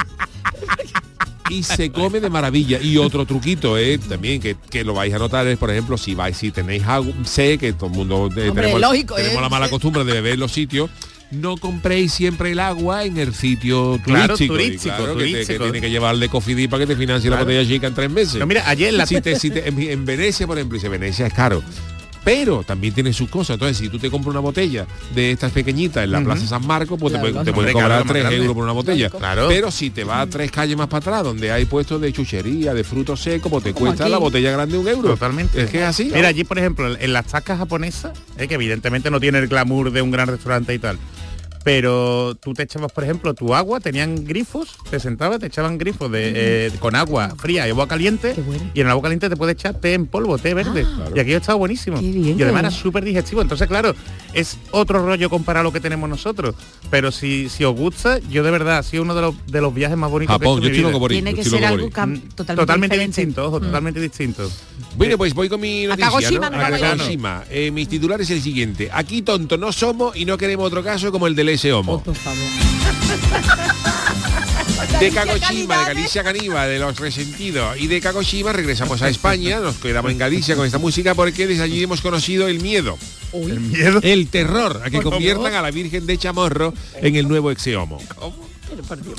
y 1.51 1.63
se 1.63 1.91
come 1.91 2.19
de 2.19 2.29
maravilla. 2.29 2.79
Y 2.81 2.97
otro 2.97 3.25
truquito 3.25 3.77
eh, 3.77 3.97
también 3.97 4.39
que, 4.41 4.55
que 4.69 4.83
lo 4.83 4.93
vais 4.93 5.13
a 5.13 5.19
notar 5.19 5.45
es, 5.47 5.57
por 5.57 5.69
ejemplo, 5.69 5.97
si 5.97 6.15
vais, 6.15 6.35
si 6.37 6.51
tenéis 6.51 6.83
agua, 6.83 7.13
sé 7.25 7.57
que 7.57 7.73
todo 7.73 7.87
el 7.89 7.95
mundo 7.95 8.15
eh, 8.35 8.49
Hombre, 8.49 8.63
tenemos, 8.63 8.81
lógico, 8.81 9.15
tenemos 9.15 9.37
¿eh? 9.37 9.41
la 9.41 9.49
mala 9.49 9.69
costumbre 9.69 10.03
de 10.03 10.13
beber 10.13 10.33
en 10.33 10.39
los 10.39 10.51
sitios. 10.51 10.89
No 11.31 11.55
compréis 11.55 12.11
siempre 12.11 12.51
el 12.51 12.59
agua 12.59 13.05
en 13.05 13.17
el 13.17 13.33
sitio 13.33 13.97
Claro, 14.03 14.35
turístico. 14.35 14.53
y 14.55 14.57
turístico, 14.65 14.95
claro, 14.97 15.15
que 15.17 15.23
te- 15.25 15.45
Que, 15.45 15.59
tiene 15.59 15.79
que 15.81 15.89
llevarle 15.89 16.27
cofidí 16.27 16.67
para 16.67 16.81
que 16.85 16.87
te 16.93 16.97
financie 16.97 17.29
Claro. 17.29 17.45
la 17.45 17.45
botella 17.45 17.69
chica 17.73 17.87
en 17.87 17.93
tres 17.93 18.09
meses. 18.09 18.35
No, 18.35 18.45
mira, 18.45 18.67
ayer 18.67 18.93
la 18.93 19.05
si 19.05 19.21
te, 19.21 19.39
si 19.39 19.49
te- 19.49 19.65
en, 19.69 19.79
en 19.79 20.03
Venecia, 20.05 20.45
por 20.45 20.57
ejemplo, 20.57 20.75
dice 20.75 20.89
Venecia 20.89 21.25
es 21.27 21.33
caro. 21.33 21.63
Pero 22.23 22.63
también 22.63 22.93
tiene 22.93 23.13
sus 23.13 23.29
cosas. 23.29 23.55
Entonces, 23.55 23.77
si 23.77 23.89
tú 23.89 23.97
te 23.97 24.11
compras 24.11 24.29
una 24.31 24.39
botella 24.41 24.85
de 25.15 25.31
estas 25.31 25.51
pequeñitas 25.51 26.03
en 26.03 26.11
la. 26.11 26.21
Plaza 26.21 26.45
San 26.45 26.67
Marcos, 26.67 26.99
pues 26.99 27.13
Claro, 27.13 27.25
te, 27.27 27.33
pueden- 27.33 27.53
Hombre, 27.57 27.73
cobrar 27.73 27.87
claro, 27.89 28.05
más 28.05 28.11
3 28.13 28.21
grande. 28.23 28.37
euros 28.37 28.53
por 28.53 28.63
una 28.63 28.73
botella. 28.73 29.09
Claro. 29.09 29.47
Pero 29.49 29.71
si 29.71 29.89
te 29.89 30.03
vas 30.03 30.27
a 30.27 30.29
tres 30.29 30.51
calles 30.51 30.77
más 30.77 30.87
para 30.87 30.99
atrás, 30.99 31.23
donde 31.23 31.51
hay 31.51 31.65
puestos 31.65 31.99
de 31.99 32.13
chuchería, 32.13 32.73
de 32.75 32.83
frutos 32.83 33.19
secos, 33.21 33.51
pues 33.51 33.63
te 33.63 33.73
Como 33.73 33.87
cuesta 33.87 34.03
aquí. 34.03 34.11
la 34.11 34.19
botella 34.19 34.51
grande 34.51 34.77
un 34.77 34.87
euro. 34.87 35.09
Totalmente. 35.09 35.63
Es 35.63 35.69
que 35.71 35.79
es 35.79 35.83
así. 35.85 36.11
Mira, 36.13 36.27
allí, 36.27 36.43
por 36.43 36.59
ejemplo, 36.59 36.95
en 36.95 37.13
las 37.13 37.25
tascas 37.25 37.57
japonesas, 37.57 38.11
eh, 38.37 38.47
que 38.47 38.53
evidentemente 38.53 39.09
no 39.09 39.19
tiene 39.19 39.39
el 39.39 39.47
glamour 39.47 39.91
de 39.91 40.01
un 40.03 40.11
gran 40.11 40.27
restaurante 40.27 40.73
y 40.75 40.79
tal, 40.79 40.99
pero 41.63 42.35
tú 42.35 42.53
te 42.53 42.63
echabas, 42.63 42.91
por 42.91 43.03
ejemplo, 43.03 43.33
tu 43.33 43.53
agua, 43.53 43.79
tenían 43.79 44.25
grifos, 44.25 44.75
te 44.89 44.99
sentabas, 44.99 45.39
te 45.39 45.47
echaban 45.47 45.77
grifos 45.77 46.11
de, 46.11 46.33
eh, 46.35 46.71
con 46.79 46.95
agua 46.95 47.35
fría 47.37 47.67
y 47.67 47.71
agua 47.71 47.87
caliente, 47.87 48.33
bueno. 48.45 48.71
y 48.73 48.81
en 48.81 48.87
el 48.87 48.91
agua 48.91 49.03
caliente 49.03 49.29
te 49.29 49.35
puedes 49.35 49.53
echar 49.53 49.75
té 49.75 49.93
en 49.93 50.07
polvo, 50.07 50.37
té 50.37 50.53
verde. 50.53 50.85
Y 51.15 51.19
aquello 51.19 51.37
estaba 51.37 51.57
buenísimo. 51.57 51.97
Bien, 51.99 52.39
y 52.39 52.43
además 52.43 52.61
era 52.61 52.71
súper 52.71 53.03
digestivo. 53.03 53.41
Entonces, 53.41 53.67
claro, 53.67 53.93
es 54.33 54.57
otro 54.71 55.05
rollo 55.05 55.29
comparado 55.29 55.61
a 55.61 55.63
lo 55.65 55.71
que 55.71 55.79
tenemos 55.79 56.09
nosotros. 56.09 56.55
Pero 56.89 57.11
si, 57.11 57.49
si 57.49 57.63
os 57.63 57.75
gusta, 57.75 58.19
yo 58.29 58.43
de 58.43 58.51
verdad 58.51 58.79
ha 58.79 58.83
sido 58.83 59.03
uno 59.03 59.15
de 59.15 59.21
los, 59.21 59.35
de 59.47 59.61
los 59.61 59.73
viajes 59.73 59.97
más 59.97 60.09
bonitos 60.09 60.33
Japón, 60.33 60.61
que 60.61 60.67
he 60.67 60.69
yo 60.69 60.89
hecho 60.89 60.99
mi 60.99 60.99
vida. 60.99 61.05
ir. 61.05 61.23
Tiene 61.23 61.31
yo 61.31 61.37
que 61.37 61.43
ser 61.49 61.65
algo 61.65 61.89
Mm, 62.05 62.29
totalmente, 62.35 62.97
distinto, 62.97 63.47
ojo, 63.47 63.59
totalmente 63.59 63.99
distinto. 63.99 64.49
Bueno, 64.95 65.17
pues 65.17 65.33
voy 65.33 65.49
con 65.49 65.61
mi 65.61 65.85
noticia, 65.85 66.09
Kagoshima 66.09 66.49
¿no? 66.49 67.43
Eh, 67.49 67.71
mi 67.71 67.85
titular 67.85 68.19
es 68.21 68.29
el 68.29 68.41
siguiente. 68.41 68.89
Aquí 68.91 69.21
tonto 69.21 69.57
no 69.57 69.71
somos 69.71 70.15
y 70.15 70.25
no 70.25 70.37
queremos 70.37 70.65
otro 70.65 70.83
caso 70.83 71.11
como 71.11 71.27
el 71.27 71.35
del 71.35 71.49
ese 71.53 71.71
homo. 71.73 71.93
Oh, 71.95 72.03
por 72.03 72.15
favor. 72.15 72.37
De 74.99 75.09
Kagoshima, 75.11 75.77
de 75.79 75.85
Galicia 75.85 76.23
Caníbal, 76.23 76.69
de 76.69 76.79
los 76.79 76.99
resentidos. 76.99 77.77
Y 77.79 77.87
de 77.87 78.01
Kagoshima 78.01 78.53
regresamos 78.53 79.01
a 79.01 79.09
España, 79.09 79.59
nos 79.59 79.77
quedamos 79.77 80.11
en 80.11 80.17
Galicia 80.17 80.55
con 80.55 80.65
esta 80.65 80.77
música 80.77 81.15
porque 81.15 81.47
desde 81.47 81.63
allí 81.63 81.83
hemos 81.83 82.01
conocido 82.01 82.47
el 82.47 82.59
miedo, 82.61 82.97
El 83.33 83.59
miedo. 83.59 83.99
el 84.03 84.27
terror 84.27 84.81
a 84.83 84.89
que 84.89 85.01
conviertan 85.01 85.53
a 85.55 85.61
la 85.61 85.71
Virgen 85.71 86.05
de 86.05 86.17
Chamorro 86.17 86.73
en 87.01 87.15
el 87.15 87.27
nuevo 87.27 87.51
exeomo. 87.51 87.99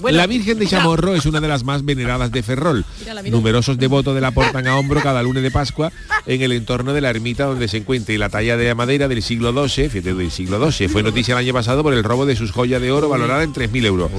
Bueno, 0.01 0.19
la 0.19 0.27
Virgen 0.27 0.59
de 0.59 0.67
Chamorro 0.67 1.15
es 1.15 1.27
una 1.27 1.41
de 1.41 1.49
las 1.49 1.65
más 1.65 1.85
veneradas 1.85 2.31
de 2.33 2.43
Ferrol. 2.43 2.85
Mírala, 3.01 3.23
mírala. 3.23 3.37
Numerosos 3.38 3.79
devotos 3.79 4.15
de 4.15 4.21
la 4.21 4.31
portan 4.31 4.67
a 4.67 4.77
hombro 4.79 5.01
cada 5.01 5.23
lunes 5.23 5.43
de 5.43 5.51
Pascua 5.51 5.93
en 6.27 6.43
el 6.43 6.53
entorno 6.53 6.93
de 6.93 7.01
la 7.01 7.11
ermita 7.11 7.45
donde 7.45 7.69
se 7.69 7.79
encuentra 7.79 8.15
y 8.15 8.19
la 8.19 8.29
talla 8.29 8.57
de 8.57 8.75
madera 8.75 9.09
del 9.09 9.23
siglo 9.23 9.53
XII, 9.69 9.88
fíjate 9.88 10.15
del 10.15 10.31
siglo 10.31 10.71
XII, 10.71 10.88
fue 10.88 11.03
noticia 11.03 11.33
el 11.33 11.38
año 11.38 11.53
pasado 11.53 11.83
por 11.83 11.93
el 11.95 12.03
robo 12.05 12.27
de 12.27 12.37
sus 12.37 12.51
joyas 12.53 12.81
de 12.81 12.91
oro 12.93 13.09
valorada 13.09 13.43
en 13.43 13.53
3.000 13.53 13.85
euros. 13.87 14.11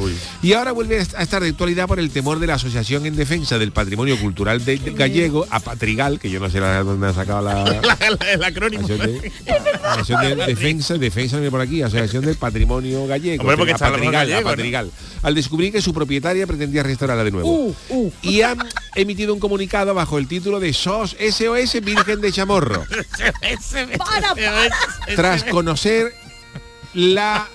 Y 0.42 0.54
ahora 0.54 0.72
vuelve 0.72 0.98
a 1.00 1.22
estar 1.22 1.42
de 1.42 1.50
actualidad 1.50 1.88
por 1.88 2.00
el 2.00 2.10
temor 2.10 2.40
de 2.40 2.48
la 2.48 2.56
Asociación 2.56 3.06
en 3.06 3.16
Defensa 3.16 3.58
del 3.58 3.72
Patrimonio 3.72 4.18
Cultural 4.20 4.64
de- 4.66 4.78
de 4.78 4.92
gallego, 4.92 5.46
a 5.50 5.60
Patrigal, 5.60 6.20
que 6.20 6.30
yo 6.30 6.40
no 6.40 6.50
sé 6.50 6.60
la- 6.60 6.84
dónde 6.84 7.08
ha 7.08 7.14
sacado 7.14 7.42
la... 7.42 7.64
La- 7.84 7.98
la- 8.20 8.32
el 8.34 8.44
acrónimo. 8.44 8.86
Asociación 8.86 9.22
de, 9.22 9.32
Asociación 9.84 10.38
de 10.38 10.46
defensa, 10.48 10.94
defensa 10.98 11.38
por 11.50 11.62
aquí, 11.62 11.82
Asociación 11.82 12.26
del 12.26 12.36
Patrimonio 12.36 13.06
Gallego, 13.08 13.42
Hombre, 13.44 13.58
porque 13.58 13.74
a 13.74 13.78
Patrigal, 13.78 14.16
a 14.16 14.42
gallego, 14.42 14.50
¿no? 14.50 15.23
Al 15.24 15.36
descubrir 15.36 15.72
que 15.72 15.82
su 15.82 15.94
propietaria 15.94 16.46
pretendía 16.46 16.84
restaurarla 16.84 17.24
de 17.24 17.32
nuevo. 17.32 17.50
Uh, 17.50 17.76
uh. 17.90 18.12
Y 18.22 18.42
han 18.42 18.60
emitido 18.96 19.34
un 19.34 19.40
comunicado 19.40 19.94
bajo 19.94 20.18
el 20.18 20.28
título 20.28 20.60
de 20.60 20.74
SOS 20.74 21.16
SOS 21.32 21.82
Virgen 21.82 22.22
de 22.22 22.32
Chamorro. 22.32 22.86
Para, 23.98 24.36
Tras 25.16 25.44
conocer 25.46 26.14
la 26.94 27.50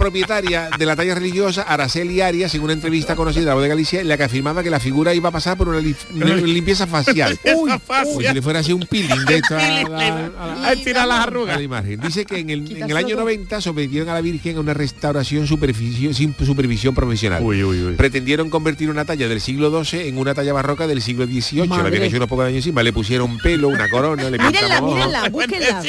propietaria 0.00 0.70
de 0.78 0.86
la 0.86 0.96
talla 0.96 1.14
religiosa, 1.14 1.62
Araceli 1.62 2.22
Arias, 2.22 2.54
en 2.54 2.62
una 2.62 2.72
entrevista 2.72 3.14
conocida 3.14 3.42
a 3.42 3.46
la 3.48 3.54
Voz 3.54 3.62
de 3.62 3.68
Galicia, 3.68 4.00
en 4.00 4.08
la 4.08 4.16
que 4.16 4.24
afirmaba 4.24 4.62
que 4.62 4.70
la 4.70 4.80
figura 4.80 5.12
iba 5.14 5.28
a 5.28 5.32
pasar 5.32 5.56
por 5.58 5.68
una 5.68 5.78
li- 5.78 5.94
limpieza 6.14 6.86
facial. 6.86 7.38
Como 7.44 7.78
si 8.20 8.32
le 8.32 8.40
fuera 8.42 8.60
así 8.60 8.72
un 8.72 8.80
peeling 8.86 9.24
de 9.26 9.36
esto 9.36 9.56
a 9.56 9.58
la- 9.58 10.26
a 10.26 10.46
la- 10.46 10.68
A 10.68 10.72
estirar 10.72 11.06
las 11.06 11.18
a 11.18 11.22
arrugas. 11.24 11.56
la 11.56 11.62
imagen. 11.62 12.00
Dice 12.00 12.24
que 12.24 12.38
en 12.38 12.48
el, 12.50 12.60
en 12.60 12.66
el 12.66 12.72
Quitárselo 12.74 12.96
año 12.98 13.08
todo. 13.10 13.20
90 13.20 13.60
sometieron 13.60 14.08
a 14.08 14.14
la 14.14 14.20
Virgen 14.22 14.56
a 14.56 14.60
una 14.60 14.72
restauración 14.74 15.46
superfici- 15.46 16.12
sin 16.14 16.34
supervisión 16.44 16.94
profesional. 16.94 17.42
Uy, 17.44 17.62
uy, 17.62 17.82
uy. 17.82 17.94
Pretendieron 17.96 18.48
convertir 18.48 18.88
una 18.88 19.04
talla 19.04 19.28
del 19.28 19.40
siglo 19.40 19.84
XII 19.84 20.08
en 20.08 20.16
una 20.18 20.32
talla 20.34 20.52
barroca 20.54 20.86
del 20.86 21.02
siglo 21.02 21.26
XVIII. 21.26 21.60
Le 21.62 21.66
Madre. 21.68 21.88
habían 21.88 22.02
hecho 22.04 22.16
unos 22.16 22.28
pocos 22.28 22.46
años 22.46 22.56
encima, 22.56 22.82
le 22.82 22.92
pusieron 22.92 23.36
pelo, 23.38 23.68
una 23.68 23.88
corona, 23.90 24.24
le 24.30 24.38
Mírenla, 24.38 24.80
mírenla, 24.80 25.28
búsquenla. 25.28 25.82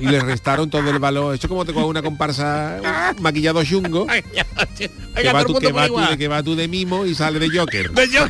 y 0.00 0.04
le 0.06 0.20
restaron 0.20 0.70
todo 0.70 0.88
el 0.88 0.98
valor. 0.98 1.34
Esto 1.34 1.46
es 1.46 1.48
como 1.48 1.64
te 1.64 1.72
coge 1.72 1.86
una 1.86 2.02
comparsa 2.02 2.75
un 2.80 3.22
maquillado 3.22 3.64
chungo, 3.64 4.06
que 4.34 4.42
va, 4.42 4.66
tú, 4.66 4.78
que, 5.14 5.22
va 5.22 5.42
por 5.42 5.46
tú, 5.46 5.60
de, 5.60 5.86
igual. 5.86 6.18
que 6.18 6.28
va 6.28 6.42
tú 6.42 6.54
de 6.56 6.68
mimo 6.68 7.04
y 7.06 7.14
sale 7.14 7.38
de 7.38 7.56
Joker. 7.58 7.90
De 7.92 8.08
yo- 8.08 8.26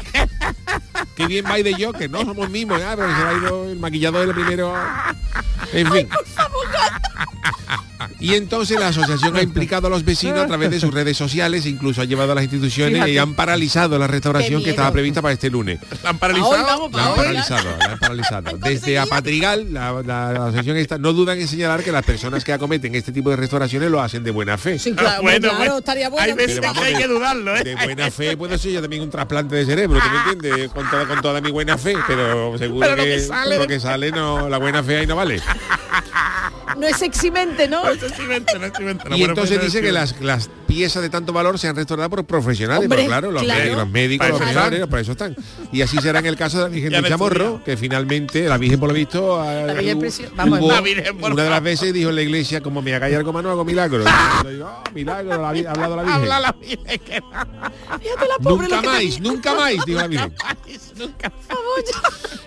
Qué 1.14 1.26
bien 1.26 1.44
va 1.46 1.56
de 1.56 1.72
Joker, 1.82 2.10
no 2.10 2.20
somos 2.24 2.50
mimos, 2.50 2.80
ah, 2.82 2.94
pero 2.96 3.08
se 3.16 3.22
va 3.22 3.28
a 3.30 3.32
ir 3.34 3.70
el 3.70 3.78
maquillador 3.78 4.28
el 4.28 4.34
primero. 4.34 4.74
En 5.72 5.90
fin. 5.92 6.08
Y 8.18 8.34
entonces 8.34 8.80
la 8.80 8.88
asociación 8.88 9.36
ha 9.36 9.42
implicado 9.42 9.88
a 9.88 9.90
los 9.90 10.04
vecinos 10.04 10.40
a 10.40 10.46
través 10.46 10.70
de 10.70 10.80
sus 10.80 10.92
redes 10.92 11.16
sociales, 11.16 11.66
incluso 11.66 12.00
ha 12.00 12.04
llevado 12.04 12.32
a 12.32 12.34
las 12.36 12.44
instituciones 12.44 12.94
Fíjate. 12.94 13.12
y 13.12 13.18
han 13.18 13.34
paralizado 13.34 13.98
la 13.98 14.06
restauración 14.06 14.62
que 14.64 14.70
estaba 14.70 14.90
prevista 14.90 15.20
para 15.20 15.34
este 15.34 15.50
lunes. 15.50 15.80
La 16.02 16.10
han 16.10 16.16
Hoy 16.16 16.20
paralizado. 16.20 16.64
vamos 16.64 16.92
La 16.92 17.02
han 17.02 17.08
para 17.14 17.16
paralizado, 17.16 17.76
la 17.78 17.84
han 17.92 17.98
paralizado. 17.98 18.58
Desde 18.58 18.98
Apatrigal, 18.98 19.72
la, 19.72 19.92
la, 20.02 20.32
la 20.32 20.42
asociación 20.46 20.76
esta, 20.78 20.96
no 20.98 21.12
dudan 21.12 21.38
en 21.38 21.46
señalar 21.46 21.82
que 21.82 21.92
las 21.92 22.04
personas 22.04 22.42
que 22.44 22.52
acometen 22.52 22.94
este 22.94 23.12
tipo 23.12 23.28
de 23.30 23.36
restauraciones 23.36 23.90
lo 23.90 24.00
hacen 24.00 24.24
de 24.24 24.30
buena 24.30 24.56
fe. 24.56 24.78
Sí, 24.78 24.94
claro, 24.94 25.22
Bueno, 25.26 25.40
claro, 25.40 25.56
bueno. 25.58 25.78
estaría 25.78 26.08
bueno. 26.08 26.24
Hay 26.26 26.32
veces 26.32 26.58
Pero 26.60 26.72
que 26.72 26.80
hay 26.84 26.94
que 26.94 27.08
dudarlo, 27.08 27.56
¿eh? 27.56 27.64
De 27.64 27.74
buena 27.76 28.10
fe 28.10 28.36
puede 28.36 28.56
ser 28.58 28.72
yo 28.72 28.80
también 28.80 29.02
un 29.02 29.10
trasplante 29.10 29.56
de 29.56 29.66
cerebro, 29.66 30.00
¿tú 30.00 30.06
me 30.08 30.32
entiendes? 30.32 30.70
Con 30.76 30.88
toda, 30.90 31.06
con 31.06 31.20
toda 31.20 31.40
mi 31.40 31.50
buena 31.50 31.76
fe, 31.76 31.94
pero 32.06 32.56
seguro 32.58 32.80
Pero 32.80 32.96
lo 32.96 33.02
que, 33.04 33.08
que 33.10 33.20
sale- 33.20 33.58
lo 33.58 33.66
que 33.66 33.80
sale 33.80 34.10
no, 34.10 34.48
la 34.48 34.58
buena 34.58 34.82
fe 34.82 34.96
ahí 34.98 35.06
no 35.06 35.16
vale. 35.16 35.40
No 36.78 36.86
es 36.86 37.00
eximente, 37.00 37.68
¿no? 37.68 37.88
es 37.88 38.02
invento, 38.18 38.58
no 38.58 38.66
es 38.66 38.72
invento. 38.78 39.08
La 39.08 39.16
Y 39.16 39.22
entonces 39.24 39.58
fuente 39.58 39.66
dice 39.66 39.82
que 39.82 39.92
las 39.92 40.14
piezas 40.76 41.02
de 41.02 41.08
tanto 41.10 41.32
valor 41.32 41.58
se 41.58 41.68
han 41.68 41.76
restaurado 41.76 42.10
por 42.10 42.24
profesionales, 42.24 42.84
Hombre, 42.84 42.98
pero 42.98 43.08
claro, 43.08 43.30
los, 43.32 43.42
claro. 43.42 43.64
mé- 43.72 43.76
los 43.76 43.88
médicos, 43.88 44.26
Para 44.30 44.70
los 44.78 44.88
para 44.88 45.02
eso 45.02 45.12
están. 45.12 45.34
Y 45.72 45.80
así 45.82 45.96
será 45.98 46.18
en 46.18 46.26
el 46.26 46.36
caso 46.36 46.58
de 46.58 46.64
la 46.64 46.68
Virgen 46.68 47.02
de 47.02 47.08
Chamorro, 47.08 47.62
que 47.64 47.76
finalmente 47.76 48.46
la 48.48 48.58
Virgen 48.58 48.78
por 48.78 48.88
lo 48.90 48.94
visto 48.94 49.42
La 49.42 49.72
Virgen 49.72 49.98
hubo- 49.98 50.36
vamos, 50.36 50.60
hubo- 50.60 50.72
la 50.72 50.80
Virgen, 50.82 51.16
por 51.18 51.32
una 51.32 51.44
de 51.44 51.50
las 51.50 51.62
veces 51.62 51.92
dijo 51.94 52.10
en 52.10 52.16
la 52.16 52.22
iglesia 52.22 52.60
como 52.60 52.82
me 52.82 52.94
haga 52.94 53.06
algo 53.06 53.32
más 53.32 53.42
no 53.42 53.50
hago 53.50 53.64
milagro. 53.64 54.04
Y 54.44 54.48
digo, 54.52 54.66
"Ah, 54.68 54.84
milagro, 54.94 55.40
la 55.40 55.48
ha 55.48 55.70
hablado 55.70 55.96
la 55.96 56.02
Virgen. 56.02 56.20
Habla 56.22 56.40
la 56.40 56.52
Virgen 56.52 57.00
que 57.00 57.20
no. 57.20 57.30
La 57.30 58.38
pobre 58.42 58.68
Nunca 58.68 58.82
más, 58.82 59.20
nunca 59.20 59.54
más, 59.54 59.72
dijo 59.86 59.98
la 60.00 60.06
Virgen. 60.08 60.34
Nunca. 60.98 61.32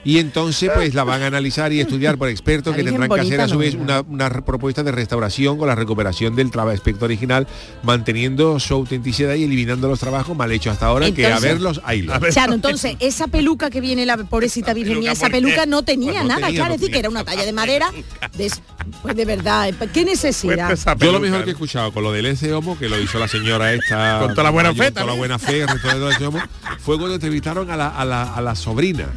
Y 0.03 0.17
entonces 0.19 0.71
pues 0.73 0.93
la 0.93 1.03
van 1.03 1.21
a 1.21 1.27
analizar 1.27 1.71
y 1.71 1.79
estudiar 1.81 2.17
por 2.17 2.29
expertos 2.29 2.75
que 2.75 2.83
tendrán 2.83 3.09
que 3.09 3.21
hacer 3.21 3.41
a 3.41 3.47
su 3.47 3.57
vez 3.57 3.75
una, 3.75 4.01
una 4.01 4.29
propuesta 4.43 4.81
de 4.83 4.91
restauración 4.91 5.57
con 5.57 5.67
la 5.67 5.75
recuperación 5.75 6.35
del 6.35 6.49
trabajo 6.51 6.73
aspecto 6.75 7.05
original, 7.05 7.47
manteniendo 7.83 8.18
su 8.59 8.73
autenticidad 8.73 9.35
y 9.35 9.43
eliminando 9.43 9.87
los 9.87 9.99
trabajos 9.99 10.35
mal 10.35 10.51
hechos 10.51 10.73
hasta 10.73 10.87
ahora, 10.87 11.11
que 11.11 11.25
a 11.25 11.39
verlos, 11.39 11.81
haylos. 11.83 12.13
A 12.13 12.19
ver. 12.19 12.33
Chano, 12.33 12.53
entonces, 12.53 12.95
esa 12.99 13.27
peluca 13.27 13.69
que 13.69 13.81
viene 13.81 14.05
la 14.05 14.17
pobrecita 14.17 14.73
mía, 14.73 15.11
esa 15.11 15.29
peluca 15.29 15.65
no 15.65 15.83
tenía 15.83 16.11
Pues 16.11 16.23
no 16.23 16.27
nada, 16.29 16.47
tenía, 16.47 16.59
claro, 16.59 16.69
no 16.69 16.75
es 16.75 16.81
decir, 16.81 16.93
que 16.93 16.99
era 16.99 17.09
una 17.09 17.23
talla 17.23 17.45
de 17.45 17.53
madera. 17.53 17.91
de- 18.37 18.51
pues 19.01 19.15
de 19.15 19.25
verdad, 19.25 19.73
¿qué 19.93 20.03
necesidad? 20.03 20.75
Yo 20.99 21.11
lo 21.11 21.19
mejor 21.19 21.43
que 21.43 21.51
he 21.51 21.53
escuchado 21.53 21.91
con 21.91 22.03
lo 22.03 22.11
del 22.11 22.25
ese 22.25 22.53
homo, 22.53 22.77
que 22.77 22.89
lo 22.89 22.99
hizo 22.99 23.19
la 23.19 23.27
señora 23.27 23.73
esta... 23.73 24.19
Con 24.25 24.31
toda 24.31 24.43
la 24.43 24.49
buena 24.49 24.73
fe 24.73 24.85
Con 24.85 24.93
toda 24.93 25.05
la 25.05 25.13
buena 25.13 25.39
fe, 25.39 25.61
el 25.61 25.67
resto 25.67 25.87
de 25.87 25.93
todo 25.93 26.09
ese 26.09 26.25
homo, 26.25 26.39
fue 26.79 26.97
cuando 26.97 27.15
entrevistaron 27.15 27.69
a 27.69 27.77
la, 27.77 27.87
a 27.89 28.05
la, 28.05 28.33
a 28.33 28.41
la 28.41 28.55
sobrina. 28.55 29.07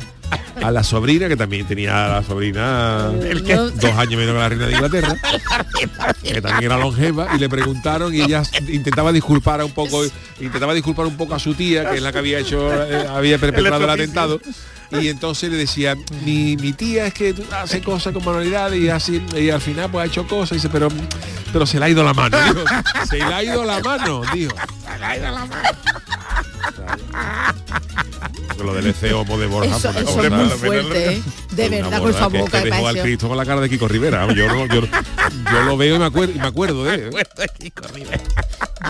A 0.62 0.70
la 0.70 0.84
sobrina, 0.84 1.28
que 1.28 1.36
también 1.36 1.66
tenía 1.66 2.08
la 2.08 2.22
sobrina 2.22 3.10
¿El 3.22 3.42
qué? 3.42 3.56
dos 3.56 3.84
años 3.84 4.16
menos 4.16 4.34
que 4.34 4.40
la 4.40 4.48
reina 4.48 4.66
de 4.66 4.72
Inglaterra, 4.72 5.16
que 6.22 6.40
también 6.40 6.64
era 6.64 6.78
longeva, 6.78 7.28
y 7.34 7.38
le 7.38 7.48
preguntaron 7.48 8.14
y 8.14 8.20
ella 8.22 8.42
intentaba 8.68 9.12
disculpar 9.12 9.60
a 9.60 9.64
un 9.64 9.72
poco, 9.72 10.04
intentaba 10.40 10.74
disculpar 10.74 11.06
un 11.06 11.16
poco 11.16 11.34
a 11.34 11.38
su 11.38 11.54
tía, 11.54 11.90
que 11.90 11.96
es 11.96 12.02
la 12.02 12.12
que 12.12 12.18
había 12.18 12.38
hecho, 12.38 12.70
eh, 12.72 13.06
había 13.08 13.38
perpetrado 13.38 13.84
el 13.84 13.90
atentado. 13.90 14.40
Y 15.00 15.08
entonces 15.08 15.50
le 15.50 15.56
decía, 15.56 15.96
mi, 16.22 16.56
mi 16.56 16.74
tía 16.74 17.06
es 17.06 17.14
que 17.14 17.34
hace 17.52 17.80
cosas 17.80 18.12
con 18.12 18.24
manualidades 18.24 18.78
y 18.78 18.90
así, 18.90 19.24
y 19.34 19.48
al 19.48 19.60
final 19.60 19.90
pues 19.90 20.04
ha 20.04 20.06
hecho 20.06 20.26
cosas, 20.26 20.52
y 20.52 20.54
dice, 20.56 20.68
pero, 20.68 20.88
pero 21.52 21.64
se 21.64 21.78
le 21.78 21.86
ha 21.86 21.88
ido 21.88 22.04
la 22.04 22.12
mano. 22.12 22.36
dijo. 22.42 22.64
se 23.08 23.16
le 23.16 23.24
ha 23.24 23.42
ido 23.42 23.64
la 23.64 23.80
mano, 23.80 24.22
dijo. 24.34 24.54
Lo 28.58 28.74
del 28.74 28.86
ese 28.88 29.12
homo 29.12 29.38
de 29.38 29.46
Borja. 29.46 29.76
Eso, 29.76 29.92
pues, 29.92 30.04
eso 30.04 30.14
una 30.14 30.24
es 30.26 30.30
muy 30.32 30.44
cosa- 30.44 30.56
fuerte, 30.58 31.12
¿eh? 31.14 31.22
De 31.52 31.68
verdad, 31.68 31.90
con 31.90 32.00
borda 32.00 32.18
esa 32.18 32.28
que- 32.30 32.38
boca 32.38 32.50
que 32.50 32.58
de 32.58 32.64
dejó 32.64 32.76
al 32.76 32.82
pareció. 32.84 33.02
Cristo 33.02 33.28
con 33.28 33.36
la 33.36 33.44
cara 33.46 33.60
de 33.60 33.68
Kiko 33.70 33.88
Rivera. 33.88 34.26
Yo, 34.28 34.46
yo, 34.66 34.66
yo 34.66 35.62
lo 35.64 35.76
veo 35.76 35.96
y 35.96 35.98
me 35.98 36.04
acuerdo, 36.06 36.32
y 36.34 36.38
me 36.38 36.46
acuerdo 36.46 36.84
de 36.84 36.94
él. 36.94 37.10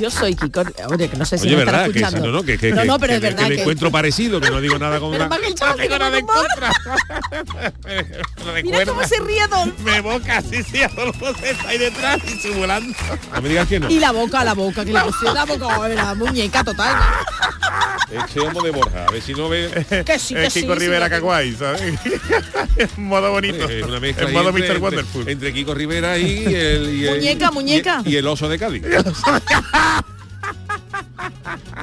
Yo 0.00 0.10
soy 0.10 0.34
Kiko, 0.34 0.62
oye, 0.88 1.06
que 1.10 1.16
no 1.18 1.26
sé 1.26 1.36
si 1.36 1.48
Oye, 1.48 1.56
me 1.56 1.64
verdad, 1.66 1.90
que, 1.90 1.98
escuchando. 1.98 2.26
no, 2.28 2.32
no, 2.38 2.42
que, 2.44 2.56
que, 2.56 2.70
no, 2.72 2.80
que- 2.80 2.86
no, 2.88 2.98
pero 2.98 3.10
que- 3.10 3.14
es 3.16 3.20
verdad 3.20 3.46
que 3.48 3.56
que... 3.56 3.60
encuentro 3.60 3.90
parecido, 3.90 4.40
que 4.40 4.48
no 4.50 4.58
digo 4.62 4.78
nada 4.78 4.98
con 4.98 5.10
Pero 5.12 5.26
una... 5.26 5.36
No 5.38 5.74
tengo 5.74 5.98
nada 5.98 6.18
en 6.18 6.26
contra. 6.26 6.72
Me 8.54 8.62
Mira 8.62 8.86
cómo 8.86 9.04
se 9.06 9.20
ríe 9.20 9.42
Adolfo. 9.42 9.74
Me 9.82 10.00
boca 10.00 10.38
así, 10.38 10.62
sí, 10.62 10.82
Adolfo 10.82 11.34
se 11.38 11.50
está 11.50 11.68
ahí 11.68 11.76
detrás 11.78 12.22
disimulando. 12.24 12.96
No 13.34 13.42
me 13.42 13.48
digas 13.50 13.68
que 13.68 13.80
no. 13.80 13.90
Y 13.90 13.98
la 14.00 14.12
boca, 14.12 14.42
la 14.44 14.54
boca, 14.54 14.82
que 14.82 14.94
le 14.94 15.00
pusieron 15.00 15.34
la 15.34 15.44
boca, 15.44 15.66
oh, 15.78 15.86
la 15.88 16.14
muñeca 16.14 16.64
total. 16.64 16.96
Ese 18.12 18.40
homo 18.40 18.62
de 18.62 18.70
Borja, 18.70 19.06
a 19.06 19.10
ver 19.10 19.22
si 19.22 19.32
no 19.34 19.48
ve... 19.48 19.70
Que 20.06 20.18
sí, 20.18 20.34
que 20.34 20.46
Es 20.46 20.52
sí. 20.52 20.60
Kiko 20.62 20.74
sí, 20.74 20.80
Rivera 20.80 21.08
Kawaii, 21.08 21.54
¿sabes? 21.54 21.80
en 22.76 23.04
modo 23.04 23.30
bonito. 23.30 23.68
Es 23.68 23.84
una 23.84 24.00
mezcla 24.00 24.26
en 24.28 24.32
modo 24.34 24.48
entre, 24.50 24.62
Mr. 24.62 24.66
entre- 24.66 24.78
Wonderful. 24.80 25.28
entre 25.28 25.52
Kiko 25.52 25.74
Rivera 25.74 26.18
y 26.18 26.44
el... 26.54 26.94
y 26.94 27.06
el- 27.06 27.14
Muñeca, 27.16 27.48
y- 27.50 27.54
muñeca. 27.54 28.02
Y, 28.04 28.16
el 28.16 28.26
oso 28.26 28.48
de 28.48 28.58
Cádiz. 28.58 28.82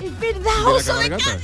Es 0.02 0.20
verdad, 0.20 0.66
oso 0.66 0.96
de 0.98 1.10
cabalgata. 1.10 1.40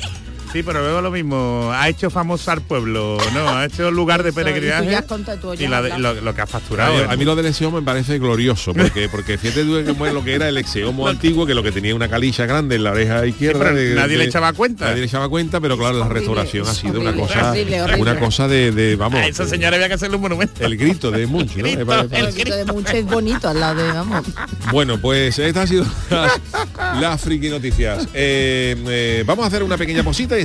Sí, 0.55 0.63
pero 0.63 0.79
luego 0.79 1.01
lo 1.01 1.11
mismo. 1.11 1.69
Ha 1.73 1.89
hecho 1.89 2.09
famoso 2.09 2.49
al 2.49 2.61
pueblo, 2.61 3.17
¿no? 3.33 3.49
Ha 3.49 3.65
hecho 3.65 3.91
lugar 3.91 4.23
de 4.23 4.29
y 4.29 4.31
peregrinaje. 4.31 4.89
ya 4.89 4.99
has 4.99 5.05
contado, 5.05 5.37
tú 5.37 5.53
ya 5.53 5.65
Y 5.65 5.67
la 5.67 5.79
hablado. 5.79 5.99
lo, 5.99 6.21
lo 6.21 6.33
que 6.33 6.39
ha 6.41 6.47
facturado. 6.47 7.09
a 7.11 7.15
mí 7.17 7.25
lo 7.25 7.35
del 7.35 7.47
exeomo 7.47 7.81
me 7.81 7.85
parece 7.85 8.19
glorioso, 8.19 8.73
porque 8.73 9.09
porque 9.11 9.37
fíjate 9.37 9.65
tú 9.65 9.83
cómo 9.85 10.07
es 10.07 10.13
lo 10.13 10.23
que 10.23 10.33
era 10.33 10.47
el 10.47 10.55
exeomo 10.55 11.09
antiguo, 11.09 11.45
que 11.45 11.53
lo 11.53 11.61
que 11.61 11.73
tenía 11.73 11.93
una 11.93 12.07
calilla 12.07 12.45
grande 12.45 12.75
en 12.75 12.85
la 12.85 12.91
oreja 12.91 13.25
izquierda. 13.25 13.59
pero 13.65 13.75
de- 13.75 13.95
nadie 13.95 14.13
de- 14.13 14.17
le 14.19 14.23
echaba 14.29 14.53
cuenta. 14.53 14.85
Nadie 14.85 15.01
le 15.01 15.07
echaba 15.07 15.27
cuenta, 15.27 15.59
pero 15.59 15.77
claro, 15.77 15.95
la 15.99 16.05
Horrible, 16.05 16.19
restauración 16.21 16.67
ha 16.69 16.73
sido 16.73 17.01
una 17.01 17.13
cosa, 17.13 17.51
horrible, 17.51 17.83
una 17.99 18.17
cosa 18.17 18.47
de, 18.47 18.71
de, 18.71 18.95
vamos, 18.95 19.19
a 19.19 19.27
esa 19.27 19.45
señora 19.45 19.75
había 19.75 19.89
que 19.89 19.95
hacerle 19.95 20.15
un 20.15 20.21
monumento. 20.21 20.65
el 20.65 20.77
grito 20.77 21.11
de 21.11 21.27
Munch, 21.27 21.57
¿no? 21.57 21.63
Grito, 21.63 21.91
El 22.13 22.31
grito 22.31 22.55
de 22.55 22.63
mucho 22.65 22.93
es 22.93 23.05
bonito 23.05 23.49
al 23.49 23.59
lado 23.59 23.83
de, 23.83 23.91
vamos. 23.91 24.25
Bueno, 24.71 24.97
pues 24.99 25.37
estas 25.37 25.63
han 25.63 25.67
sido 25.67 25.85
las, 26.09 26.39
las 27.01 27.19
friki 27.21 27.49
noticias. 27.49 28.07
Eh, 28.13 28.77
eh, 28.87 29.23
vamos 29.25 29.43
a 29.43 29.47
hacer 29.49 29.61
una 29.61 29.77
pequeña 29.77 30.01
posita 30.01 30.37
y 30.39 30.44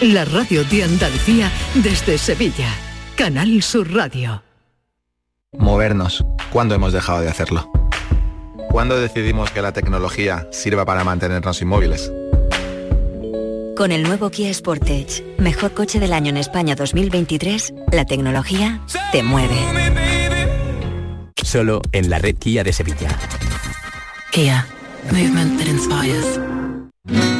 La 0.00 0.24
radio 0.24 0.64
de 0.64 0.82
Andalucía 0.82 1.52
desde 1.74 2.16
Sevilla. 2.16 2.68
Canal 3.16 3.62
Sur 3.62 3.92
Radio. 3.92 4.42
Movernos. 5.52 6.24
¿Cuándo 6.50 6.74
hemos 6.74 6.94
dejado 6.94 7.20
de 7.20 7.28
hacerlo? 7.28 7.70
¿Cuándo 8.70 8.98
decidimos 8.98 9.50
que 9.50 9.60
la 9.60 9.72
tecnología 9.72 10.48
sirva 10.52 10.86
para 10.86 11.04
mantenernos 11.04 11.60
inmóviles? 11.60 12.10
Con 13.76 13.92
el 13.92 14.02
nuevo 14.02 14.30
Kia 14.30 14.54
Sportage, 14.54 15.22
mejor 15.36 15.74
coche 15.74 16.00
del 16.00 16.14
año 16.14 16.30
en 16.30 16.38
España 16.38 16.74
2023, 16.74 17.74
la 17.92 18.06
tecnología 18.06 18.80
te 19.12 19.22
mueve. 19.22 19.56
Solo 21.42 21.82
en 21.92 22.08
la 22.08 22.18
red 22.18 22.36
Kia 22.36 22.64
de 22.64 22.72
Sevilla. 22.72 23.10
Kia. 24.32 24.66
Movement 25.12 25.58
that 25.58 25.66
inspires. 25.66 27.39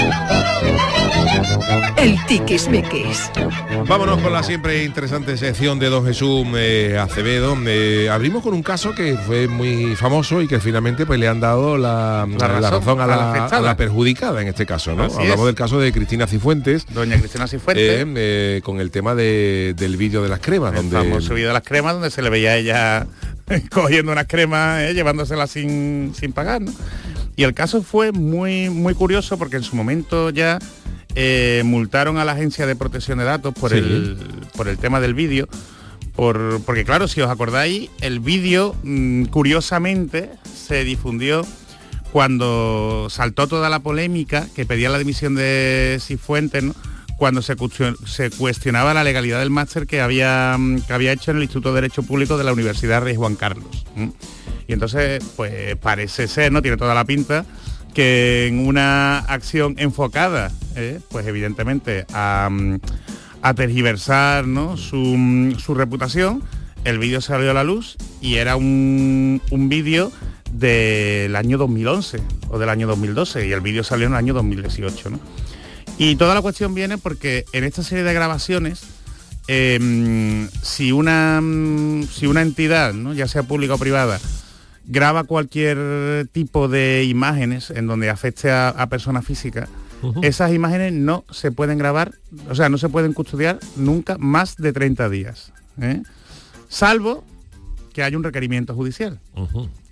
Thank 0.00 0.82
you. 0.82 0.87
El 1.96 2.16
tiquismiquis. 2.26 3.30
Vámonos 3.86 4.20
con 4.20 4.32
la 4.32 4.42
siempre 4.42 4.84
interesante 4.84 5.36
sección 5.36 5.78
de 5.78 5.88
don 5.88 6.04
Jesús 6.04 6.46
eh, 6.56 6.98
Acevedo. 7.00 7.56
Eh, 7.66 8.08
abrimos 8.10 8.42
con 8.42 8.54
un 8.54 8.62
caso 8.62 8.94
que 8.94 9.16
fue 9.16 9.46
muy 9.48 9.94
famoso 9.96 10.42
y 10.42 10.48
que 10.48 10.58
finalmente 10.60 11.06
pues 11.06 11.18
le 11.20 11.28
han 11.28 11.40
dado 11.40 11.76
la, 11.76 12.26
la 12.38 12.48
razón 12.48 12.72
razón, 12.72 13.00
a, 13.00 13.04
a 13.04 13.60
la 13.60 13.70
a 13.70 13.76
perjudicada 13.76 14.40
en 14.42 14.48
este 14.48 14.66
caso. 14.66 14.94
¿no? 14.94 15.04
Así 15.04 15.16
Hablamos 15.18 15.40
es. 15.40 15.46
del 15.46 15.54
caso 15.54 15.78
de 15.78 15.92
Cristina 15.92 16.26
Cifuentes. 16.26 16.86
Doña 16.92 17.18
Cristina 17.18 17.46
Cifuentes. 17.46 17.84
eh, 18.00 18.04
eh, 18.16 18.60
con 18.64 18.80
el 18.80 18.90
tema 18.90 19.14
de- 19.14 19.74
del 19.76 19.96
vídeo 19.96 20.22
de 20.22 20.28
las 20.28 20.40
cremas. 20.40 20.70
El 20.74 20.90
donde 20.90 20.96
famoso 21.10 21.34
vídeo 21.34 21.48
de 21.48 21.54
las 21.54 21.62
cremas 21.62 21.94
donde 21.94 22.10
se 22.10 22.22
le 22.22 22.30
veía 22.30 22.50
a 22.52 22.56
ella 22.56 23.06
cogiendo 23.70 24.12
unas 24.12 24.26
cremas, 24.26 24.82
eh, 24.82 24.94
llevándoselas 24.94 25.50
sin, 25.50 26.12
sin 26.18 26.32
pagar, 26.32 26.60
¿no? 26.62 26.72
Y 27.36 27.44
el 27.44 27.54
caso 27.54 27.82
fue 27.82 28.10
muy, 28.10 28.68
muy 28.70 28.94
curioso 28.94 29.38
porque 29.38 29.56
en 29.56 29.62
su 29.62 29.76
momento 29.76 30.30
ya 30.30 30.58
eh, 31.14 31.62
multaron 31.64 32.18
a 32.18 32.24
la 32.24 32.32
Agencia 32.32 32.66
de 32.66 32.76
Protección 32.76 33.18
de 33.18 33.24
Datos 33.24 33.54
por, 33.54 33.70
Sí. 33.70 33.78
el, 33.78 34.18
por 34.56 34.68
el 34.68 34.78
tema 34.78 35.00
del 35.00 35.14
vídeo. 35.14 35.48
Por, 36.14 36.60
porque 36.66 36.84
claro, 36.84 37.06
si 37.06 37.20
os 37.20 37.30
acordáis, 37.30 37.90
el 38.00 38.18
vídeo 38.20 38.74
mm, 38.82 39.24
curiosamente 39.26 40.30
se 40.52 40.82
difundió 40.84 41.46
cuando 42.12 43.08
saltó 43.10 43.46
toda 43.46 43.68
la 43.68 43.80
polémica 43.80 44.46
que 44.56 44.66
pedía 44.66 44.88
la 44.90 44.98
dimisión 44.98 45.34
de 45.34 45.98
Cifuentes, 46.00 46.62
¿no? 46.64 46.74
cuando 47.18 47.42
se, 47.42 47.56
cuestion- 47.56 47.96
se 48.06 48.30
cuestionaba 48.30 48.94
la 48.94 49.04
legalidad 49.04 49.40
del 49.40 49.50
máster 49.50 49.86
que 49.86 50.00
había, 50.00 50.56
mm, 50.58 50.80
que 50.82 50.92
había 50.92 51.12
hecho 51.12 51.30
en 51.30 51.36
el 51.38 51.42
Instituto 51.44 51.70
de 51.74 51.82
Derecho 51.82 52.02
Público 52.02 52.38
de 52.38 52.44
la 52.44 52.52
Universidad 52.52 53.02
Rey 53.02 53.14
Juan 53.16 53.34
Carlos. 53.36 53.84
Y 54.66 54.72
entonces, 54.72 55.22
pues 55.36 55.76
parece 55.76 56.28
ser, 56.28 56.50
¿no? 56.52 56.62
Tiene 56.62 56.76
toda 56.76 56.94
la 56.94 57.04
pinta 57.04 57.44
que 57.98 58.46
en 58.46 58.64
una 58.64 59.18
acción 59.18 59.74
enfocada, 59.76 60.52
¿eh? 60.76 61.00
pues 61.08 61.26
evidentemente 61.26 62.06
a, 62.12 62.48
mm, 62.48 62.78
a 63.42 63.54
tergiversar 63.54 64.46
¿no? 64.46 64.76
su, 64.76 64.94
mm, 64.96 65.58
su 65.58 65.74
reputación, 65.74 66.44
el 66.84 67.00
vídeo 67.00 67.20
salió 67.20 67.50
a 67.50 67.54
la 67.54 67.64
luz 67.64 67.96
y 68.20 68.36
era 68.36 68.54
un, 68.54 69.42
un 69.50 69.68
vídeo 69.68 70.12
del 70.52 71.34
año 71.34 71.58
2011 71.58 72.20
o 72.50 72.60
del 72.60 72.68
año 72.68 72.86
2012 72.86 73.48
y 73.48 73.50
el 73.50 73.62
vídeo 73.62 73.82
salió 73.82 74.06
en 74.06 74.12
el 74.12 74.18
año 74.18 74.32
2018. 74.32 75.10
¿no? 75.10 75.18
Y 75.98 76.14
toda 76.14 76.36
la 76.36 76.40
cuestión 76.40 76.76
viene 76.76 76.98
porque 76.98 77.46
en 77.52 77.64
esta 77.64 77.82
serie 77.82 78.04
de 78.04 78.14
grabaciones, 78.14 78.82
eh, 79.48 80.46
si, 80.62 80.92
una, 80.92 81.40
mm, 81.42 82.04
si 82.04 82.28
una 82.28 82.42
entidad, 82.42 82.94
¿no? 82.94 83.12
ya 83.12 83.26
sea 83.26 83.42
pública 83.42 83.74
o 83.74 83.78
privada, 83.78 84.20
graba 84.88 85.24
cualquier 85.24 86.26
tipo 86.32 86.66
de 86.66 87.04
imágenes 87.04 87.70
en 87.70 87.86
donde 87.86 88.10
afecte 88.10 88.50
a, 88.50 88.70
a 88.70 88.88
personas 88.88 89.24
físicas, 89.24 89.68
esas 90.22 90.52
imágenes 90.52 90.92
no 90.92 91.24
se 91.30 91.50
pueden 91.50 91.78
grabar, 91.78 92.14
o 92.48 92.54
sea, 92.54 92.68
no 92.68 92.78
se 92.78 92.88
pueden 92.88 93.12
custodiar 93.12 93.58
nunca 93.76 94.16
más 94.18 94.56
de 94.56 94.72
30 94.72 95.08
días. 95.08 95.52
¿eh? 95.80 96.02
Salvo 96.68 97.24
que 97.92 98.02
haya 98.02 98.16
un 98.16 98.24
requerimiento 98.24 98.74
judicial. 98.74 99.18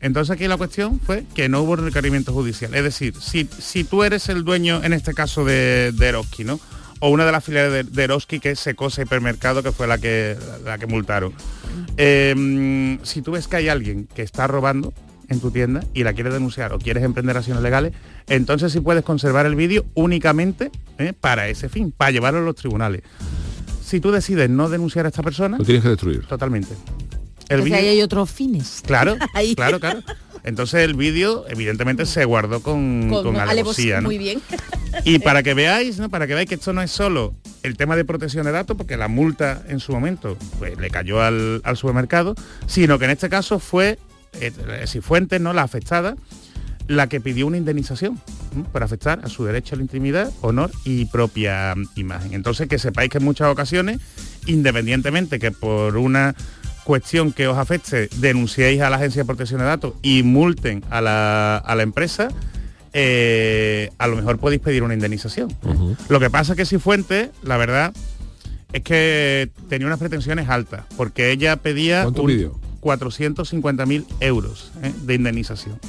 Entonces 0.01 0.31
aquí 0.31 0.47
la 0.47 0.57
cuestión 0.57 1.01
fue 1.01 1.25
que 1.35 1.49
no 1.49 1.63
hubo 1.63 1.77
requerimiento 1.77 2.33
judicial. 2.33 2.75
Es 2.75 2.85
decir, 2.85 3.15
si, 3.21 3.49
si 3.59 3.85
tú 3.85 4.05
eres 4.05 4.29
el 4.29 4.45
dueño, 4.45 4.83
en 4.85 4.93
este 4.93 5.13
caso 5.13 5.45
de, 5.45 5.93
de 5.93 6.07
Eroski, 6.07 6.45
¿no? 6.45 6.61
O 7.01 7.11
una 7.11 7.27
de 7.27 7.33
las 7.33 7.45
filiales 7.45 7.73
de, 7.73 7.83
de 7.85 8.05
Eroski, 8.05 8.41
que 8.41 8.51
es 8.53 8.61
Secosa 8.61 9.03
Hipermercado, 9.03 9.63
que 9.63 9.71
fue 9.73 9.87
la 9.87 9.99
que, 9.99 10.37
la 10.65 10.79
que 10.79 10.87
multaron. 10.87 11.33
Eh, 11.97 12.99
si 13.03 13.23
tú 13.23 13.33
ves 13.33 13.49
que 13.49 13.57
hay 13.57 13.69
alguien 13.69 14.07
que 14.15 14.23
está 14.23 14.47
robando 14.47 14.93
en 15.29 15.41
tu 15.41 15.51
tienda 15.51 15.83
y 15.93 16.05
la 16.05 16.13
quieres 16.13 16.33
denunciar 16.33 16.73
o 16.73 16.79
quieres 16.79 17.03
emprender 17.03 17.37
acciones 17.37 17.63
legales, 17.63 17.93
entonces 18.29 18.73
sí 18.73 18.81
puedes 18.81 19.05
conservar 19.05 19.45
el 19.47 19.55
vídeo 19.57 19.85
únicamente 19.95 20.71
¿eh? 20.99 21.13
para 21.19 21.49
ese 21.49 21.69
fin, 21.69 21.93
para 21.97 22.11
llevarlo 22.13 22.41
a 22.41 22.43
los 22.43 22.55
tribunales. 22.57 23.03
Si 23.85 24.01
tú 24.01 24.11
decides 24.11 24.49
no 24.51 24.69
denunciar 24.69 25.05
a 25.07 25.09
esta 25.09 25.23
persona, 25.23 25.59
Lo 25.59 25.65
tienes 25.65 25.83
que 25.83 25.91
destruir. 25.91 26.27
totalmente. 26.27 26.75
El 27.49 27.63
vídeo- 27.63 27.77
ahí 27.79 27.89
hay 27.89 28.03
otros 28.03 28.31
fines. 28.31 28.83
Claro, 28.87 29.17
Ahí. 29.35 29.55
claro, 29.55 29.79
claro. 29.81 30.01
Entonces 30.47 30.81
el 30.83 30.95
vídeo 30.95 31.45
evidentemente 31.49 32.07
se 32.07 32.25
guardó 32.25 32.63
con, 32.63 33.11
Con, 33.11 33.25
con 33.25 33.37
alevosía, 33.37 33.51
alevosía, 33.51 34.01
¿no? 34.01 34.09
muy 34.09 34.17
bien. 34.17 34.41
Y 35.05 35.19
para 35.19 35.43
que 35.43 35.53
veáis, 35.53 35.99
¿no? 35.99 36.09
Para 36.09 36.27
que 36.27 36.35
veáis 36.35 36.49
que 36.49 36.55
esto 36.55 36.73
no 36.73 36.81
es 36.81 36.91
solo 36.91 37.35
el 37.65 37.77
tema 37.77 37.97
de 37.97 38.05
protección 38.05 38.47
de 38.47 38.53
datos, 38.53 38.77
porque 38.77 38.97
la 38.97 39.09
multa 39.09 39.65
en 39.69 39.81
su 39.81 39.93
momento 39.93 40.39
pues, 40.59 40.79
le 40.79 40.89
cayó 40.89 41.21
al, 41.21 41.61
al 41.65 41.77
supermercado, 41.77 42.35
sino 42.67 42.99
que 42.99 43.07
en 43.07 43.11
este 43.11 43.29
caso 43.29 43.59
fue 43.59 43.99
eh, 44.41 44.53
Cifuentes, 44.87 45.41
¿no? 45.41 45.53
La 45.53 45.63
afectada, 45.63 46.17
la 46.87 47.09
que 47.09 47.21
pidió 47.21 47.47
una 47.47 47.57
indemnización 47.57 48.21
por 48.73 48.83
afectar 48.83 49.21
a 49.25 49.29
su 49.29 49.45
derecho 49.45 49.75
a 49.75 49.79
la 49.79 49.83
intimidad, 49.83 50.31
honor 50.41 50.71
y 50.85 51.07
propia 51.07 51.75
imagen. 51.97 52.35
Entonces 52.35 52.69
que 52.69 52.79
sepáis 52.79 53.11
que 53.11 53.19
en 53.19 53.25
muchas 53.25 53.49
ocasiones, 53.49 53.99
independientemente 54.47 55.39
que 55.39 55.51
por 55.51 55.97
una 55.97 56.35
cuestión 56.87 57.33
que 57.33 57.49
os 57.49 57.59
afecte, 57.59 58.09
denunciéis 58.19 58.81
a 58.81 58.89
la 58.89 58.97
Agencia 58.97 59.23
de 59.23 59.27
Protección 59.27 59.59
de 59.59 59.67
Datos 59.67 59.95
y 60.03 60.23
multen 60.23 60.85
a 60.89 61.01
la, 61.01 61.57
a 61.57 61.75
la 61.75 61.83
empresa, 61.83 62.29
eh, 62.93 63.91
a 63.99 64.07
lo 64.07 64.15
mejor 64.15 64.39
podéis 64.39 64.63
pedir 64.63 64.85
una 64.85 64.95
indemnización. 64.95 65.53
Lo 66.09 66.21
que 66.21 66.31
pasa 66.31 66.53
es 66.53 66.57
que 66.57 66.65
Cifuentes, 66.65 67.31
la 67.43 67.57
verdad, 67.57 67.93
es 68.73 68.83
que 68.83 69.51
tenía 69.69 69.89
unas 69.89 69.99
pretensiones 69.99 70.49
altas, 70.49 70.85
porque 70.97 71.33
ella 71.33 71.57
pedía 71.57 72.05
¿Cuánto 72.05 72.23
un 72.23 72.29
pidió? 72.29 72.61
450.000 72.81 74.07
euros 74.21 74.71
¿eh? 74.83 74.93
de 75.03 75.15
indemnización. 75.15 75.81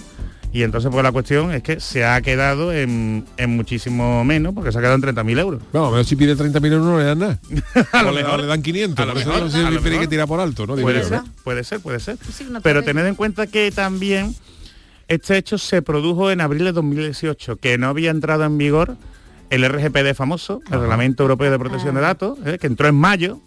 Y 0.58 0.64
entonces 0.64 0.90
pues 0.92 1.04
la 1.04 1.12
cuestión 1.12 1.52
es 1.52 1.62
que 1.62 1.80
se 1.80 2.04
ha 2.04 2.20
quedado 2.20 2.74
en, 2.74 3.26
en 3.38 3.56
muchísimo 3.56 4.26
menos, 4.26 4.56
porque 4.56 4.72
se 4.72 4.80
ha 4.80 4.82
quedado 4.82 4.96
en 4.96 5.04
30.000 5.04 5.40
euros. 5.40 5.62
Vamos, 5.72 5.94
a 5.94 5.98
ver 5.98 6.06
si 6.06 6.16
pide 6.16 6.36
30.000 6.36 6.66
euros 6.74 6.84
no 6.88 6.98
le 6.98 7.04
dan 7.04 7.20
nada. 7.20 7.40
A 7.92 8.02
lo 8.02 8.10
o, 8.10 8.12
le, 8.12 8.24
mejor. 8.24 8.40
o 8.40 8.42
le 8.42 8.48
dan 8.48 8.64
500. 8.64 9.00
A 9.00 9.06
lo 9.06 9.14
mejor, 9.14 9.40
no 9.42 9.50
se 9.52 9.80
tiene 9.82 10.00
que 10.00 10.08
tirar 10.08 10.28
por 10.28 10.40
alto, 10.40 10.66
¿no? 10.66 10.76
Puede 10.76 11.04
ser, 11.04 11.22
¿no? 11.22 11.26
puede 11.44 11.64
ser, 11.64 11.80
puede 11.80 12.00
ser. 12.00 12.18
Pero 12.64 12.84
tened 12.84 13.06
en 13.06 13.14
cuenta 13.14 13.46
que 13.46 13.70
también 13.72 14.34
este 15.08 15.38
hecho 15.38 15.60
se 15.60 15.84
produjo 15.84 16.32
en 16.32 16.42
abril 16.42 16.64
de 16.64 16.72
2018, 16.72 17.58
que 17.58 17.78
no 17.78 17.90
había 17.90 18.10
entrado 18.10 18.44
en 18.44 18.58
vigor 18.58 18.98
el 19.52 19.64
RGPD 19.64 20.16
famoso, 20.16 20.64
el 20.72 20.80
Reglamento 20.80 21.22
Europeo 21.22 21.52
de 21.52 21.60
Protección 21.60 21.94
de 21.94 22.02
Datos, 22.02 22.40
¿eh? 22.48 22.58
que 22.60 22.66
entró 22.66 22.88
en 22.88 22.96
mayo. 22.96 23.40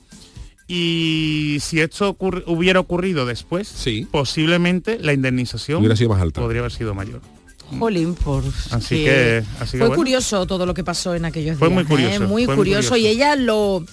Y 0.72 1.58
si 1.60 1.80
esto 1.80 2.16
ocurri- 2.16 2.44
hubiera 2.46 2.78
ocurrido 2.78 3.26
después, 3.26 3.74
posiblemente 4.12 4.98
la 5.00 5.12
indemnización 5.12 5.80
Hubiera 5.80 5.96
sido 5.96 6.10
más 6.10 6.22
alta. 6.22 6.40
podría 6.40 6.60
haber 6.60 6.70
sido 6.70 6.94
mayor. 6.94 7.20
Jolín, 7.78 8.14
por 8.14 8.44
Así 8.70 8.98
sí. 8.98 9.04
que- 9.04 9.42
así 9.58 9.72
que 9.72 9.78
fue 9.78 9.88
bueno. 9.88 9.94
curioso 9.96 10.46
todo 10.46 10.66
lo 10.66 10.74
que 10.74 10.84
pasó 10.84 11.14
en 11.16 11.24
aquellos 11.24 11.58
Fue 11.58 11.68
días. 11.68 11.74
muy 11.74 11.84
curioso, 11.84 12.14
¿eh? 12.24 12.26
muy 12.26 12.44
fue 12.44 12.54
muy 12.54 12.60
curioso 12.66 12.96
y 12.96 13.00
curioso. 13.02 13.14
ella 13.16 13.36
lo 13.36 13.84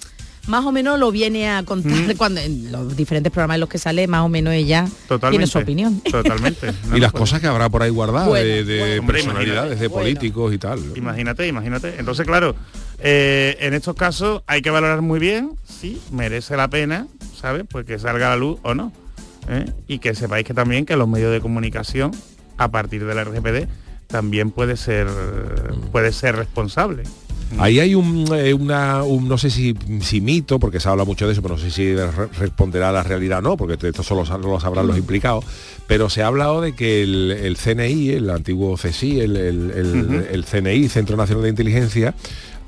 más 0.48 0.66
o 0.66 0.72
menos 0.72 0.98
lo 1.00 1.12
viene 1.12 1.50
a 1.50 1.64
contar 1.64 1.92
Mm. 1.92 2.12
cuando 2.18 2.42
en 2.42 2.72
los 2.72 2.96
diferentes 2.96 3.32
programas 3.32 3.56
en 3.56 3.60
los 3.62 3.70
que 3.70 3.78
sale, 3.80 4.08
más 4.08 4.22
o 4.22 4.30
menos 4.30 4.54
ella 4.54 4.88
Totalmente. 5.08 5.30
tiene 5.32 5.48
su 5.52 5.58
opinión. 5.60 6.00
Totalmente. 6.12 6.72
y 6.96 7.00
las 7.00 7.12
cosas 7.12 7.40
que 7.42 7.48
habrá 7.48 7.70
por 7.70 7.82
ahí 7.84 7.90
guardadas 7.90 8.28
Bueno, 8.30 8.46
de, 8.48 8.64
de 8.64 8.80
bueno. 8.80 9.00
Hombre, 9.02 9.14
personalidades, 9.24 9.80
de 9.80 9.88
Bueno. 9.88 10.04
políticos 10.04 10.54
y 10.54 10.58
tal. 10.60 10.80
Imagínate, 10.96 11.48
imagínate. 11.48 11.96
Entonces, 12.00 12.26
claro, 12.26 12.56
eh, 13.00 13.58
en 13.60 13.74
estos 13.74 13.95
casos 13.95 14.43
hay 14.48 14.62
que 14.62 14.70
valorar 14.70 15.02
muy 15.02 15.20
bien 15.20 15.52
si 15.64 16.02
merece 16.12 16.58
la 16.58 16.68
pena, 16.70 17.08
¿sabes? 17.39 17.64
Pues 17.70 17.86
que 17.86 18.00
salga 18.00 18.28
a 18.28 18.30
la 18.32 18.38
luz 18.38 18.60
o 18.64 18.74
no. 18.74 18.91
¿eh? 19.50 19.66
Y 19.88 20.00
que 20.00 20.16
sepáis 20.16 20.45
que 20.45 20.54
también 20.54 20.86
que 20.86 20.95
los 20.98 21.08
medios 21.08 21.32
de 21.32 21.39
comunicación, 21.41 22.12
a 22.58 22.70
partir 22.72 23.06
de 23.06 23.14
la 23.16 23.24
RGPD, 23.24 23.68
también 24.08 24.52
puede 24.52 24.78
ser, 24.78 25.08
puede 25.91 26.12
ser 26.12 26.36
responsable. 26.36 27.04
Ahí 27.60 27.80
hay 27.80 27.95
un, 27.95 28.26
eh, 28.36 28.54
una, 28.54 29.04
un- 29.04 29.30
no 29.30 29.38
sé 29.38 29.50
si, 29.50 29.74
si 30.02 30.20
mito, 30.20 30.60
porque 30.60 30.82
se 30.82 30.89
habla 30.89 31.06
mucho 31.06 31.26
de 31.28 31.32
eso, 31.32 31.41
pero 31.41 31.56
no 31.56 31.62
sé 31.62 31.72
si 31.72 31.95
re- 31.95 32.28
responderá 32.38 32.89
a 32.89 32.91
la 32.91 33.04
realidad 33.04 33.39
o 33.39 33.41
no, 33.41 33.58
porque 33.58 33.78
esto 33.88 34.04
solo 34.04 34.26
lo 34.26 34.60
sabrán 34.60 34.86
los 34.88 34.98
implicados, 34.98 35.45
pero 35.88 36.10
se 36.10 36.24
ha 36.24 36.28
hablado 36.28 36.60
de 36.60 36.76
que 36.76 37.04
el, 37.04 37.32
el 37.32 37.56
CNI, 37.56 38.10
el 38.10 38.30
antiguo 38.32 38.76
CSI, 38.76 39.22
el, 39.22 39.38
el- 39.38 39.72
el- 39.72 40.06
Ujú. 40.06 40.24
el 40.30 40.43
CNI, 40.45 40.89
Centro 40.89 41.16
Nacional 41.16 41.43
de 41.43 41.50
Inteligencia, 41.50 42.14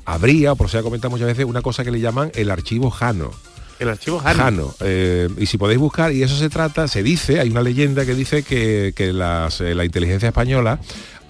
habría, 0.04 0.54
por 0.54 0.70
si 0.70 0.76
ha 0.76 0.82
comentado 0.82 1.10
muchas 1.10 1.26
veces, 1.26 1.44
una 1.44 1.62
cosa 1.62 1.84
que 1.84 1.90
le 1.90 2.00
llaman 2.00 2.30
el 2.34 2.50
archivo 2.50 2.90
Jano. 2.90 3.30
El 3.78 3.88
archivo 3.88 4.18
Jano. 4.18 4.74
eh, 4.80 5.28
y 5.38 5.46
si 5.46 5.56
podéis 5.56 5.78
buscar, 5.80 6.12
y 6.12 6.22
eso 6.22 6.36
se 6.36 6.50
trata, 6.50 6.86
se 6.86 7.02
dice, 7.02 7.40
hay 7.40 7.48
una 7.50 7.62
leyenda 7.62 8.04
que 8.04 8.14
dice 8.14 8.42
que, 8.42 8.92
que 8.94 9.12
las, 9.12 9.60
eh, 9.62 9.74
la 9.74 9.84
inteligencia 9.84 10.28
española 10.28 10.78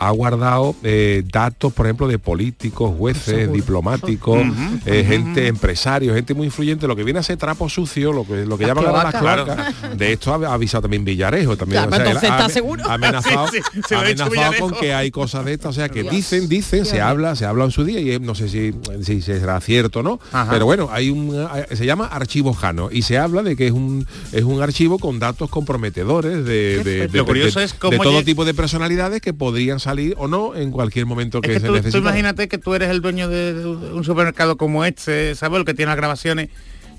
ha 0.01 0.11
guardado 0.13 0.75
eh, 0.83 1.23
datos, 1.31 1.73
por 1.73 1.87
ejemplo, 1.87 2.09
de 2.09 2.19
políticos, 2.19 2.93
jueces, 2.97 3.53
diplomáticos, 3.53 4.41
eh, 4.87 5.05
gente, 5.07 5.47
empresarios, 5.47 6.15
gente 6.17 6.33
muy 6.35 6.47
influyente, 6.47 6.87
lo 6.89 6.97
que 6.97 7.05
viene 7.05 7.21
a 7.21 7.23
ser 7.23 7.37
trapo 7.37 7.69
sucio, 7.69 8.13
lo 8.13 8.27
que, 8.27 8.47
lo 8.47 8.57
que 8.57 8.67
Las 8.67 8.75
llaman 8.77 8.87
ahora 8.95 9.11
las 9.13 9.15
cloacas. 9.21 9.99
De 9.99 10.13
esto 10.15 10.33
ha, 10.33 10.55
avisado 10.55 10.83
también 10.83 11.05
Villarejo. 11.05 11.57
También, 11.57 11.83
Claro, 11.85 11.91
o 11.91 11.97
sea, 11.97 12.03
él 12.05 12.09
entonces 12.17 12.31
ha- 12.31 12.37
está 12.41 12.49
seguro. 12.49 12.85
amenazado, 12.91 13.49
Sí, 13.53 13.59
sí, 13.75 13.81
se 13.87 13.95
amenazado 13.95 14.53
con 14.59 14.73
que 14.73 14.95
hay 14.95 15.11
cosas 15.11 15.45
de 15.45 15.53
estas, 15.53 15.71
o 15.71 15.73
sea, 15.75 15.89
que 15.91 16.01
Dios. 16.03 16.15
dicen, 16.15 16.49
dicen, 16.49 16.87
se 16.87 17.01
habla, 17.03 17.37
se 17.37 17.45
habla 17.45 17.65
en 17.67 17.71
su 17.71 17.85
día 17.85 18.01
y 18.01 18.19
no 18.21 18.35
sé 18.35 18.49
si, 18.49 18.73
si 19.03 19.21
será 19.21 19.61
cierto 19.61 20.01
o 20.01 20.03
no, 20.03 20.19
Ajá. 20.33 20.51
pero 20.51 20.65
bueno, 20.65 20.89
hay 20.91 21.11
un 21.11 21.35
eh, 21.71 21.77
se 21.77 21.85
llama 21.85 22.07
archivo 22.07 22.55
Jano 22.55 22.89
y 22.91 23.03
se 23.03 23.19
habla 23.19 23.43
de 23.43 23.55
que 23.55 23.67
es 23.67 23.73
un 23.73 24.07
es 24.33 24.45
un 24.45 24.63
archivo 24.63 24.99
con 24.99 25.19
datos 25.19 25.51
comprometedores 25.51 26.45
de, 26.45 26.83
de- 26.83 27.09
de- 27.09 27.19
Lo 27.19 27.27
curioso 27.27 27.61
es 27.61 27.75
cómo 27.75 28.03
todo 28.03 28.25
tipo 28.25 28.45
de 28.47 28.55
personalidades 28.55 29.21
que 29.21 29.35
podrían 29.35 29.79
salir 29.79 29.90
o 30.17 30.29
no 30.29 30.55
en 30.55 30.71
cualquier 30.71 31.07
momento 31.07 31.41
que, 31.41 31.49
Es 31.49 31.55
que 31.55 31.61
se 31.61 31.67
tú, 31.67 31.73
tú 31.73 31.77
necesite. 31.79 31.99
imagínate 31.99 32.49
que 32.49 32.59
tú 32.59 32.75
eres 32.75 32.91
el 32.91 33.01
dueño 33.01 33.29
de 33.29 33.67
un 33.67 34.05
supermercado 34.05 34.57
como 34.57 34.85
este, 34.85 35.35
¿sabes? 35.35 35.59
El 35.59 35.65
que 35.65 35.75
tiene 35.75 35.91
las 35.91 35.97
grabaciones. 35.97 36.49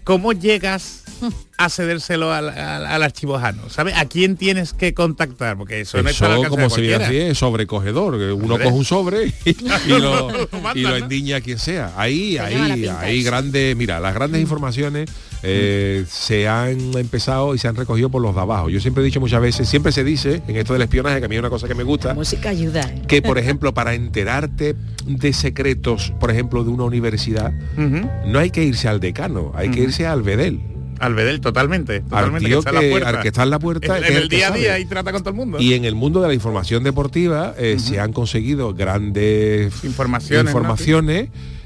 ¿Cómo 0.03 0.33
llegas 0.33 1.03
a 1.65 1.69
cedérselo 1.69 2.33
al, 2.33 2.49
al, 2.49 2.85
al 2.85 3.03
archivojano? 3.03 3.69
¿Sabes? 3.69 3.95
¿A 3.97 4.05
quién 4.05 4.35
tienes 4.35 4.73
que 4.73 4.93
contactar? 4.93 5.57
Porque 5.57 5.81
eso, 5.81 6.01
no 6.01 6.09
está 6.09 6.33
al 6.33 6.41
Eso, 6.41 6.49
como 6.49 6.69
se 6.69 6.81
dice 6.81 6.95
así, 6.95 7.17
es 7.17 7.37
sobrecogedor. 7.37 8.15
Uno 8.15 8.57
coge 8.57 8.67
un 8.67 8.85
sobre 8.85 9.27
y, 9.45 9.49
y 9.87 9.89
lo, 9.89 10.31
Lo 10.31 10.49
y 10.51 10.51
lo 10.51 10.61
manda, 10.61 10.89
¿no? 10.89 10.95
endiña 10.95 11.37
a 11.37 11.41
quien 11.41 11.59
sea. 11.59 11.93
Ahí, 11.97 12.37
ahí, 12.37 12.87
ahí 12.87 13.19
eso. 13.19 13.29
grandes, 13.29 13.75
mira, 13.75 13.99
las 13.99 14.13
grandes 14.13 14.41
informaciones 14.41 15.09
eh, 15.43 16.05
se 16.09 16.47
han 16.47 16.95
empezado 16.97 17.55
y 17.55 17.57
se 17.57 17.67
han 17.67 17.75
recogido 17.75 18.09
por 18.09 18.21
los 18.21 18.35
de 18.35 18.41
abajo. 18.41 18.69
Yo 18.69 18.79
siempre 18.79 19.01
he 19.01 19.05
dicho 19.05 19.19
muchas 19.19 19.41
veces, 19.41 19.67
siempre 19.67 19.91
se 19.91 20.03
dice 20.03 20.41
en 20.47 20.55
esto 20.55 20.73
del 20.73 20.83
espionaje, 20.83 21.19
que 21.19 21.25
a 21.25 21.27
mí 21.27 21.35
es 21.35 21.39
una 21.39 21.49
cosa 21.49 21.67
que 21.67 21.75
me 21.75 21.83
gusta, 21.83 22.13
Música 22.13 22.49
ayuda. 22.49 22.81
¿eh? 22.81 23.01
que 23.07 23.21
por 23.21 23.37
ejemplo 23.37 23.73
para 23.73 23.93
enterarte 23.93 24.75
de 25.05 25.33
secretos, 25.33 26.13
por 26.19 26.31
ejemplo, 26.31 26.63
de 26.63 26.69
una 26.69 26.83
universidad, 26.83 27.51
no 28.25 28.39
hay 28.39 28.51
que 28.51 28.63
irse 28.63 28.87
al 28.87 28.99
decano, 28.99 29.51
hay 29.55 29.71
que 29.71 29.81
irse 29.81 30.05
al 30.05 30.21
bedel. 30.21 30.70
Al 31.01 31.15
Bedel, 31.15 31.41
totalmente. 31.41 31.95
Al 31.95 32.03
totalmente 32.03 32.47
tío 32.47 32.59
está 32.59 32.69
en 32.69 32.75
la 32.75 32.81
que, 32.81 32.89
puerta. 32.91 33.09
al 33.09 33.21
que 33.21 33.27
está 33.27 33.43
en 33.43 33.49
la 33.49 33.59
puerta. 33.59 33.97
En, 33.97 34.03
que 34.03 34.11
en 34.11 34.17
el 34.17 34.29
día 34.29 34.47
a 34.47 34.51
día 34.51 34.79
y 34.79 34.85
trata 34.85 35.11
con 35.11 35.21
todo 35.21 35.31
el 35.31 35.35
mundo. 35.35 35.59
Y 35.59 35.73
en 35.73 35.85
el 35.85 35.95
mundo 35.95 36.21
de 36.21 36.27
la 36.27 36.33
información 36.35 36.83
deportiva 36.83 37.55
eh, 37.57 37.77
se 37.79 37.99
han 37.99 38.13
conseguido 38.13 38.73
grandes 38.75 39.83
Informaciones, 39.83 40.53
¿no? 40.53 40.61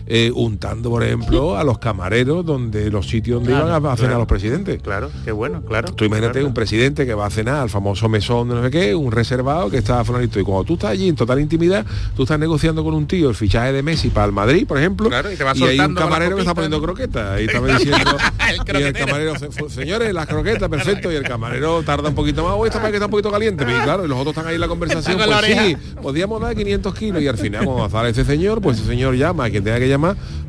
Eh, 0.08 0.32
untando, 0.36 0.90
por 0.90 1.04
ejemplo, 1.04 1.58
a 1.58 1.64
los 1.64 1.80
camareros 1.80 2.46
donde 2.46 2.92
los 2.92 3.08
sitios 3.08 3.36
donde 3.38 3.52
Claro, 3.52 3.68
iban 3.68 3.86
a, 3.86 3.92
a 3.94 3.98
cenar 3.98 4.18
los 4.18 4.28
presidentes. 4.28 4.82
Claro, 4.82 5.10
qué 5.24 5.32
bueno, 5.32 5.62
claro. 5.64 5.94
Tú 5.94 6.06
imagínate 6.06 6.34
Claro. 6.34 6.48
un 6.48 6.54
presidente 6.54 7.06
que 7.06 7.14
va 7.14 7.26
a 7.26 7.30
cenar 7.30 7.56
al 7.58 7.70
famoso 7.70 8.08
mesón 8.10 8.50
de 8.50 8.56
no 8.56 8.64
sé 8.64 8.70
qué, 8.72 8.94
un 8.96 9.12
reservado 9.12 9.70
que 9.70 9.78
está 9.78 10.04
fulanito. 10.04 10.40
Y 10.40 10.44
cuando 10.44 10.64
tú 10.64 10.74
estás 10.76 10.92
allí 10.92 11.08
en 11.10 11.16
total 11.16 11.40
intimidad, 11.40 11.86
tú 12.16 12.24
estás 12.24 12.38
negociando 12.40 12.84
con 12.84 12.94
un 12.94 13.08
tío 13.08 13.30
el 13.30 13.36
fichaje 13.36 13.72
de 13.74 13.82
Messi 13.84 14.10
para 14.10 14.28
el 14.28 14.32
Madrid, 14.32 14.68
por 14.68 14.78
ejemplo, 14.78 15.10
Claro, 15.10 15.32
y 15.32 15.36
te 15.36 15.44
va 15.44 15.52
hay 15.52 15.80
un 15.80 15.96
camarero 15.96 16.36
que 16.36 16.42
está 16.42 16.54
poniendo 16.54 16.82
croquetas. 16.82 17.42
Y 17.42 17.46
estaba 17.46 17.68
diciendo, 17.68 18.18
El 18.50 18.56
y 18.56 18.60
el 18.60 18.66
croquetero. 18.66 19.06
camarero, 19.08 19.40
"Se- 19.40 19.50
fu- 19.52 19.70
señores, 19.70 20.14
las 20.14 20.28
croquetas, 20.28 20.70
perfecto. 20.70 21.12
Y 21.12 21.16
el 21.16 21.24
camarero 21.24 21.82
tarda 21.84 22.10
un 22.10 22.16
poquito 22.16 22.44
más, 22.44 22.54
hoy 22.58 22.68
está 22.68 22.80
para 22.80 22.92
que 22.92 22.98
está 22.98 23.06
un 23.06 23.12
poquito 23.12 23.32
caliente. 23.32 23.64
Y 23.64 23.84
claro, 23.84 24.06
y 24.06 24.08
los 24.08 24.18
otros 24.20 24.36
están 24.36 24.48
ahí 24.48 24.56
en 24.56 24.62
la 24.62 24.68
conversación, 24.68 25.18
pues 25.18 25.46
sí, 25.46 25.78
podíamos 26.02 26.42
dar 26.42 26.56
500 26.56 26.94
kilos. 26.94 27.22
Y 27.22 27.28
al 27.28 27.38
final, 27.38 27.66
cuando 27.66 27.90
sale 27.90 28.10
ese 28.10 28.24
señor, 28.26 28.62
pues 28.62 28.78
ese 28.78 28.88
señor 28.88 29.16
llama 29.16 29.46
a 29.46 29.50
quien 29.50 29.64
tenga 29.64 29.80
que 29.80 29.88
llamar, 29.88 29.95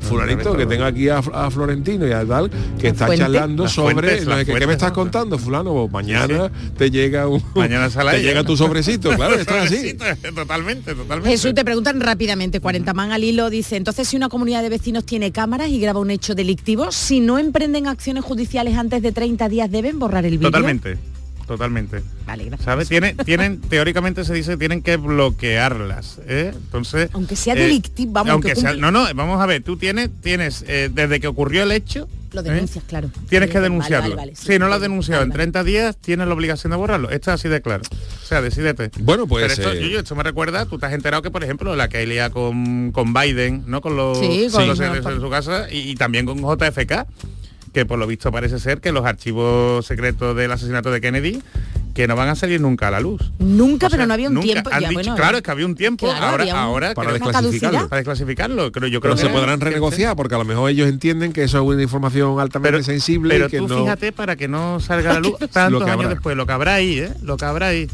fulanito, 0.00 0.56
que 0.56 0.66
tenga 0.66 0.86
aquí 0.86 1.08
a, 1.08 1.18
a 1.18 1.50
Florentino 1.50 2.06
y 2.06 2.12
a 2.12 2.24
tal, 2.24 2.50
que 2.78 2.88
está 2.88 3.06
fuente. 3.06 3.22
charlando 3.22 3.64
Las 3.64 3.72
sobre 3.72 3.94
fuentes, 3.94 4.24
no 4.24 4.30
las 4.30 4.38
sé, 4.40 4.46
¿qué, 4.46 4.58
¿qué 4.58 4.66
me 4.66 4.72
estás 4.72 4.92
contando, 4.92 5.38
fulano? 5.38 5.72
Pues 5.72 5.92
mañana 5.92 6.50
te 6.76 6.90
llega 6.90 7.28
un 7.28 7.42
Mañana 7.54 7.90
sale 7.90 8.10
te 8.12 8.16
ella, 8.18 8.28
llega 8.28 8.44
tu 8.44 8.56
sobrecito, 8.56 9.10
claro, 9.14 9.34
esto 9.38 9.56
es 9.56 9.64
así. 9.64 9.76
Sobrecito, 9.76 10.34
Totalmente, 10.34 10.94
totalmente. 10.94 11.30
Jesús, 11.30 11.54
te 11.54 11.64
preguntan 11.64 12.00
rápidamente, 12.00 12.60
40 12.60 12.94
man 12.94 13.12
al 13.12 13.24
hilo, 13.24 13.50
dice, 13.50 13.76
entonces 13.76 14.08
si 14.08 14.16
una 14.16 14.28
comunidad 14.28 14.62
de 14.62 14.68
vecinos 14.68 15.04
tiene 15.04 15.32
cámaras 15.32 15.68
y 15.68 15.80
graba 15.80 16.00
un 16.00 16.10
hecho 16.10 16.34
delictivo, 16.34 16.92
si 16.92 17.20
no 17.20 17.38
emprenden 17.38 17.86
acciones 17.86 18.24
judiciales 18.24 18.76
antes 18.76 19.02
de 19.02 19.12
30 19.12 19.48
días, 19.48 19.70
¿deben 19.70 19.98
borrar 19.98 20.24
el 20.24 20.38
vídeo? 20.38 20.50
Totalmente. 20.50 20.98
Totalmente. 21.46 22.02
Vale, 22.26 22.44
gracias. 22.46 22.64
¿Sabes? 22.64 22.88
Tienen, 22.88 23.16
tienen, 23.18 23.60
teóricamente 23.68 24.24
se 24.24 24.34
dice 24.34 24.52
que 24.52 24.56
tienen 24.56 24.82
que 24.82 24.96
bloquearlas. 24.96 26.18
¿eh? 26.26 26.52
Entonces. 26.54 27.10
Aunque 27.12 27.36
sea 27.36 27.54
eh, 27.54 27.60
delictivo, 27.60 28.12
vamos, 28.12 28.32
aunque 28.32 28.50
que 28.54 28.56
sea, 28.60 28.74
no, 28.74 28.90
no, 28.90 29.04
vamos 29.14 29.40
a 29.40 29.46
ver, 29.46 29.62
tú 29.62 29.76
tienes, 29.76 30.10
tienes, 30.22 30.64
eh, 30.66 30.90
desde 30.92 31.20
que 31.20 31.28
ocurrió 31.28 31.62
el 31.62 31.70
hecho, 31.72 32.08
Lo 32.32 32.40
¿eh? 32.40 32.44
denuncias, 32.44 32.84
claro. 32.86 33.10
tienes 33.28 33.50
que 33.50 33.60
denunciarlo. 33.60 34.16
vale, 34.16 34.32
vale, 34.32 34.36
sí, 34.36 34.52
si 34.54 34.58
no 34.58 34.66
lo 34.68 34.74
has 34.74 34.80
denunciado 34.80 35.20
vale, 35.20 35.30
en 35.30 35.34
30 35.34 35.64
días, 35.64 35.96
tienes 35.96 36.26
la 36.26 36.34
obligación 36.34 36.72
de 36.72 36.76
borrarlo. 36.76 37.10
Esto 37.10 37.30
es 37.30 37.34
así 37.40 37.48
de 37.48 37.62
claro. 37.62 37.82
O 37.90 38.26
sea, 38.26 38.42
decídete. 38.42 38.90
Bueno, 38.98 39.26
pues, 39.28 39.42
Pero 39.44 39.54
esto, 39.54 39.72
eh, 39.72 39.82
yo- 39.82 39.88
yo- 39.88 39.98
esto 40.00 40.16
me 40.16 40.24
recuerda, 40.24 40.66
tú 40.66 40.78
te 40.78 40.86
has 40.86 40.92
enterado 40.92 41.22
que, 41.22 41.30
por 41.30 41.44
ejemplo, 41.44 41.76
la 41.76 41.88
que 41.88 41.98
hay 41.98 42.30
con, 42.30 42.90
con 42.92 43.12
Biden, 43.14 43.62
¿no? 43.66 43.80
Con 43.80 43.96
los, 43.96 44.18
Sí, 44.18 44.48
con 44.50 44.66
los 44.66 44.80
en 44.80 45.20
su 45.20 45.30
casa 45.30 45.68
y, 45.70 45.90
y 45.90 45.94
también 45.94 46.26
con 46.26 46.38
JFK, 46.38 47.06
que 47.76 47.84
por 47.84 47.98
lo 47.98 48.06
visto 48.06 48.32
parece 48.32 48.58
ser 48.58 48.80
que 48.80 48.90
los 48.90 49.04
archivos 49.04 49.84
secretos 49.84 50.34
del 50.34 50.50
asesinato 50.50 50.90
de 50.90 51.02
Kennedy 51.02 51.42
que 51.92 52.08
no 52.08 52.16
van 52.16 52.30
a 52.30 52.34
salir 52.34 52.58
nunca 52.58 52.88
a 52.88 52.90
la 52.90 53.00
luz. 53.00 53.20
Nunca, 53.38 53.88
O 53.88 53.90
sea, 53.90 53.98
pero 53.98 54.06
no 54.06 54.14
había 54.14 54.28
un 54.28 54.34
nunca. 54.34 54.46
tiempo. 54.46 54.70
Han 54.72 54.80
ya, 54.80 54.88
dicho- 54.88 55.00
bueno, 55.00 55.14
claro, 55.14 55.36
es 55.36 55.42
que 55.42 55.50
había 55.50 55.66
un 55.66 55.74
tiempo. 55.74 56.06
Claro, 56.06 56.24
ahora, 56.26 56.44
un- 56.44 56.50
ahora 56.52 56.94
Para 56.94 57.12
desclasificarlo. 57.12 57.88
para 57.90 57.96
desclasificarlo. 58.00 58.72
Creo, 58.72 58.88
yo 58.88 59.00
creo 59.02 59.14
Pero 59.14 59.22
que 59.28 59.28
se 59.30 59.38
podrán 59.38 59.60
renegociar 59.60 60.16
porque 60.16 60.34
a 60.34 60.38
lo 60.38 60.46
mejor 60.46 60.70
ellos 60.70 60.88
entienden 60.88 61.34
que 61.34 61.42
eso 61.44 61.58
es 61.58 61.64
una 61.64 61.82
información 61.82 62.40
altamente 62.40 62.82
sensible 62.82 63.34
Pero 63.34 63.46
y 63.46 63.50
que 63.50 63.58
tú 63.58 63.68
no 63.68 63.80
fíjate 63.82 64.12
para 64.12 64.36
que 64.36 64.48
no 64.48 64.80
salga 64.80 65.10
a 65.10 65.14
la 65.14 65.20
luz 65.28 65.34
tantos 65.52 65.82
años 65.82 66.08
después, 66.08 66.34
lo 66.34 66.46
que 66.46 66.52
habrá 66.52 66.74
ahí, 66.76 66.98
¿eh? 67.00 67.12
Lo 67.22 67.36
que 67.36 67.44
habrá 67.44 67.66
ahí. 67.68 67.88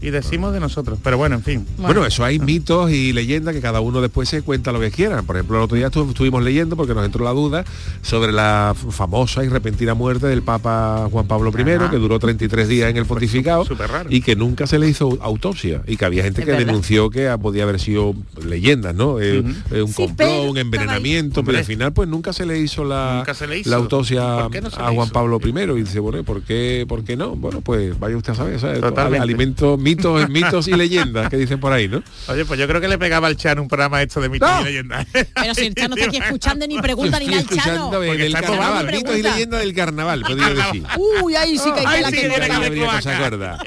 Y 0.00 0.10
decimos 0.10 0.52
de 0.52 0.60
nosotros. 0.60 0.98
Pero 1.02 1.16
bueno, 1.16 1.36
en 1.36 1.42
fin. 1.42 1.66
Bueno, 1.78 2.04
eso 2.04 2.22
hay 2.24 2.38
mitos 2.38 2.90
y 2.90 3.12
leyendas 3.12 3.54
que 3.54 3.60
cada 3.62 3.80
uno 3.80 4.00
después 4.00 4.28
se 4.28 4.42
cuenta 4.42 4.70
lo 4.70 4.78
que 4.80 4.90
quieran. 4.90 5.24
Por 5.24 5.36
ejemplo, 5.36 5.56
el 5.56 5.62
otro 5.64 5.76
día 5.76 5.90
estu- 5.90 6.08
estuvimos 6.08 6.42
leyendo, 6.42 6.76
porque 6.76 6.94
nos 6.94 7.04
entró 7.04 7.24
la 7.24 7.30
duda, 7.32 7.64
sobre 8.02 8.30
la 8.32 8.74
famosa 8.90 9.42
y 9.44 9.48
repentina 9.48 9.94
muerte 9.94 10.26
del 10.26 10.42
Papa 10.42 11.08
Juan 11.10 11.26
Pablo 11.26 11.50
I, 11.56 11.70
Ajá. 11.72 11.90
que 11.90 11.96
duró 11.96 12.18
33 12.18 12.68
días 12.68 12.90
en 12.90 12.98
el 12.98 13.06
pontificado 13.06 13.64
súper 13.64 13.90
raro. 13.90 14.10
y 14.12 14.20
que 14.20 14.36
nunca 14.36 14.66
se 14.66 14.78
le 14.78 14.88
hizo 14.88 15.16
autopsia. 15.20 15.82
Y 15.86 15.96
que 15.96 16.04
había 16.04 16.22
gente 16.22 16.42
que 16.44 16.50
verdad. 16.52 16.66
denunció 16.66 17.10
que 17.10 17.34
podía 17.40 17.62
haber 17.64 17.80
sido 17.80 18.14
leyendas, 18.44 18.94
¿no? 18.94 19.18
Eh, 19.20 19.42
eh, 19.72 19.82
un 19.82 19.88
Sí, 19.88 19.94
complot, 19.94 20.16
pero 20.16 20.42
un 20.50 20.58
envenenamiento, 20.58 21.42
pero 21.42 21.58
al 21.58 21.64
final 21.64 21.92
pues 21.92 22.08
nunca 22.08 22.32
se 22.32 22.44
le 22.46 22.58
hizo 22.58 22.84
la, 22.84 23.24
le 23.48 23.58
hizo. 23.58 23.70
la 23.70 23.76
autopsia 23.76 24.42
¿Por 24.42 24.50
qué 24.50 24.60
no 24.60 24.70
se 24.70 24.76
a 24.80 24.84
Juan 24.92 25.06
hizo? 25.06 25.12
Pablo 25.12 25.38
I. 25.42 25.48
Y 25.78 25.82
dice, 25.82 26.00
bueno, 26.00 26.22
¿por 26.22 26.42
qué, 26.42 26.84
¿por 26.86 27.02
qué 27.02 27.16
no? 27.16 27.34
Bueno, 27.34 27.60
pues 27.62 27.98
vaya 27.98 28.16
usted 28.16 28.32
a 28.32 28.36
saber, 28.36 28.60
¿sabes? 28.60 28.80
Totalmente. 28.80 29.22
Alimentos, 29.22 29.78
mitos, 29.86 30.28
mitos 30.28 30.66
y 30.68 30.72
leyendas 30.72 31.28
que 31.30 31.36
dicen 31.36 31.60
por 31.60 31.72
ahí, 31.72 31.86
¿no? 31.88 32.02
Oye, 32.28 32.44
pues 32.44 32.58
yo 32.58 32.66
creo 32.66 32.80
que 32.80 32.88
le 32.88 32.98
pegaba 32.98 33.28
al 33.28 33.36
Chan 33.36 33.58
un 33.60 33.68
programa 33.68 34.02
esto 34.02 34.20
de 34.20 34.28
mitos 34.28 34.50
¡No! 34.50 34.60
y 34.62 34.64
leyendas. 34.64 35.06
Pero 35.12 35.54
si 35.54 35.66
el 35.66 35.74
Chano 35.74 35.94
está 35.94 36.08
aquí 36.08 36.16
escuchando 36.16 36.66
ni 36.66 36.78
pregunta 36.82 37.18
ni 37.20 37.26
nada 37.26 37.38
el 37.40 37.48
Chano. 37.48 37.90
Porque 37.90 38.16
del 38.16 38.32
carnaval, 38.34 38.86
mitos 38.90 39.16
y 39.16 39.22
leyendas 39.22 39.60
del 39.60 39.74
carnaval, 39.74 40.22
podría 40.22 40.48
decir. 40.54 40.82
Uy, 41.22 41.36
ahí 41.36 41.56
sí 41.58 41.70
que 41.72 41.86
hay 41.86 42.04
sí, 42.06 42.10
que 42.10 42.28
que 42.28 43.02
se 43.02 43.10
acuerda. 43.12 43.58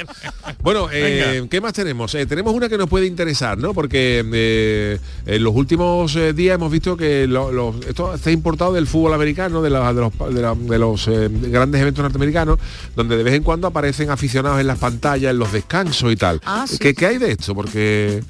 Bueno, 0.61 0.87
eh, 0.93 1.47
¿qué 1.49 1.61
más 1.61 1.73
tenemos? 1.73 2.13
Eh, 2.15 2.25
tenemos 2.25 2.53
una 2.53 2.67
que 2.67 2.77
nos 2.77 2.89
puede 2.89 3.05
interesar, 3.05 3.57
¿no? 3.57 3.73
Porque 3.73 4.23
eh, 4.33 4.99
en 5.25 5.43
los 5.43 5.55
últimos 5.55 6.15
eh, 6.15 6.33
días 6.33 6.55
hemos 6.55 6.71
visto 6.71 6.97
que 6.97 7.27
lo- 7.27 7.51
los- 7.51 7.75
esto 7.87 8.13
está 8.13 8.31
importado 8.31 8.73
del 8.73 8.87
fútbol 8.87 9.13
americano, 9.13 9.61
de, 9.61 9.69
la- 9.69 9.93
de 9.93 10.01
los, 10.01 10.13
de 10.33 10.41
la- 10.41 10.55
de 10.55 10.79
los, 10.79 11.07
eh, 11.07 11.29
grandes 11.31 11.81
eventos 11.81 12.03
norteamericanos, 12.03 12.59
donde 12.95 13.15
de 13.17 13.23
vez 13.23 13.33
en 13.35 13.43
cuando 13.43 13.67
aparecen 13.67 14.09
aficionados 14.09 14.59
en 14.59 14.67
las 14.67 14.79
pantallas, 14.79 15.31
en 15.31 15.39
los 15.39 15.51
descansos 15.51 16.08
y 16.11 16.15
tal. 16.15 16.41
Ah, 16.45 16.65
sí, 16.67 16.77
¿Qué, 16.77 16.93
qué 16.93 17.05
hay 17.07 17.17
de 17.17 17.31
esto? 17.31 17.53
Porque... 17.55 18.23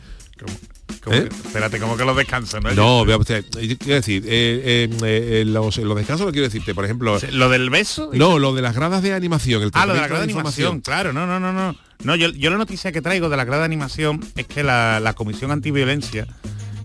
Como 1.04 1.16
¿Eh? 1.16 1.30
que- 1.30 1.36
espérate, 1.48 1.80
como 1.80 1.96
que 1.96 2.04
los 2.04 2.16
descansan, 2.18 2.62
¿no? 2.64 2.74
No, 2.74 3.06
vea 3.06 3.18
usted, 3.18 3.46
eh, 3.58 3.78
quiero 3.78 3.96
decir, 3.96 4.24
eh, 4.26 4.90
eh, 4.92 4.98
eh, 5.04 5.44
los, 5.46 5.78
los 5.78 5.96
descansos 5.98 6.26
no 6.26 6.32
quiero 6.34 6.48
decirte, 6.48 6.76
por 6.76 6.84
ejemplo... 6.84 7.18
Lo 7.32 7.48
del 7.50 7.70
beso. 7.70 8.10
No, 8.14 8.38
lo 8.38 8.54
de 8.54 8.62
las 8.62 8.76
gradas 8.76 9.02
de 9.02 9.14
animación. 9.14 9.62
El 9.64 9.72
Ah, 9.74 9.86
lo 9.86 9.94
de 9.94 10.02
la 10.02 10.08
grada 10.08 10.26
de 10.26 10.32
animación, 10.32 10.82
claro, 10.82 11.14
no, 11.14 11.26
no, 11.26 11.40
no, 11.40 11.54
no. 11.54 11.76
No, 12.04 12.16
yo, 12.16 12.30
yo 12.30 12.50
la 12.50 12.58
noticia 12.58 12.92
que 12.92 13.02
traigo 13.02 13.30
de 13.30 13.38
la 13.38 13.46
grada 13.46 13.62
de 13.62 13.66
animación 13.68 14.20
es 14.36 14.46
que 14.48 14.64
la, 14.64 15.00
la 15.00 15.14
Comisión 15.14 15.52
Antiviolencia 15.52 16.28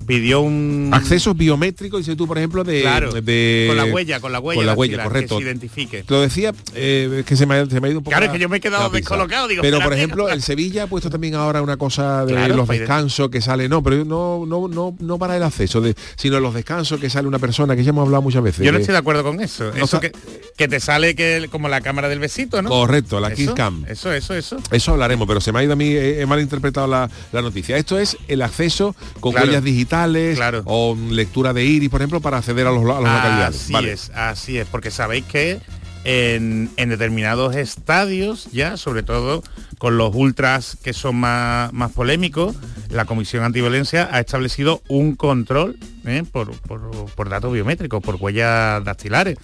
pidió 0.07 0.41
un 0.41 0.91
Accesos 0.93 1.37
biométricos, 1.37 2.01
dices 2.01 2.17
tú, 2.17 2.27
por 2.27 2.39
ejemplo, 2.39 2.65
de, 2.65 2.83
claro, 2.83 3.13
de- 3.13 3.65
con 3.69 3.77
la 3.77 3.85
huella, 3.87 4.21
con 4.21 4.33
la 4.33 4.41
huella, 4.41 4.59
con 4.59 4.67
la 4.67 4.73
huella, 4.75 4.97
dactilar, 4.99 5.07
correcto. 5.09 5.37
que 5.39 5.43
se 5.45 5.49
identifique. 5.49 6.05
Lo 6.09 6.21
decía, 6.21 6.53
eh, 6.75 7.17
es 7.21 7.25
que 7.27 7.37
se 7.37 7.47
me, 7.47 7.55
ha, 7.57 7.67
se 7.67 7.81
me 7.81 7.89
ha 7.89 7.91
ido 7.91 7.99
un 8.01 8.05
poco. 8.05 8.11
Claro, 8.13 8.27
la- 8.27 8.33
es 8.33 8.37
que 8.37 8.43
yo 8.43 8.49
me 8.49 8.59
he 8.59 8.61
quedado 8.61 8.91
descolocado, 8.91 9.49
digo, 9.49 9.63
Pero, 9.63 9.81
por 9.81 9.93
ejemplo, 9.93 10.29
el 10.29 10.43
Sevilla 10.43 10.85
ha 10.85 10.87
puesto 10.87 11.11
también 11.11 11.35
ahora 11.35 11.63
una 11.63 11.77
cosa 11.77 12.25
de 12.27 12.33
Claro, 12.35 12.57
los 12.57 12.69
descansos 12.69 13.29
que 13.31 13.41
sale, 13.41 13.69
no, 13.69 13.83
pero 13.83 14.05
no, 14.05 14.45
no, 14.47 14.69
no, 14.69 14.97
no 14.99 15.19
para 15.19 15.37
el 15.37 15.43
acceso, 15.43 15.81
de, 15.81 15.95
sino 16.17 16.39
los 16.41 16.55
descansos 16.55 17.01
que 17.01 17.09
sale 17.11 17.27
una 17.27 17.39
persona, 17.39 17.75
que 17.77 17.83
ya 17.85 17.91
hemos 17.91 18.05
hablado 18.07 18.23
muchas 18.23 18.43
veces. 18.43 18.65
Yo 18.65 18.73
no 18.73 18.79
estoy 18.79 18.93
de 18.93 18.99
acuerdo 18.99 19.23
con 19.23 19.41
eso. 19.41 19.73
No 19.77 19.85
eso 19.85 20.01
que, 20.01 20.13
que 20.57 20.69
te 20.69 20.81
sale 20.81 21.15
que 21.15 21.49
como 21.51 21.69
la 21.69 21.81
cámara 21.81 22.09
del 22.09 22.19
besito, 22.19 22.61
¿no? 22.63 22.69
Correcto, 22.71 23.21
la 23.21 23.29
Eso, 23.29 23.55
Cam. 23.55 23.85
Eso, 23.89 24.13
eso, 24.13 24.35
eso. 24.35 24.57
Eso 24.71 24.93
hablaremos, 24.93 25.27
pero 25.27 25.41
se 25.41 25.51
me 25.53 25.61
ha 25.61 25.65
ido 25.65 25.73
a 25.73 25.77
mí, 25.77 25.87
he, 25.87 26.21
he 26.21 26.27
malinterpretado 26.27 26.87
la, 26.87 27.09
la 27.33 27.43
noticia. 27.43 27.77
Esto 27.77 27.99
es 27.99 28.17
el 28.29 28.43
acceso 28.43 28.95
con 29.21 29.33
Claro. 29.33 29.47
huellas 29.49 29.65
digitales 29.65 29.94
Claro. 30.37 30.63
o 30.67 30.97
lectura 31.11 31.53
de 31.53 31.65
iris, 31.65 31.89
por 31.89 32.01
ejemplo, 32.01 32.21
para 32.21 32.39
acceder 32.39 32.67
a, 32.67 32.71
los, 32.73 32.83
a 32.85 33.01
las 33.01 33.15
localidades. 33.17 33.57
Así 33.63 33.73
Vale. 33.73 33.93
es, 33.93 34.11
así 34.15 34.59
es, 34.59 34.67
porque 34.67 34.91
sabéis 34.91 35.25
que 35.25 35.61
en, 36.05 36.71
en 36.77 36.89
determinados 36.91 37.57
estadios 37.57 38.49
ya, 38.53 38.77
sobre 38.77 39.03
todo 39.03 39.43
con 39.79 39.97
los 39.97 40.15
ultras 40.15 40.77
que 40.83 40.93
son 40.93 41.17
más, 41.17 41.73
más 41.73 41.93
polémicos, 41.93 42.55
la 42.91 43.05
Comisión 43.07 43.43
Antiviolencia 43.45 44.09
ha 44.13 44.21
establecido 44.21 44.83
un 44.89 45.17
control 45.17 45.79
¿eh? 46.07 46.23
por, 46.31 46.53
por- 46.61 46.91
por 47.15 47.29
datos 47.29 47.53
biométricos, 47.53 48.03
por 48.03 48.17
huellas 48.17 48.85
dactilares. 48.85 49.37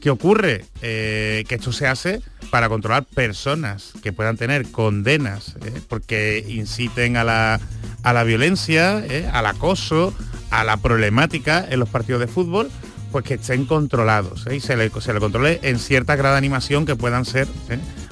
¿Qué 0.00 0.10
ocurre? 0.10 0.64
Eh, 0.80 1.44
que 1.48 1.56
esto 1.56 1.72
se 1.72 1.86
hace 1.86 2.22
para 2.50 2.68
controlar 2.68 3.04
personas 3.04 3.92
que 4.02 4.12
puedan 4.12 4.36
tener 4.36 4.70
condenas 4.70 5.56
¿eh? 5.64 5.80
porque 5.88 6.44
inciten 6.48 7.16
a 7.16 7.24
la, 7.24 7.60
a 8.02 8.12
la 8.12 8.24
violencia, 8.24 9.04
¿eh? 9.04 9.28
al 9.32 9.46
acoso, 9.46 10.14
a 10.50 10.64
la 10.64 10.76
problemática 10.76 11.66
en 11.68 11.80
los 11.80 11.88
partidos 11.88 12.20
de 12.20 12.28
fútbol, 12.28 12.70
pues 13.10 13.24
que 13.24 13.34
estén 13.34 13.64
controlados 13.64 14.46
y 14.52 14.60
se 14.60 14.76
le, 14.76 14.90
se 14.90 15.12
le 15.12 15.20
controle 15.20 15.58
en 15.62 15.78
cierta 15.78 16.14
grado 16.14 16.34
de 16.34 16.38
animación 16.38 16.86
que 16.86 16.94
puedan 16.94 17.24
ser 17.24 17.48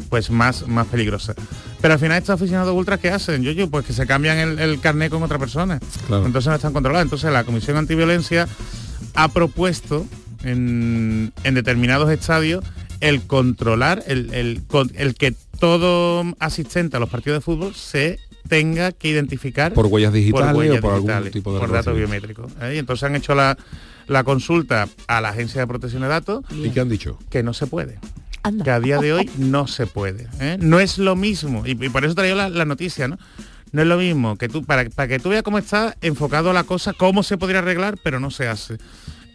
pues 0.08 0.30
más, 0.30 0.66
más 0.66 0.86
peligrosas. 0.86 1.36
Pero 1.80 1.94
al 1.94 2.00
final 2.00 2.18
estos 2.18 2.34
aficionados 2.34 2.74
ultras 2.74 2.98
que 2.98 3.10
hacen, 3.10 3.42
yo, 3.42 3.52
yo, 3.52 3.70
pues 3.70 3.84
que 3.86 3.92
se 3.92 4.06
cambian 4.06 4.38
el, 4.38 4.58
el 4.58 4.80
carnet 4.80 5.10
con 5.10 5.22
otra 5.22 5.38
persona. 5.38 5.78
Claro. 6.06 6.26
Entonces 6.26 6.48
no 6.48 6.54
están 6.54 6.72
controlados. 6.72 7.04
Entonces 7.04 7.30
la 7.32 7.44
Comisión 7.44 7.76
Antiviolencia 7.76 8.48
ha 9.14 9.28
propuesto 9.28 10.06
en, 10.44 11.32
en 11.44 11.54
determinados 11.54 12.10
estadios 12.10 12.64
el 13.00 13.22
controlar, 13.22 14.02
el, 14.06 14.32
el, 14.32 14.62
con- 14.66 14.90
el 14.94 15.14
que 15.14 15.34
todo 15.60 16.24
asistente 16.38 16.96
a 16.96 17.00
los 17.00 17.08
partidos 17.10 17.38
de 17.38 17.40
fútbol 17.42 17.74
se 17.74 18.18
tenga 18.48 18.92
que 18.92 19.08
identificar 19.08 19.72
Por 19.72 19.86
huellas 19.86 20.12
digitales 20.12 20.54
huellas 20.56 20.80
por 20.80 20.92
algún 20.94 21.08
digitales, 21.08 21.32
tipo 21.32 21.52
de 21.52 21.58
por 21.60 21.72
datos 21.72 21.96
biométricos. 21.96 22.52
¿eh? 22.62 22.74
Y 22.76 22.78
entonces 22.78 23.02
han 23.04 23.16
hecho 23.16 23.34
la, 23.34 23.56
la 24.06 24.22
consulta 24.24 24.88
a 25.08 25.20
la 25.20 25.30
Agencia 25.30 25.60
de 25.60 25.66
Protección 25.66 26.02
de 26.02 26.08
Datos. 26.08 26.44
¿Y 26.52 26.70
qué 26.70 26.80
han 26.80 26.88
dicho? 26.88 27.18
Que 27.28 27.42
no 27.42 27.52
se 27.54 27.66
puede. 27.66 27.98
Que 28.62 28.70
a 28.70 28.78
día 28.78 28.98
de 28.98 29.12
hoy 29.12 29.28
no 29.38 29.66
se 29.66 29.88
puede. 29.88 30.28
¿eh? 30.38 30.56
No 30.60 30.78
es 30.78 30.98
lo 30.98 31.16
mismo, 31.16 31.64
y, 31.66 31.70
y 31.72 31.88
por 31.88 32.04
eso 32.04 32.14
traigo 32.14 32.36
la, 32.36 32.48
la 32.48 32.64
noticia, 32.64 33.08
¿no? 33.08 33.18
No 33.72 33.82
es 33.82 33.88
lo 33.88 33.96
mismo 33.98 34.36
que 34.36 34.48
tú, 34.48 34.64
para, 34.64 34.88
para 34.88 35.08
que 35.08 35.18
tú 35.18 35.30
veas 35.30 35.42
cómo 35.42 35.58
está 35.58 35.96
enfocado 36.00 36.52
la 36.52 36.62
cosa, 36.62 36.92
cómo 36.92 37.24
se 37.24 37.36
podría 37.36 37.58
arreglar, 37.58 37.98
pero 38.02 38.20
no 38.20 38.30
se 38.30 38.46
hace. 38.46 38.76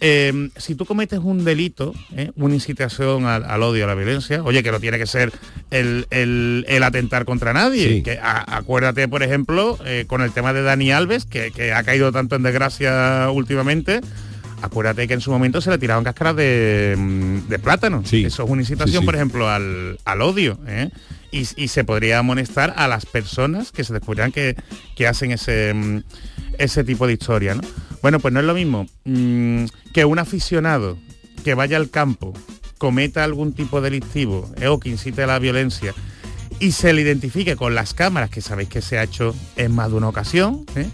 Eh, 0.04 0.50
si 0.58 0.74
tú 0.74 0.86
cometes 0.86 1.20
un 1.20 1.46
delito, 1.46 1.94
¿eh? 2.18 2.32
una 2.36 2.56
incitación 2.56 3.26
al, 3.28 3.46
al 3.46 3.62
odio, 3.62 3.84
a 3.86 3.88
la 3.88 3.94
violencia, 3.96 4.42
oye, 4.44 4.64
que 4.64 4.72
no 4.72 4.80
tiene 4.80 4.98
que 4.98 5.06
ser 5.06 5.32
el, 5.70 6.08
el- 6.10 6.66
el 6.68 6.82
atentar 6.84 7.24
contra 7.24 7.54
nadie. 7.54 7.88
Sí. 7.88 8.02
Que, 8.04 8.18
a- 8.20 8.58
acuérdate, 8.58 9.08
por 9.08 9.22
ejemplo, 9.22 9.78
eh, 9.86 10.06
con 10.08 10.22
el 10.22 10.32
tema 10.32 10.54
de 10.54 10.64
Dani 10.64 10.92
Alves, 10.92 11.26
que, 11.26 11.52
que 11.52 11.72
ha 11.72 11.84
caído 11.84 12.12
tanto 12.12 12.36
en 12.36 12.42
desgracia 12.44 13.30
últimamente. 13.32 14.02
Acuérdate 14.62 15.08
que 15.08 15.14
en 15.16 15.22
su 15.22 15.32
momento 15.32 15.60
se 15.62 15.70
le 15.72 15.78
tiraban 15.78 16.04
cáscaras 16.04 16.36
de, 16.36 16.96
mm, 16.98 17.48
de 17.50 17.60
plátano. 17.60 18.04
Eso 18.06 18.18
es 18.44 18.50
una 18.50 18.62
incitación, 18.62 18.94
Sí, 18.96 19.00
sí. 19.00 19.06
por 19.06 19.16
ejemplo, 19.16 19.50
al, 19.50 19.98
al 20.06 20.22
odio. 20.22 20.60
¿eh? 20.68 20.90
Y, 21.32 21.48
y 21.56 21.68
se 21.70 21.84
podría 21.84 22.20
amonestar 22.20 22.74
a 22.78 22.88
las 22.88 23.06
personas 23.06 23.72
que 23.72 23.84
se 23.84 23.94
descubrieran 23.94 24.32
que, 24.32 24.56
que 24.96 25.08
hacen 25.08 25.32
ese, 25.32 25.74
mm, 25.74 26.04
ese 26.60 26.84
tipo 26.84 27.08
de 27.08 27.14
historia. 27.14 27.56
¿no? 27.56 27.62
Bueno, 28.02 28.20
pues 28.20 28.34
no 28.34 28.40
es 28.40 28.46
lo 28.46 28.54
mismo 28.54 28.86
mm, 29.06 29.66
que 29.94 30.06
un 30.06 30.20
aficionado 30.20 30.98
que 31.44 31.54
vaya 31.56 31.78
al 31.78 31.90
campo 31.90 32.34
cometa 32.78 33.24
algún 33.24 33.54
tipo 33.54 33.82
delictivo 33.82 34.50
¿eh? 34.60 34.68
o 34.68 34.80
que 34.80 34.90
incite 34.90 35.24
a 35.24 35.28
la 35.28 35.40
violencia 35.40 35.94
y 36.60 36.72
se 36.74 36.94
le 36.94 37.02
identifique 37.02 37.56
con 37.56 37.74
las 37.74 37.94
cámaras, 37.96 38.30
que 38.30 38.42
sabéis 38.42 38.70
que 38.70 38.82
se 38.82 39.00
ha 39.00 39.04
hecho 39.04 39.36
en 39.56 39.72
más 39.72 39.90
de 39.90 39.96
una 39.98 40.10
ocasión, 40.10 40.66
¿eh? 40.76 40.88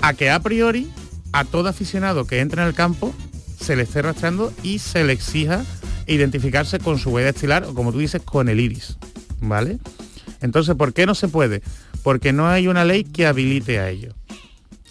a 0.00 0.14
que 0.14 0.30
a 0.30 0.38
priori 0.40 0.88
a 1.32 1.44
todo 1.44 1.68
aficionado 1.68 2.26
que 2.26 2.40
entre 2.40 2.62
en 2.62 2.68
el 2.68 2.74
campo 2.74 3.14
se 3.60 3.76
le 3.76 3.82
esté 3.82 4.02
rastreando 4.02 4.52
y 4.62 4.78
se 4.78 5.04
le 5.04 5.12
exija 5.12 5.64
identificarse 6.06 6.78
con 6.78 6.98
su 6.98 7.10
huella 7.10 7.28
estilar 7.28 7.64
o 7.64 7.74
como 7.74 7.92
tú 7.92 7.98
dices 7.98 8.22
con 8.22 8.48
el 8.48 8.60
iris, 8.60 8.96
¿vale? 9.40 9.78
Entonces, 10.40 10.74
¿por 10.74 10.92
qué 10.92 11.06
no 11.06 11.14
se 11.14 11.28
puede? 11.28 11.62
Porque 12.02 12.32
no 12.32 12.48
hay 12.48 12.66
una 12.66 12.84
ley 12.84 13.04
que 13.04 13.26
habilite 13.26 13.78
a 13.78 13.90
ello. 13.90 14.14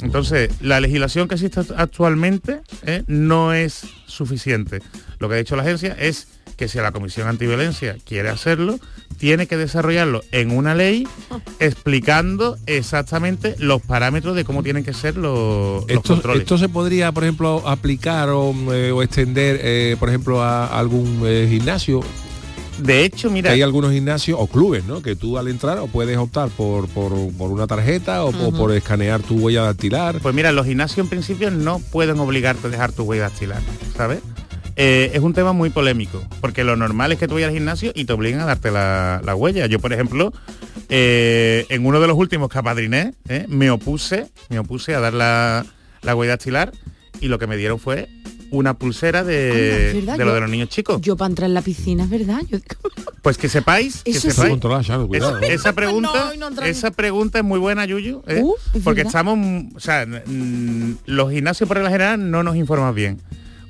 Entonces, 0.02 0.50
la 0.62 0.80
legislación 0.80 1.28
que 1.28 1.36
existe 1.36 1.62
actualmente 1.76 2.62
¿eh? 2.84 3.04
no 3.08 3.54
es 3.54 3.82
suficiente. 4.06 4.82
Lo 5.20 5.28
que 5.28 5.36
ha 5.36 5.38
dicho 5.40 5.56
la 5.56 5.64
agencia 5.64 5.96
es 6.00 6.28
que 6.60 6.68
si 6.68 6.78
la 6.78 6.92
Comisión 6.92 7.30
Antiviolencia 7.30 7.96
quiere 8.06 8.28
hacerlo, 8.28 8.78
tiene 9.18 9.48
que 9.48 9.56
desarrollarlo 9.56 10.22
en 10.34 10.52
una 10.52 10.76
ley 10.76 11.08
explicando 11.60 12.58
exactamente 12.66 13.56
los 13.60 13.82
parámetros 13.82 14.36
de 14.36 14.44
cómo 14.44 14.62
tienen 14.62 14.84
que 14.84 14.94
ser 14.94 15.16
los, 15.16 15.84
los 15.84 15.90
Esto, 15.90 16.14
controles. 16.16 16.42
esto 16.42 16.58
se 16.58 16.68
podría, 16.68 17.14
por 17.14 17.24
ejemplo, 17.24 17.64
aplicar 17.66 18.28
o, 18.30 18.54
eh, 18.74 18.92
o 18.92 19.02
extender, 19.02 19.62
eh, 19.64 19.96
por 20.00 20.10
ejemplo, 20.10 20.44
a 20.44 20.78
algún 20.78 21.22
eh, 21.26 21.48
gimnasio. 21.50 22.02
De 22.78 23.06
hecho, 23.06 23.32
mira, 23.32 23.52
hay 23.52 23.62
algunos 23.62 23.94
gimnasios 23.94 24.38
o 24.40 24.48
clubes, 24.48 24.84
¿no? 24.84 25.02
Que 25.02 25.16
tú 25.16 25.38
al 25.38 25.48
entrar 25.48 25.80
o 25.80 25.88
puedes 25.88 26.18
optar 26.18 26.50
por, 26.50 26.90
por, 26.90 27.14
por 27.34 27.52
una 27.52 27.68
tarjeta 27.68 28.26
o, 28.26 28.52
por 28.52 28.74
escanear 28.74 29.22
tu 29.22 29.36
huella 29.36 29.64
dactilar. 29.64 30.20
Pues 30.22 30.36
mira, 30.36 30.52
los 30.52 30.66
gimnasios 30.66 31.06
en 31.06 31.10
principio 31.10 31.52
no 31.52 31.80
pueden 31.80 32.20
obligarte 32.20 32.68
a 32.68 32.70
dejar 32.70 32.92
tu 32.92 33.04
huella 33.04 33.24
dactilar, 33.24 33.62
¿sabes? 33.96 34.20
Eh, 34.82 35.12
es 35.14 35.20
un 35.20 35.34
tema 35.34 35.52
muy 35.52 35.70
polémico, 35.72 36.24
porque 36.40 36.64
lo 36.64 36.78
normal 36.78 37.12
es 37.12 37.20
que 37.20 37.28
tú 37.28 37.34
vayas 37.34 37.50
al 37.50 37.54
gimnasio 37.56 37.92
y 37.94 38.06
te 38.06 38.14
obliguen 38.14 38.40
a 38.40 38.46
darte 38.46 38.72
la, 38.72 39.22
la 39.26 39.36
huella. 39.36 39.66
Yo, 39.66 39.80
por 39.80 39.92
ejemplo, 39.92 40.32
eh, 40.88 41.66
en 41.68 41.86
uno 41.86 42.00
de 42.00 42.08
los 42.08 42.16
últimos 42.18 42.48
que 42.48 42.60
apadriné, 42.60 43.14
¿eh? 43.28 43.46
me 43.50 43.72
opuse, 43.72 44.28
me 44.48 44.58
opuse 44.58 44.96
a 44.96 45.02
dar 45.02 45.14
la, 45.14 45.66
la 46.02 46.16
huella 46.16 46.32
dactilar 46.34 46.72
y 47.20 47.28
lo 47.28 47.40
que 47.40 47.46
me 47.48 47.58
dieron 47.58 47.78
fue 47.78 48.08
una 48.52 48.74
pulsera 48.76 49.26
de, 49.26 49.98
Anda, 50.00 50.14
de 50.18 50.24
lo 50.24 50.32
yo- 50.32 50.36
de 50.36 50.42
los 50.42 50.50
niños 50.50 50.70
chicos. 50.70 51.02
Yo 51.02 51.18
para 51.18 51.28
entrar 51.30 51.50
en 51.50 51.56
la 51.56 51.62
piscina, 51.62 52.06
es 52.06 52.10
verdad. 52.10 52.40
Yo- 52.50 52.60
Pues 53.22 53.38
que 53.38 53.50
sepáis, 53.50 54.02
que 54.04 54.14
sí. 54.14 54.32
sepáis. 54.32 54.50
Controlar, 54.52 54.86
Charo, 54.86 55.06
cuidado, 55.10 55.38
Esa- 55.40 55.46
¿eh? 55.46 55.54
esa 55.56 55.74
pregunta, 55.76 56.32
No, 56.34 56.40
no 56.40 56.48
entrar- 56.48 56.70
esa 56.70 56.92
pregunta 56.92 57.40
es 57.40 57.44
muy 57.44 57.60
buena, 57.60 57.86
Yuyu, 57.86 58.24
¿eh? 58.28 58.40
Uh, 58.42 58.54
es 58.74 58.82
porque 58.82 59.04
verdad. 59.04 59.08
estamos, 59.10 59.66
o 59.76 59.80
sea, 59.82 60.08
los 61.06 61.32
gimnasios 61.34 61.68
por 61.68 61.76
regla 61.76 61.92
general 61.92 62.32
no 62.32 62.44
nos 62.44 62.56
informan 62.56 62.96
bien. 62.96 63.20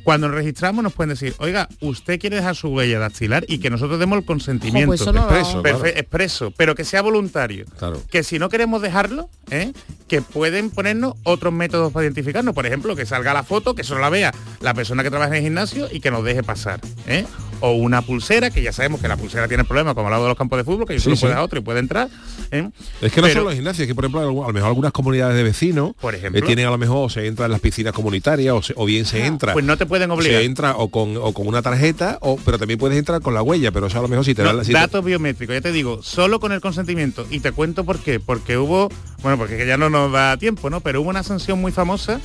Cuando 0.09 0.27
nos 0.27 0.37
registramos 0.37 0.83
nos 0.83 0.93
pueden 0.93 1.09
decir, 1.09 1.35
oiga, 1.37 1.69
usted 1.81 2.19
quiere 2.19 2.37
dejar 2.37 2.55
su 2.55 2.69
huella 2.69 2.97
dactilar 2.97 3.45
y 3.47 3.59
que 3.59 3.69
nosotros 3.69 3.99
demos 3.99 4.17
el 4.17 4.25
consentimiento. 4.25 4.87
pues 4.87 5.05
no 5.05 5.27
claro. 5.27 5.85
expreso, 5.85 6.51
pero 6.57 6.73
que 6.73 6.83
sea 6.83 7.03
voluntario. 7.03 7.67
Claro. 7.77 8.01
Que 8.09 8.23
si 8.23 8.39
no 8.39 8.49
queremos 8.49 8.81
dejarlo, 8.81 9.29
¿eh? 9.51 9.71
que 10.07 10.23
pueden 10.23 10.71
ponernos 10.71 11.13
otros 11.21 11.53
métodos 11.53 11.93
para 11.93 12.05
identificarnos. 12.05 12.55
Por 12.55 12.65
ejemplo, 12.65 12.95
que 12.95 13.05
salga 13.05 13.35
la 13.35 13.43
foto, 13.43 13.75
que 13.75 13.83
solo 13.83 14.01
la 14.01 14.09
vea 14.09 14.33
la 14.61 14.73
persona 14.73 15.03
que 15.03 15.11
trabaja 15.11 15.29
en 15.29 15.35
el 15.35 15.43
gimnasio 15.43 15.87
y 15.91 15.99
que 15.99 16.09
nos 16.09 16.23
deje 16.23 16.41
pasar. 16.41 16.81
¿eh? 17.05 17.27
O 17.61 17.71
una 17.73 18.01
pulsera, 18.01 18.49
que 18.51 18.61
ya 18.61 18.71
sabemos 18.71 19.01
que 19.01 19.07
la 19.07 19.17
pulsera 19.17 19.47
tiene 19.47 19.63
problemas, 19.65 19.93
como 19.93 20.07
hablado 20.07 20.23
de 20.23 20.29
los 20.29 20.37
campos 20.37 20.57
de 20.57 20.63
fútbol, 20.63 20.85
que 20.87 20.93
yo 20.97 20.99
Sí, 21.01 21.15
sí. 21.15 21.21
puede 21.21 21.33
a 21.33 21.43
otro 21.43 21.59
y 21.59 21.61
puede 21.61 21.79
entrar. 21.79 22.07
¿eh? 22.51 22.69
Es 23.01 23.11
que 23.11 23.21
no 23.21 23.27
Pero- 23.27 23.39
son 23.41 23.43
los 23.45 23.53
gimnasios, 23.55 23.87
que 23.87 23.93
por 23.95 24.05
ejemplo 24.05 24.21
a 24.21 24.47
lo 24.47 24.53
mejor 24.53 24.69
algunas 24.69 24.91
comunidades 24.91 25.35
de 25.35 25.43
vecinos 25.43 25.91
Por 25.99 26.15
ejemplo. 26.15 26.39
eh, 26.39 26.43
tienen 26.45 26.65
a 26.67 26.71
lo 26.71 26.77
mejor 26.77 27.11
se 27.11 27.27
entra 27.27 27.45
en 27.45 27.51
las 27.51 27.59
piscinas 27.61 27.93
comunitarias 27.93 28.53
o, 28.55 28.61
se- 28.61 28.73
o 28.75 28.85
bien 28.85 29.05
se 29.05 29.25
entra. 29.25 29.53
Pues 29.53 29.65
no 29.65 29.77
te 29.77 29.85
pueden 29.85 30.09
obligar. 30.11 30.39
Se 30.39 30.45
entra 30.45 30.75
o 30.77 30.89
con, 30.89 31.17
o 31.17 31.33
con 31.33 31.47
una 31.47 31.61
tarjeta, 31.61 32.17
o, 32.21 32.37
pero 32.43 32.57
también 32.57 32.79
puedes 32.79 32.97
entrar 32.97 33.21
con 33.21 33.33
la 33.33 33.41
huella, 33.41 33.71
pero 33.71 33.87
eso 33.87 33.99
a 33.99 34.01
lo 34.01 34.07
mejor 34.07 34.25
si 34.25 34.33
te 34.35 34.41
No, 34.41 34.47
dan 34.49 34.57
la 34.57 34.63
si 34.63 34.71
te- 34.71 34.77
datos 34.79 35.03
biométricos, 35.03 35.53
ya 35.53 35.61
te 35.61 35.71
digo, 35.71 36.01
solo 36.01 36.39
con 36.39 36.51
el 36.51 36.61
consentimiento. 36.61 37.25
Y 37.29 37.39
te 37.41 37.51
cuento 37.51 37.83
por 37.83 37.99
qué. 37.99 38.19
Porque 38.19 38.57
hubo, 38.57 38.89
bueno, 39.21 39.37
porque 39.37 39.57
que 39.57 39.67
ya 39.67 39.77
no 39.77 39.89
nos 39.89 40.11
da 40.11 40.37
tiempo, 40.37 40.69
¿no? 40.69 40.79
Pero 40.81 41.01
hubo 41.01 41.09
una 41.09 41.23
sanción 41.23 41.59
muy 41.59 41.71
famosa 41.71 42.19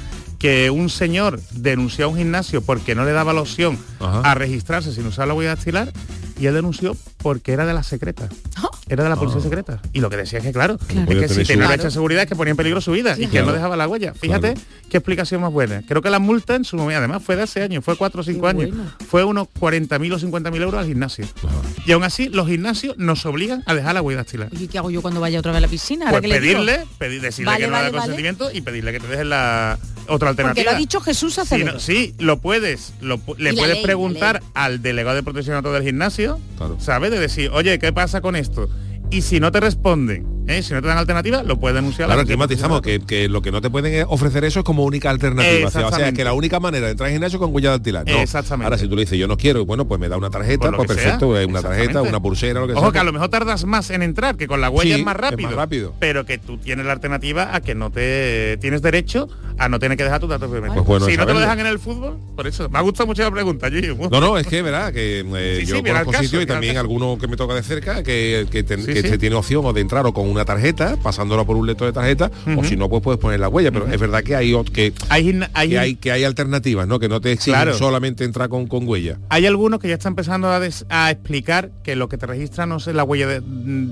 que 0.45 0.69
un 0.69 0.91
señor 0.91 1.41
denunció 1.53 2.05
a 2.05 2.09
un 2.09 2.19
gimnasio 2.19 2.61
porque 2.61 2.95
no 2.95 3.07
le 3.07 3.13
daba 3.13 3.33
la 3.33 3.41
opción 3.41 3.79
Ajá. 3.99 4.21
a 4.31 4.35
registrarse 4.35 4.93
sin 4.93 5.07
usar 5.07 5.27
la 5.27 5.33
huella 5.33 5.55
dactilar 5.55 5.91
y 6.39 6.45
él 6.45 6.53
denunció 6.53 6.95
porque 7.23 7.53
era 7.53 7.65
de 7.65 7.73
la 7.73 7.83
secreta. 7.83 8.29
Era 8.87 9.03
de 9.05 9.09
la 9.09 9.17
policía 9.17 9.41
secreta. 9.41 9.81
Y 9.95 10.01
lo 10.01 10.11
que 10.11 10.19
decía 10.19 10.41
es 10.41 10.45
que, 10.45 10.53
claro, 10.53 10.77
es 10.87 11.07
que 11.19 11.29
si 11.31 11.45
tenía 11.45 11.67
brecha 11.69 11.85
de 11.85 11.91
seguridad 11.91 12.25
es 12.25 12.29
que 12.29 12.37
ponía 12.37 12.51
en 12.51 12.59
peligro 12.59 12.83
su 12.83 12.93
vida 12.93 13.15
y 13.17 13.23
que 13.23 13.29
Claro. 13.29 13.47
no 13.47 13.53
dejaba 13.55 13.75
la 13.79 13.89
huella. 13.89 14.13
Fíjate 14.13 14.53
qué 14.91 14.99
explicación 14.99 15.41
más 15.41 15.51
buena. 15.51 15.83
Creo 15.89 16.03
que 16.03 16.11
la 16.11 16.19
multa 16.19 16.55
en 16.57 16.65
su 16.65 16.77
momento, 16.77 16.99
además 16.99 17.23
fue 17.25 17.37
de 17.37 17.45
hace 17.45 17.63
años, 17.63 17.83
fue 17.83 17.97
4 17.97 18.21
o 18.21 18.25
5 18.25 18.47
años, 18.47 18.69
fue 19.09 19.25
unos 19.25 19.49
40.000 19.59 20.13
o 20.13 20.19
50.000 20.19 20.61
euros 20.61 20.79
al 20.79 20.87
gimnasio. 20.87 21.25
Y 21.87 21.93
aún 21.93 22.05
así, 22.05 22.29
los 22.29 22.47
gimnasios 22.47 22.99
nos 22.99 23.25
obligan 23.25 23.63
a 23.65 23.73
dejar 23.75 23.95
la 23.95 24.03
huella 24.03 24.19
dactilar. 24.19 24.51
¿Y 24.53 24.69
qué 24.69 24.77
hago 24.77 24.91
yo 24.91 25.01
cuando 25.01 25.19
vaya 25.23 25.39
otra 25.39 25.53
vez 25.53 25.57
a 25.59 25.61
la 25.63 25.69
piscina? 25.69 26.11
Pues 26.11 26.21
pedirle, 26.21 26.85
pedir, 26.99 27.23
decirle 27.23 27.53
Vale, 27.53 27.61
que 27.65 27.67
no 27.69 27.73
vale, 27.73 27.85
da 27.87 27.91
vale. 27.91 27.99
consentimiento 28.01 28.51
y 28.53 28.61
pedirle 28.61 28.93
que 28.93 29.01
te 29.01 29.07
dejen 29.07 29.31
la 29.31 29.79
otra 30.09 30.31
alternativa. 30.31 30.63
Porque 30.65 30.65
lo 30.65 30.71
ha 30.71 30.79
dicho 30.79 31.01
Jesús 31.01 31.39
hace 31.39 31.57
Sí, 31.59 31.65
no, 31.65 31.79
sí, 31.81 32.15
lo 32.19 32.41
puedes, 32.41 32.95
lo 33.01 33.21
le 33.39 33.55
puedes 33.55 33.77
ley, 33.77 33.83
preguntar 33.85 34.43
al 34.55 34.83
delegado 34.83 35.17
de 35.17 35.23
protección 35.23 35.57
a 35.57 35.63
todo 35.63 35.73
del 35.75 35.83
gimnasio, 35.85 36.41
Claro. 36.57 36.77
¿sabes? 36.81 37.11
De 37.11 37.19
decir, 37.19 37.51
oye, 37.53 37.79
¿qué 37.79 37.93
pasa 37.93 38.21
con 38.21 38.37
esto? 38.37 38.69
Y 39.11 39.23
si 39.23 39.41
no 39.41 39.53
te 39.53 39.61
responden, 39.61 40.27
¿eh? 40.47 40.63
si 40.63 40.73
no 40.75 40.81
te 40.83 40.89
dan 40.89 40.99
alternativa, 40.99 41.43
lo 41.43 41.59
puedes 41.59 41.75
denunciar. 41.75 42.07
Claro, 42.09 42.23
aquí 42.23 42.37
matizamos 42.37 42.81
que, 42.83 43.01
que 43.01 43.29
lo 43.29 43.43
que 43.43 43.51
no 43.53 43.61
te 43.61 43.71
pueden 43.71 44.05
ofrecer 44.09 44.45
eso 44.45 44.61
es 44.61 44.65
como 44.65 44.85
única 44.85 45.11
alternativa. 45.11 45.55
O 45.55 45.59
sea, 45.59 45.67
O 45.69 45.71
sea, 45.71 45.81
Exactamente. 45.83 46.19
que 46.19 46.25
la 46.25 46.33
única 46.33 46.61
manera 46.61 46.87
de 46.87 46.93
entrar 46.93 47.07
al 47.09 47.13
gimnasio 47.13 47.37
es 47.37 47.41
con 47.41 47.55
huella 47.55 47.71
dactilar. 47.71 48.07
No. 48.07 48.19
Exactamente. 48.21 48.65
Ahora, 48.65 48.79
si 48.79 48.89
tú 48.89 48.95
le 48.97 49.03
dices, 49.03 49.19
yo 49.19 49.27
no 49.29 49.37
quiero, 49.37 49.65
bueno, 49.65 49.87
pues 49.87 50.01
me 50.01 50.09
da 50.09 50.17
una 50.17 50.31
tarjeta, 50.31 50.71
Pues 50.73 50.89
perfecto, 50.89 51.35
sea. 51.37 51.47
una 51.47 51.63
tarjeta, 51.63 52.03
una 52.03 52.21
pulsera, 52.21 52.61
lo 52.61 52.67
que 52.67 52.73
Ojo 52.75 52.83
sea. 52.83 52.93
que 52.93 52.99
a 52.99 53.05
lo 53.05 53.13
mejor 53.13 53.29
tardas 53.29 53.65
más 53.65 53.91
en 53.91 54.03
entrar, 54.03 54.37
que 54.37 54.47
con 54.47 54.61
la 54.61 54.71
huella 54.71 54.95
Sí, 54.95 55.01
es, 55.01 55.05
más 55.07 55.17
es 55.17 55.39
más 55.43 55.55
rápido. 55.55 55.95
Pero 55.99 56.25
que 56.25 56.39
tú 56.39 56.59
tienes 56.59 56.87
la 56.87 56.93
alternativa 56.93 57.55
a 57.55 57.61
que 57.61 57.75
no 57.75 57.91
te 57.91 58.57
tienes 58.61 58.83
derecho 58.83 59.29
a 59.57 59.69
no 59.69 59.79
tener 59.79 59.97
que 59.97 60.05
dejar 60.05 60.21
tus 60.21 60.29
datos 60.29 60.51
biométricos. 60.51 60.85
Pues 60.85 61.01
bueno 61.01 61.07
si 61.07 61.17
no 61.17 61.27
te 61.27 61.33
lo 61.33 61.41
dejan 61.41 61.61
en 61.61 61.67
el 61.67 61.79
fútbol, 61.79 62.19
por 62.37 62.47
eso. 62.47 62.69
Me 62.69 62.79
ha 62.79 62.83
gustado 62.83 63.07
mucho 63.07 63.23
la 63.23 63.31
pregunta, 63.31 63.71
Gigi. 63.71 63.95
No, 64.11 64.21
no, 64.21 64.37
es 64.39 64.47
que 64.47 64.63
verdad 64.63 64.93
que 64.93 65.21
eh, 65.21 65.57
Sí, 65.61 65.67
yo 65.67 65.77
sí, 65.77 65.83
conozco 65.83 66.13
sitios 66.15 66.43
y 66.43 66.47
también 66.47 66.77
alguno 66.77 67.17
que 67.19 67.29
me 67.29 67.37
toca 67.37 67.55
de 67.55 67.63
cerca 67.63 68.03
que, 68.03 68.47
que, 68.51 68.63
ten- 68.63 68.85
tiene 69.19 69.37
opción 69.37 69.65
o 69.65 69.73
de 69.73 69.81
entrar 69.81 70.05
o 70.07 70.13
con 70.13 70.29
una 70.35 70.45
tarjeta, 70.45 70.97
pasándola 71.03 71.45
por 71.45 71.57
un 71.57 71.67
lector 71.67 71.87
de 71.87 71.93
tarjeta, 71.93 72.31
o 72.57 72.65
si 72.65 72.77
no, 72.77 72.89
pues 72.89 73.03
puedes 73.03 73.21
poner 73.21 73.41
la 73.41 73.49
huella. 73.49 73.73
Pero 73.73 73.87
es 73.89 73.99
verdad 74.01 74.23
que 74.23 74.37
hay 74.37 74.53
que, 74.73 74.93
Hay, 75.09 75.33
que 75.33 75.79
hay 75.79 75.95
que 75.97 76.13
hay 76.13 76.25
alternativas, 76.25 76.87
¿no? 76.87 76.99
Que 76.99 77.09
no 77.09 77.21
te 77.21 77.33
exigen 77.33 77.55
Claro. 77.55 77.75
solamente 77.75 78.25
entrar 78.25 78.49
con, 78.49 78.67
con 78.67 78.87
huella. 78.89 79.19
Hay 79.29 79.47
algunos 79.47 79.81
que 79.81 79.89
ya 79.89 79.95
están 79.95 80.13
empezando 80.13 80.49
a, 80.49 80.61
des- 80.61 80.87
a 80.89 81.11
explicar 81.11 81.71
que 81.83 81.97
lo 81.97 82.09
que 82.09 82.19
te 82.19 82.27
registra 82.27 82.67
no 82.67 82.77
es 82.77 82.87
la 82.89 83.05
huella 83.05 83.27
de- 83.27 83.43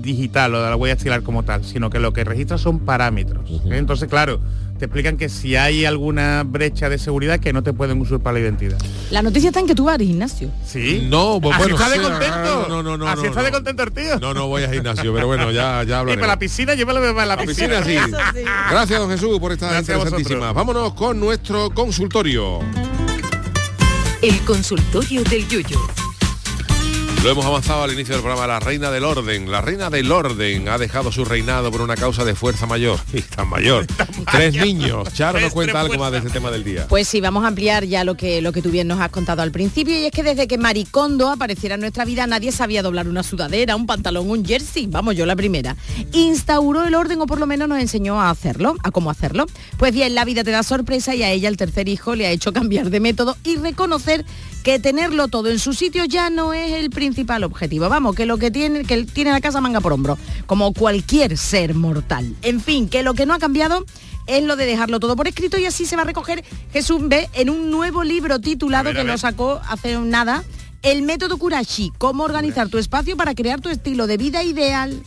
digital 0.01 0.53
o 0.55 0.61
de 0.63 0.69
la 0.69 0.75
huella 0.75 0.93
estilar 0.95 1.23
como 1.23 1.43
tal, 1.43 1.63
sino 1.63 1.89
que 1.89 1.99
lo 1.99 2.13
que 2.13 2.23
registra 2.23 2.57
son 2.57 2.79
parámetros. 2.79 3.49
¿eh? 3.49 3.59
Entonces, 3.77 4.09
claro, 4.09 4.39
te 4.77 4.85
explican 4.85 5.17
que 5.17 5.29
si 5.29 5.55
hay 5.55 5.85
alguna 5.85 6.43
brecha 6.43 6.89
de 6.89 6.97
seguridad 6.97 7.39
que 7.39 7.53
no 7.53 7.63
te 7.63 7.73
pueden 7.73 8.01
usurpar 8.01 8.33
la 8.33 8.39
identidad. 8.39 8.77
La 9.11 9.21
noticia 9.21 9.49
está 9.49 9.59
en 9.59 9.67
que 9.67 9.75
tú 9.75 9.85
vas 9.85 9.95
al 9.95 10.01
gimnasio. 10.01 10.49
Sí. 10.65 11.07
No, 11.09 11.39
pues 11.41 11.55
Así 11.55 11.63
bueno, 11.63 11.75
está 11.75 11.89
de 11.89 12.01
contento. 12.01 12.65
no, 12.69 12.83
no, 12.83 12.97
no, 12.97 13.07
Así 13.07 13.21
no, 13.21 13.27
está 13.27 13.39
no. 13.39 13.45
de 13.45 13.51
contento 13.51 13.83
el 13.83 13.91
tío. 13.91 14.19
No, 14.19 14.33
no 14.33 14.47
voy 14.47 14.63
al 14.63 14.73
gimnasio, 14.73 15.13
pero 15.13 15.27
bueno, 15.27 15.51
ya, 15.51 15.83
ya 15.83 16.01
Y 16.03 16.15
para 16.15 16.27
la 16.27 16.39
piscina, 16.39 16.73
yo 16.73 16.85
me 16.85 16.93
lo 16.93 17.01
veo 17.01 17.13
para 17.13 17.27
la, 17.27 17.35
La 17.35 17.43
piscina, 17.43 17.83
sí. 17.83 17.95
Gracias, 18.69 18.99
don 18.99 19.09
Jesús, 19.09 19.39
por 19.39 19.51
esta 19.51 19.69
Gracias 19.69 19.97
interesantísima. 19.97 20.51
Vámonos 20.51 20.93
con 20.93 21.19
nuestro 21.19 21.69
consultorio. 21.69 22.59
El 24.21 24.39
consultorio 24.41 25.23
del 25.23 25.47
Yuyo. 25.47 25.79
Lo 27.23 27.31
hemos 27.31 27.45
avanzado 27.45 27.83
al 27.83 27.93
inicio 27.93 28.15
del 28.15 28.21
programa, 28.21 28.45
la 28.47 28.59
reina 28.59 28.91
del 28.91 29.05
orden. 29.05 29.49
La 29.49 29.61
reina 29.61 29.89
del 29.89 30.11
orden 30.11 30.67
ha 30.67 30.77
dejado 30.77 31.09
su 31.09 31.23
reinado 31.23 31.71
por 31.71 31.79
una 31.79 31.95
causa 31.95 32.25
de 32.25 32.35
fuerza 32.35 32.65
mayor. 32.65 32.99
Y 33.13 33.21
tan 33.35 33.47
mayor. 33.47 33.87
Tres 34.29 34.55
niños. 34.55 35.07
Charo 35.13 35.39
nos 35.39 35.53
cuenta 35.53 35.79
algo 35.79 35.97
más 35.97 36.11
de 36.11 36.17
este 36.17 36.31
tema 36.31 36.51
del 36.51 36.65
día. 36.65 36.85
Pues 36.89 37.07
sí, 37.07 37.21
vamos 37.21 37.45
a 37.45 37.47
ampliar 37.47 37.85
ya 37.85 38.03
lo 38.03 38.15
que, 38.15 38.41
lo 38.41 38.51
que 38.51 38.61
tú 38.61 38.71
bien 38.71 38.89
nos 38.89 38.99
has 38.99 39.09
contado 39.09 39.41
al 39.41 39.51
principio 39.51 39.97
y 39.97 40.05
es 40.05 40.11
que 40.11 40.21
desde 40.21 40.47
que 40.47 40.57
Maricondo 40.57 41.29
apareciera 41.29 41.75
en 41.75 41.81
nuestra 41.81 42.03
vida 42.03 42.27
nadie 42.27 42.51
sabía 42.51 42.81
doblar 42.81 43.07
una 43.07 43.23
sudadera, 43.23 43.77
un 43.77 43.85
pantalón, 43.85 44.29
un 44.29 44.43
jersey, 44.43 44.87
vamos 44.87 45.15
yo 45.15 45.25
la 45.25 45.37
primera. 45.37 45.77
Instauró 46.11 46.83
el 46.83 46.93
orden 46.93 47.21
o 47.21 47.25
por 47.25 47.39
lo 47.39 47.45
menos 47.45 47.69
nos 47.69 47.79
enseñó 47.79 48.19
a 48.19 48.31
hacerlo, 48.31 48.75
a 48.83 48.91
cómo 48.91 49.09
hacerlo. 49.09 49.45
Pues 49.77 49.93
bien, 49.93 50.13
la 50.13 50.25
vida 50.25 50.43
te 50.43 50.51
da 50.51 50.63
sorpresa 50.63 51.15
y 51.15 51.23
a 51.23 51.31
ella 51.31 51.47
el 51.47 51.55
tercer 51.55 51.87
hijo 51.87 52.15
le 52.15 52.27
ha 52.27 52.31
hecho 52.31 52.51
cambiar 52.53 52.89
de 52.89 52.99
método 52.99 53.37
y 53.45 53.55
reconocer 53.55 54.25
que 54.63 54.79
tenerlo 54.79 55.27
todo 55.27 55.49
en 55.49 55.59
su 55.59 55.73
sitio 55.73 56.05
ya 56.05 56.29
no 56.29 56.53
es 56.53 56.71
el 56.71 56.89
principal 56.89 57.43
objetivo. 57.43 57.89
Vamos, 57.89 58.15
que 58.15 58.25
lo 58.25 58.37
que 58.37 58.49
tiene, 58.49 58.83
que 58.83 59.03
tiene 59.03 59.31
la 59.31 59.41
casa 59.41 59.61
manga 59.61 59.81
por 59.81 59.93
hombro, 59.93 60.17
como 60.45 60.73
cualquier 60.73 61.37
ser 61.37 61.75
mortal. 61.75 62.33
En 62.41 62.61
fin, 62.61 62.87
que 62.87 63.03
lo 63.03 63.13
que 63.13 63.25
no 63.25 63.33
ha 63.33 63.39
cambiado 63.39 63.85
es 64.25 64.43
lo 64.43 64.55
de 64.55 64.65
dejarlo 64.65 65.01
todo 65.01 65.17
por 65.17 65.27
escrito 65.27 65.57
y 65.57 65.65
así 65.65 65.85
se 65.85 65.97
va 65.97 66.03
a 66.03 66.05
recoger 66.05 66.45
Jesús 66.71 67.01
B 67.01 67.29
en 67.33 67.49
un 67.49 67.69
nuevo 67.69 68.05
libro 68.05 68.39
titulado 68.39 68.89
A 68.89 68.93
ver, 68.93 69.01
a 69.01 69.03
que 69.03 69.07
lo 69.07 69.17
sacó 69.17 69.61
hace 69.67 69.97
nada. 69.99 70.43
El 70.81 71.01
método 71.01 71.37
Kurashi, 71.37 71.91
cómo 71.97 72.23
organizar 72.23 72.69
tu 72.69 72.77
espacio 72.77 73.15
para 73.15 73.35
crear 73.35 73.61
tu 73.61 73.69
estilo 73.69 74.07
de 74.07 74.17
vida 74.17 74.43
ideal. 74.43 75.01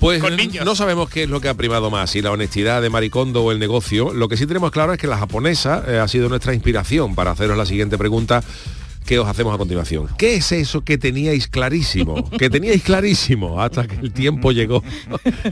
Pues 0.00 0.20
no 0.64 0.74
sabemos 0.74 1.08
qué 1.10 1.24
es 1.24 1.28
lo 1.30 1.40
que 1.40 1.48
ha 1.48 1.54
primado 1.54 1.88
más, 1.88 2.10
si 2.10 2.22
la 2.22 2.32
honestidad 2.32 2.82
de 2.82 2.90
Maricondo 2.90 3.44
o 3.44 3.52
el 3.52 3.60
negocio. 3.60 4.12
Lo 4.12 4.28
que 4.28 4.36
sí 4.36 4.48
tenemos 4.48 4.72
claro 4.72 4.92
es 4.92 4.98
que 4.98 5.06
la 5.06 5.16
japonesa 5.16 5.84
eh, 5.86 5.98
ha 5.98 6.08
sido 6.08 6.28
nuestra 6.28 6.54
inspiración 6.54 7.14
para 7.14 7.30
haceros 7.30 7.56
la 7.56 7.66
siguiente 7.66 7.96
pregunta 7.96 8.42
que 9.04 9.18
os 9.18 9.28
hacemos 9.28 9.54
a 9.54 9.58
continuación. 9.58 10.08
¿Qué 10.18 10.36
es 10.36 10.52
eso 10.52 10.82
que 10.82 10.98
teníais 10.98 11.48
clarísimo? 11.48 12.28
Que 12.42 12.50
teníais 12.50 12.82
clarísimo 12.82 13.60
hasta 13.60 13.86
que 13.86 13.96
el 13.96 14.12
tiempo 14.12 14.52
llegó 14.52 14.82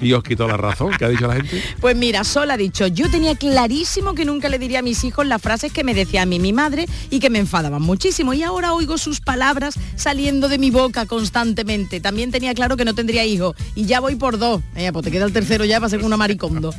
y 0.01 0.13
os 0.13 0.25
quitó 0.25 0.49
la 0.49 0.57
razón. 0.57 0.91
¿Qué 0.99 1.05
ha 1.05 1.09
dicho 1.09 1.27
la 1.27 1.37
gente? 1.37 1.63
Pues 1.81 1.95
mira, 1.95 2.25
Sol 2.25 2.51
ha 2.51 2.57
dicho, 2.57 2.87
yo 2.87 3.09
tenía 3.11 3.37
clarísimo 3.37 4.15
que 4.15 4.25
nunca 4.25 4.49
le 4.49 4.59
diría 4.59 4.81
a 4.81 4.83
mis 4.83 5.05
hijos 5.05 5.27
las 5.27 5.41
frases 5.41 5.73
que 5.73 5.85
me 5.85 5.95
decía 5.95 6.23
a 6.23 6.27
mí 6.27 6.41
mi 6.41 6.53
madre 6.53 6.87
y 7.11 7.21
que 7.21 7.31
me 7.31 7.39
enfadaban 7.39 7.83
muchísimo. 7.83 8.35
Y 8.35 8.43
ahora 8.43 8.73
oigo 8.73 8.99
sus 8.99 9.21
palabras 9.21 9.75
saliendo 9.95 10.49
de 10.49 10.59
mi 10.59 10.71
boca 10.71 11.07
constantemente. 11.07 12.01
También 12.01 12.31
tenía 12.31 12.55
claro 12.55 12.77
que 12.77 12.85
no 12.85 12.95
tendría 12.95 13.25
hijos. 13.25 13.55
Y 13.75 13.85
ya 13.85 14.01
voy 14.01 14.17
por 14.17 14.39
dos. 14.39 14.63
Eh, 14.75 14.91
pues 14.93 15.05
te 15.05 15.11
queda 15.11 15.27
el 15.27 15.33
tercero 15.33 15.65
ya 15.65 15.79
para 15.79 15.91
ser 15.91 16.03
una 16.03 16.17
maricondo. 16.17 16.75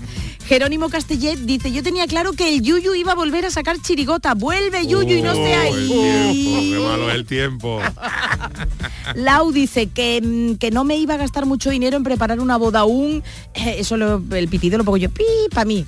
Jerónimo 0.48 0.90
Castellet 0.90 1.40
dice, 1.40 1.72
yo 1.72 1.84
tenía 1.84 2.08
claro 2.08 2.34
que 2.34 2.50
el 2.50 2.62
Yuyu 2.62 2.94
iba 2.96 3.14
a 3.14 3.16
volver 3.16 3.46
a 3.46 3.52
sacar 3.52 3.78
chirigota. 3.82 4.34
Vuelve 4.34 4.86
Yuyu 4.86 5.18
y 5.18 5.22
no 5.22 5.32
esté 5.32 5.54
ahí. 5.54 6.61
Qué 6.64 6.80
malo 6.80 7.10
es 7.10 7.16
el 7.16 7.26
tiempo. 7.26 7.80
Lau 9.16 9.52
dice 9.52 9.88
que, 9.88 10.22
mm, 10.22 10.56
que 10.58 10.72
no 10.72 10.84
me 10.84 10.98
iba 10.98 11.16
a 11.16 11.18
gastar 11.18 11.46
mucho 11.46 11.70
dinero 11.70 11.98
en 11.98 12.04
preparar 12.04 12.40
una 12.40 12.58
boda 12.58 12.80
aún. 12.82 13.24
Eh, 13.54 13.76
eso 13.80 13.98
lo- 13.98 14.22
el 14.36 14.48
pitido 14.48 14.78
lo 14.78 14.84
pongo 14.84 14.98
yo, 14.98 15.10
pi, 15.10 15.24
para 15.54 15.66
mí. 15.66 15.86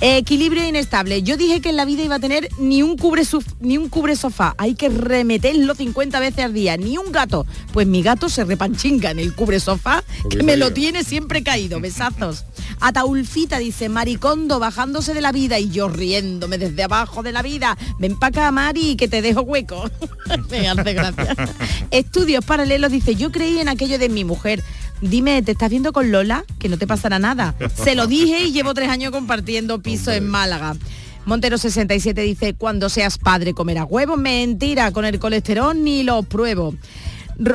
Eh, 0.00 0.16
equilibrio 0.18 0.66
inestable. 0.66 1.22
Yo 1.22 1.36
dije 1.36 1.60
que 1.60 1.70
en 1.70 1.76
la 1.76 1.84
vida 1.84 2.02
iba 2.02 2.16
a 2.16 2.20
tener 2.20 2.48
ni 2.58 2.82
un 2.82 2.96
cubre 2.96 3.22
suf- 3.22 3.54
ni 3.60 3.76
un 3.78 3.88
cubre 3.88 4.16
sofá. 4.16 4.54
Hay 4.58 4.74
que 4.74 4.88
remeterlo 4.88 5.74
50 5.74 6.18
veces 6.20 6.44
al 6.44 6.54
día. 6.54 6.76
Ni 6.76 6.96
un 6.98 7.12
gato. 7.12 7.46
Pues 7.72 7.86
mi 7.86 8.02
gato 8.02 8.28
se 8.28 8.44
repanchinga 8.44 9.10
en 9.10 9.18
el 9.18 9.34
cubre 9.34 9.60
sofá, 9.60 10.02
que 10.30 10.42
me 10.42 10.56
lo 10.56 10.72
tiene 10.72 11.04
siempre 11.04 11.42
caído. 11.42 11.80
Besazos. 11.80 12.44
Ataulfita 12.80 13.58
dice, 13.58 13.88
Maricondo 13.88 14.58
bajándose 14.58 15.14
de 15.14 15.20
la 15.20 15.32
vida 15.32 15.58
y 15.58 15.70
yo 15.70 15.88
riéndome 15.88 16.58
desde 16.58 16.82
abajo 16.82 17.22
de 17.22 17.32
la 17.32 17.42
vida. 17.42 17.76
Ven 17.98 18.18
para 18.18 18.28
acá, 18.44 18.50
Mari, 18.50 18.96
que 18.96 19.06
te 19.08 19.22
dejo 19.22 19.42
hueco. 19.42 19.90
me 20.50 20.68
hace 20.68 20.92
gracia. 20.92 21.34
Estudios 21.90 22.44
paralelos 22.44 22.90
dice, 22.90 23.14
yo 23.14 23.30
creí 23.32 23.58
en 23.58 23.68
aquello 23.68 23.98
de 23.98 24.08
mi 24.08 24.24
mujer. 24.24 24.62
Dime, 25.00 25.42
¿te 25.42 25.52
estás 25.52 25.70
viendo 25.70 25.92
con 25.92 26.10
Lola? 26.10 26.44
Que 26.58 26.68
no 26.68 26.78
te 26.78 26.86
pasará 26.86 27.18
nada. 27.18 27.54
Se 27.74 27.94
lo 27.94 28.06
dije 28.06 28.44
y 28.44 28.52
llevo 28.52 28.74
tres 28.74 28.88
años 28.88 29.10
compartiendo 29.10 29.82
piso 29.82 30.12
en 30.12 30.26
Málaga. 30.26 30.76
Montero 31.26 31.56
67 31.58 32.20
dice, 32.20 32.54
cuando 32.54 32.88
seas 32.88 33.18
padre 33.18 33.54
comerás 33.54 33.86
huevos. 33.88 34.18
Mentira, 34.18 34.92
con 34.92 35.04
el 35.04 35.18
colesterol 35.18 35.82
ni 35.82 36.02
los 36.02 36.26
pruebo. 36.26 36.74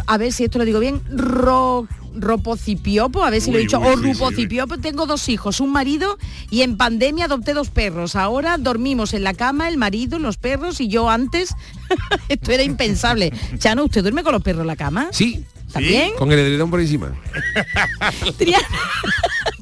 A 0.08 0.18
ver 0.18 0.34
si 0.34 0.44
esto 0.44 0.58
lo 0.58 0.66
digo 0.66 0.80
bien. 0.80 1.02
Ro, 1.10 1.88
ropocipiopo, 2.16 3.24
a 3.24 3.30
ver 3.30 3.42
si 3.42 3.52
lo 3.52 3.58
he 3.58 3.62
dicho. 3.62 3.80
o 3.80 3.98
sí, 3.98 4.04
sí, 4.04 4.14
rupocipiopo. 4.14 4.78
Tengo 4.78 5.06
dos 5.06 5.28
hijos, 5.30 5.60
un 5.60 5.72
marido 5.72 6.18
y 6.50 6.62
en 6.62 6.78
pandemia 6.78 7.26
adopté 7.26 7.54
dos 7.54 7.70
perros. 7.70 8.16
Ahora 8.16 8.58
dormimos 8.58 9.14
en 9.14 9.24
la 9.24 9.34
cama, 9.34 9.68
el 9.68 9.78
marido, 9.78 10.20
los 10.20 10.38
perros 10.38 10.80
y 10.82 10.88
yo 10.88 11.10
antes. 11.10 11.56
esto 12.30 12.52
era 12.52 12.64
impensable. 12.64 13.32
Chano, 13.58 13.86
¿usted 13.86 14.02
duerme 14.02 14.24
con 14.24 14.34
los 14.34 14.44
perros 14.44 14.62
en 14.62 14.68
la 14.68 14.76
cama? 14.76 15.10
Sí. 15.12 15.44
¿También? 15.72 16.14
Con 16.18 16.32
el 16.32 16.40
edredón 16.40 16.72
por 16.72 16.82
encima. 16.82 17.14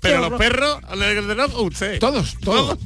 Pero 0.01 0.29
los 0.29 0.39
perros, 0.39 0.79
¿o 1.55 1.63
usted. 1.63 1.99
Todos, 1.99 2.35
todos. 2.41 2.77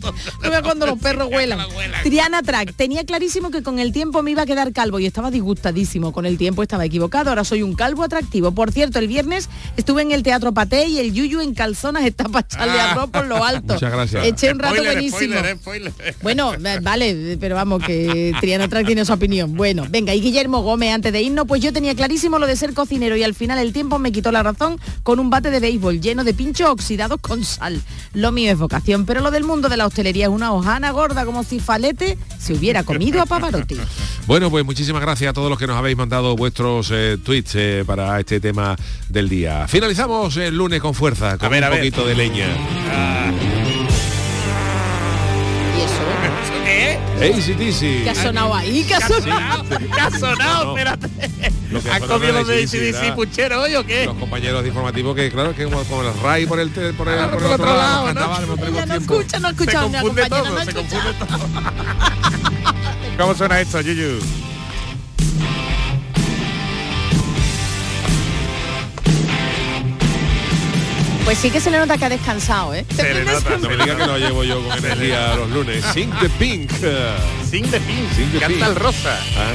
No 0.41 0.49
veo 0.49 0.64
cuando 0.64 0.86
los 0.86 0.99
perros 0.99 1.30
huelan. 1.32 1.59
Triana 2.03 2.41
Track, 2.41 2.74
tenía 2.76 3.03
clarísimo 3.05 3.51
que 3.51 3.64
con 3.64 3.80
el 3.80 3.91
tiempo 3.91 4.22
me 4.24 4.32
iba 4.32 4.43
a 4.43 4.45
quedar 4.45 4.72
calvo 4.74 4.99
y 4.99 5.05
estaba 5.05 5.32
disgustadísimo. 5.32 6.12
Con 6.14 6.26
el 6.26 6.38
tiempo 6.38 6.64
estaba 6.64 6.86
equivocado, 6.86 7.30
ahora 7.30 7.43
soy 7.43 7.62
un 7.64 7.74
calvo 7.76 8.03
atractivo. 8.03 8.51
Por 8.51 8.72
cierto, 8.72 8.99
el 8.99 9.07
viernes 9.07 9.49
estuve 9.78 10.01
en 10.01 10.12
el 10.12 10.24
Teatro 10.24 10.53
Paté 10.53 10.88
y 10.88 10.99
el 10.99 11.14
Yuyu 11.14 11.41
en 11.41 11.53
calzonas 11.53 12.05
está 12.05 12.26
para 12.26 12.45
echarle 12.45 12.80
arroz 12.80 13.09
por 13.09 13.28
lo 13.28 13.43
alto. 13.45 13.74
Muchas 13.74 13.91
gracias. 13.91 14.26
Eché 14.26 14.51
un 14.51 14.59
rato 14.59 14.76
Spoiler, 14.76 14.93
buenísimo. 14.93 15.34
spoiler, 15.36 15.57
spoiler. 15.57 16.16
Bueno, 16.22 16.53
eh, 16.66 16.80
vale, 16.82 17.38
pero 17.39 17.55
vamos, 17.55 17.84
que 17.84 18.34
Triana 18.39 18.68
Track 18.68 18.86
tiene 18.86 19.05
su 19.05 19.14
opinión. 19.14 19.55
Bueno, 19.55 19.86
venga, 19.89 20.14
y 20.14 20.22
Guillermo 20.22 20.62
Gómez, 20.62 20.93
antes 20.93 21.12
de 21.14 21.22
irnos, 21.22 21.45
pues 21.47 21.62
yo 21.62 21.74
tenía 21.74 21.95
clarísimo 21.95 22.39
lo 22.39 22.47
de 22.47 22.55
ser 22.55 22.74
cocinero 22.74 23.16
y 23.16 23.24
al 23.24 23.34
final 23.36 23.59
el 23.59 23.74
tiempo 23.74 23.99
me 23.99 24.12
quitó 24.12 24.32
la 24.32 24.43
razón 24.43 24.80
con 25.03 25.20
un 25.20 25.30
bate 25.30 25.51
de 25.51 25.59
béisbol 25.59 26.01
lleno 26.01 26.24
de 26.24 26.34
pinchos 26.34 26.70
con 27.18 27.43
sal. 27.43 27.82
Lo 28.14 28.32
mío 28.32 28.51
es 28.51 28.57
vocación, 28.57 29.05
pero 29.05 29.22
lo 29.22 29.32
del 29.32 29.43
mundo 29.43 29.70
de 29.70 29.78
la 29.78 29.86
hostelería 29.88 30.26
es 30.26 30.32
una 30.32 30.51
hojana 30.51 30.91
gorda 30.91 31.26
como 31.26 31.43
si 31.43 31.59
Falete 31.59 32.18
se 32.39 32.53
hubiera 32.53 32.84
comido 32.84 33.22
a 33.22 33.26
Pavarotti. 33.26 33.78
Bueno, 34.28 34.49
pues 34.51 34.64
muchísimas 34.64 35.01
gracias 35.01 35.32
a 35.32 35.34
todos 35.34 35.49
los 35.49 35.57
que 35.57 35.66
nos 35.68 35.76
habéis 35.76 35.97
mandado 35.97 36.36
vuestros 36.36 36.89
eh, 36.93 37.18
tweets 37.22 37.55
eh, 37.55 37.84
para 37.86 38.20
este 38.20 38.39
tema 38.39 38.76
del 39.09 39.28
día. 39.28 39.68
Finalizamos 39.68 40.38
el 40.38 40.55
lunes 40.55 40.80
con 40.80 40.93
fuerza, 40.93 41.38
con 41.38 41.49
ver, 41.49 41.59
un 41.59 41.64
a 41.66 41.70
ver. 41.70 41.80
poquito 41.80 42.05
de 42.05 42.16
leña. 42.16 42.47
¿Y 43.57 43.61
ACDC. 47.22 48.04
¿Qué 48.04 48.10
ha 48.10 48.16
sonado 48.16 48.56
ahí? 48.56 48.84
¿Qué 48.88 48.96
ha 48.96 49.08
sonado? 49.08 49.64
¿Qué 49.70 50.00
ha 50.00 50.12
sonado? 50.12 50.78
Espérate. 50.78 51.08
Lo 51.70 51.82
que 51.82 51.90
¿Has 51.90 52.00
sonó 52.00 52.14
comido 52.14 52.34
los 52.34 52.48
de 52.48 52.64
AC/DC, 52.64 53.14
puchero 53.14 53.62
hoy 53.62 53.76
o 53.76 53.86
qué? 53.86 54.06
Los 54.06 54.18
compañeros 54.18 54.62
de 54.64 54.70
informativo 54.70 55.16
que 55.16 55.32
claro 55.32 55.56
que 55.56 55.64
como, 55.66 55.84
como 55.84 56.02
el 56.02 56.14
RAI 56.22 56.46
por 56.46 56.60
el 56.60 56.70
por 56.70 57.08
el, 57.08 57.20
Ah, 57.20 57.30
por 57.32 57.44
el 57.44 57.52
otro 57.52 57.66
lado, 57.66 58.14
no 58.14 58.68
Ella 58.68 58.86
no 58.86 58.96
escucha, 58.96 59.40
no 59.40 59.48
ha 59.48 59.52
escuchado 59.52 59.90
se 59.90 59.98
confunde 60.00 60.30
todo, 60.30 60.66
se 60.66 60.74
confunde 60.74 61.14
todo. 61.14 61.38
¿Cómo 63.18 63.36
suena 63.36 63.62
esto, 63.62 63.82
Yuyu? 63.82 64.20
Pues 71.32 71.40
sí 71.40 71.50
que 71.50 71.62
se 71.62 71.72
le 71.72 71.80
nota 71.80 71.98
que 71.98 72.04
ha 72.04 72.10
descansado, 72.10 72.74
¿eh? 72.74 72.86
Se 72.94 73.14
le 73.14 73.24
nota, 73.24 73.58
no 73.58 73.70
me 73.70 73.78
diga 73.78 73.96
que 73.96 74.06
no 74.06 74.18
llevo 74.18 74.44
yo 74.44 74.62
con 74.68 74.78
energía 74.78 75.34
los 75.38 75.50
lunes. 75.50 75.82
Sing 75.94 76.12
the 76.20 76.28
Pink. 76.32 76.70
Sing 77.50 77.72
the 77.72 77.80
Pink. 77.80 78.12
Sing 78.14 78.32
the 78.34 78.40
Canta 78.40 78.58
Pink. 78.58 78.68
el 78.68 78.76
rosa. 78.76 79.18
Ah. 79.38 79.54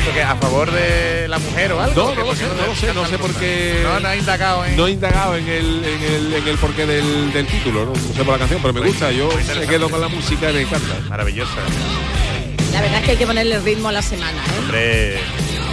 ¿Esto 0.00 0.12
qué, 0.12 0.22
¿A 0.24 0.34
favor 0.34 0.72
de 0.72 1.28
la 1.28 1.38
mujer 1.38 1.70
o 1.70 1.80
algo? 1.80 1.94
No, 1.94 2.14
lo 2.16 2.26
¿Por 2.26 2.36
sé, 2.36 2.46
no 2.48 2.66
lo 2.66 2.74
sé, 2.74 2.92
no 2.92 3.06
sé 3.06 3.16
por 3.16 3.32
qué. 3.34 3.80
No, 3.84 4.00
no 4.00 4.08
ha 4.08 4.16
indagado 4.16 4.64
en... 4.64 4.76
No 4.76 4.88
he 4.88 4.90
indagado 4.90 5.36
en 5.36 5.46
el, 5.46 5.84
en 5.84 6.02
el, 6.02 6.34
en 6.34 6.48
el 6.48 6.58
porqué 6.58 6.84
del, 6.84 7.32
del 7.32 7.46
título, 7.46 7.84
no, 7.84 7.92
No 7.92 8.12
sé 8.12 8.24
por 8.24 8.32
la 8.32 8.38
canción, 8.38 8.60
pero 8.60 8.74
me 8.74 8.80
gusta. 8.80 9.12
Yo 9.12 9.28
me 9.56 9.66
quedo 9.68 9.88
con 9.88 10.00
la 10.00 10.08
música 10.08 10.50
y 10.50 10.54
me 10.54 10.60
encanta. 10.62 10.96
Maravillosa. 11.08 11.60
La 12.72 12.80
verdad 12.80 12.98
es 12.98 13.04
que 13.04 13.10
hay 13.12 13.16
que 13.16 13.26
ponerle 13.28 13.60
ritmo 13.60 13.90
a 13.90 13.92
la 13.92 14.02
semana, 14.02 14.36
¿eh? 14.36 14.58
Hombre, 14.58 15.20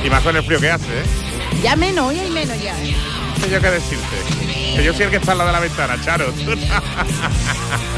y 0.05 0.09
más 0.11 0.21
con 0.21 0.37
el 0.37 0.43
frío 0.43 0.59
que 0.59 0.69
hace, 0.69 0.85
¿eh? 0.85 1.32
Ya 1.63 1.75
menos, 1.77 2.09
hoy 2.09 2.19
hay 2.19 2.29
menos 2.29 2.61
ya. 2.61 2.73
No 2.73 3.35
sé 3.41 3.49
yo 3.49 3.61
qué 3.61 3.71
decirte. 3.71 4.17
Que 4.75 4.83
yo 4.83 4.93
soy 4.93 5.03
el 5.03 5.11
que 5.11 5.15
está 5.17 5.31
al 5.31 5.37
lado 5.37 5.47
de 5.47 5.53
la 5.53 5.59
ventana, 5.61 6.01
Charo. 6.01 6.33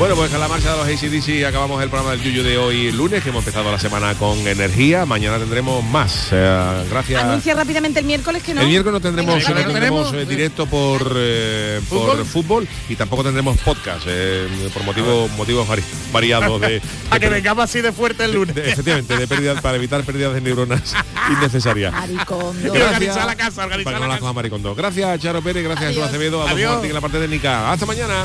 Bueno, 0.00 0.14
pues 0.16 0.32
a 0.32 0.38
la 0.38 0.48
marcha 0.48 0.72
de 0.74 0.78
los 0.78 0.86
ACDC 0.88 1.44
acabamos 1.44 1.82
el 1.82 1.90
programa 1.90 2.12
del 2.12 2.22
Yuyu 2.22 2.42
de 2.42 2.56
hoy 2.56 2.90
lunes, 2.90 3.22
que 3.22 3.28
hemos 3.28 3.40
empezado 3.42 3.70
la 3.70 3.78
semana 3.78 4.14
con 4.14 4.38
energía. 4.48 5.04
Mañana 5.04 5.36
tendremos 5.38 5.84
más. 5.84 6.28
Eh, 6.32 6.84
gracias. 6.88 7.22
Anuncia 7.22 7.52
rápidamente 7.54 8.00
el 8.00 8.06
miércoles 8.06 8.42
que 8.42 8.54
no. 8.54 8.62
El 8.62 8.68
miércoles 8.68 8.94
no 8.94 9.00
tendremos, 9.02 9.34
Venga, 9.34 9.50
no 9.50 9.54
¿no 9.60 9.66
tendremos 9.74 10.12
eh, 10.14 10.24
directo 10.24 10.64
por, 10.64 11.12
eh, 11.18 11.82
por 11.90 12.24
fútbol 12.24 12.66
y 12.88 12.96
tampoco 12.96 13.24
tendremos 13.24 13.58
podcast 13.58 14.04
eh, 14.06 14.48
por 14.72 14.84
motivos 14.84 15.30
motivos 15.32 15.68
vari- 15.68 15.84
variados 16.14 16.58
de, 16.62 16.80
A 17.10 17.18
que 17.18 17.28
vengamos 17.28 17.64
así 17.64 17.82
de 17.82 17.92
fuerte 17.92 18.24
el 18.24 18.32
lunes. 18.32 18.54
de- 18.54 18.70
efectivamente 18.70 19.18
de 19.18 19.28
pérdida 19.28 19.60
para 19.60 19.76
evitar 19.76 20.02
pérdidas 20.04 20.32
de 20.32 20.40
neuronas 20.40 20.94
innecesarias. 21.30 21.92
Maricondo. 21.92 22.72
Organizar 22.72 23.26
la 23.26 23.34
casa, 23.36 23.64
organizar 23.64 23.84
Para 23.84 23.98
la 23.98 24.06
no 24.06 24.12
la 24.14 24.18
casa. 24.18 24.32
Maricondo. 24.32 24.74
Gracias 24.74 25.20
Charo 25.20 25.42
Pérez, 25.42 25.62
gracias 25.62 25.90
Jesús 25.90 26.04
Acevedo, 26.04 26.42
a 26.42 26.50
Adiós. 26.52 26.72
Martín 26.72 26.88
en 26.88 26.94
la 26.94 27.00
parte 27.02 27.18
técnica. 27.18 27.70
Hasta 27.70 27.84
mañana. 27.84 28.24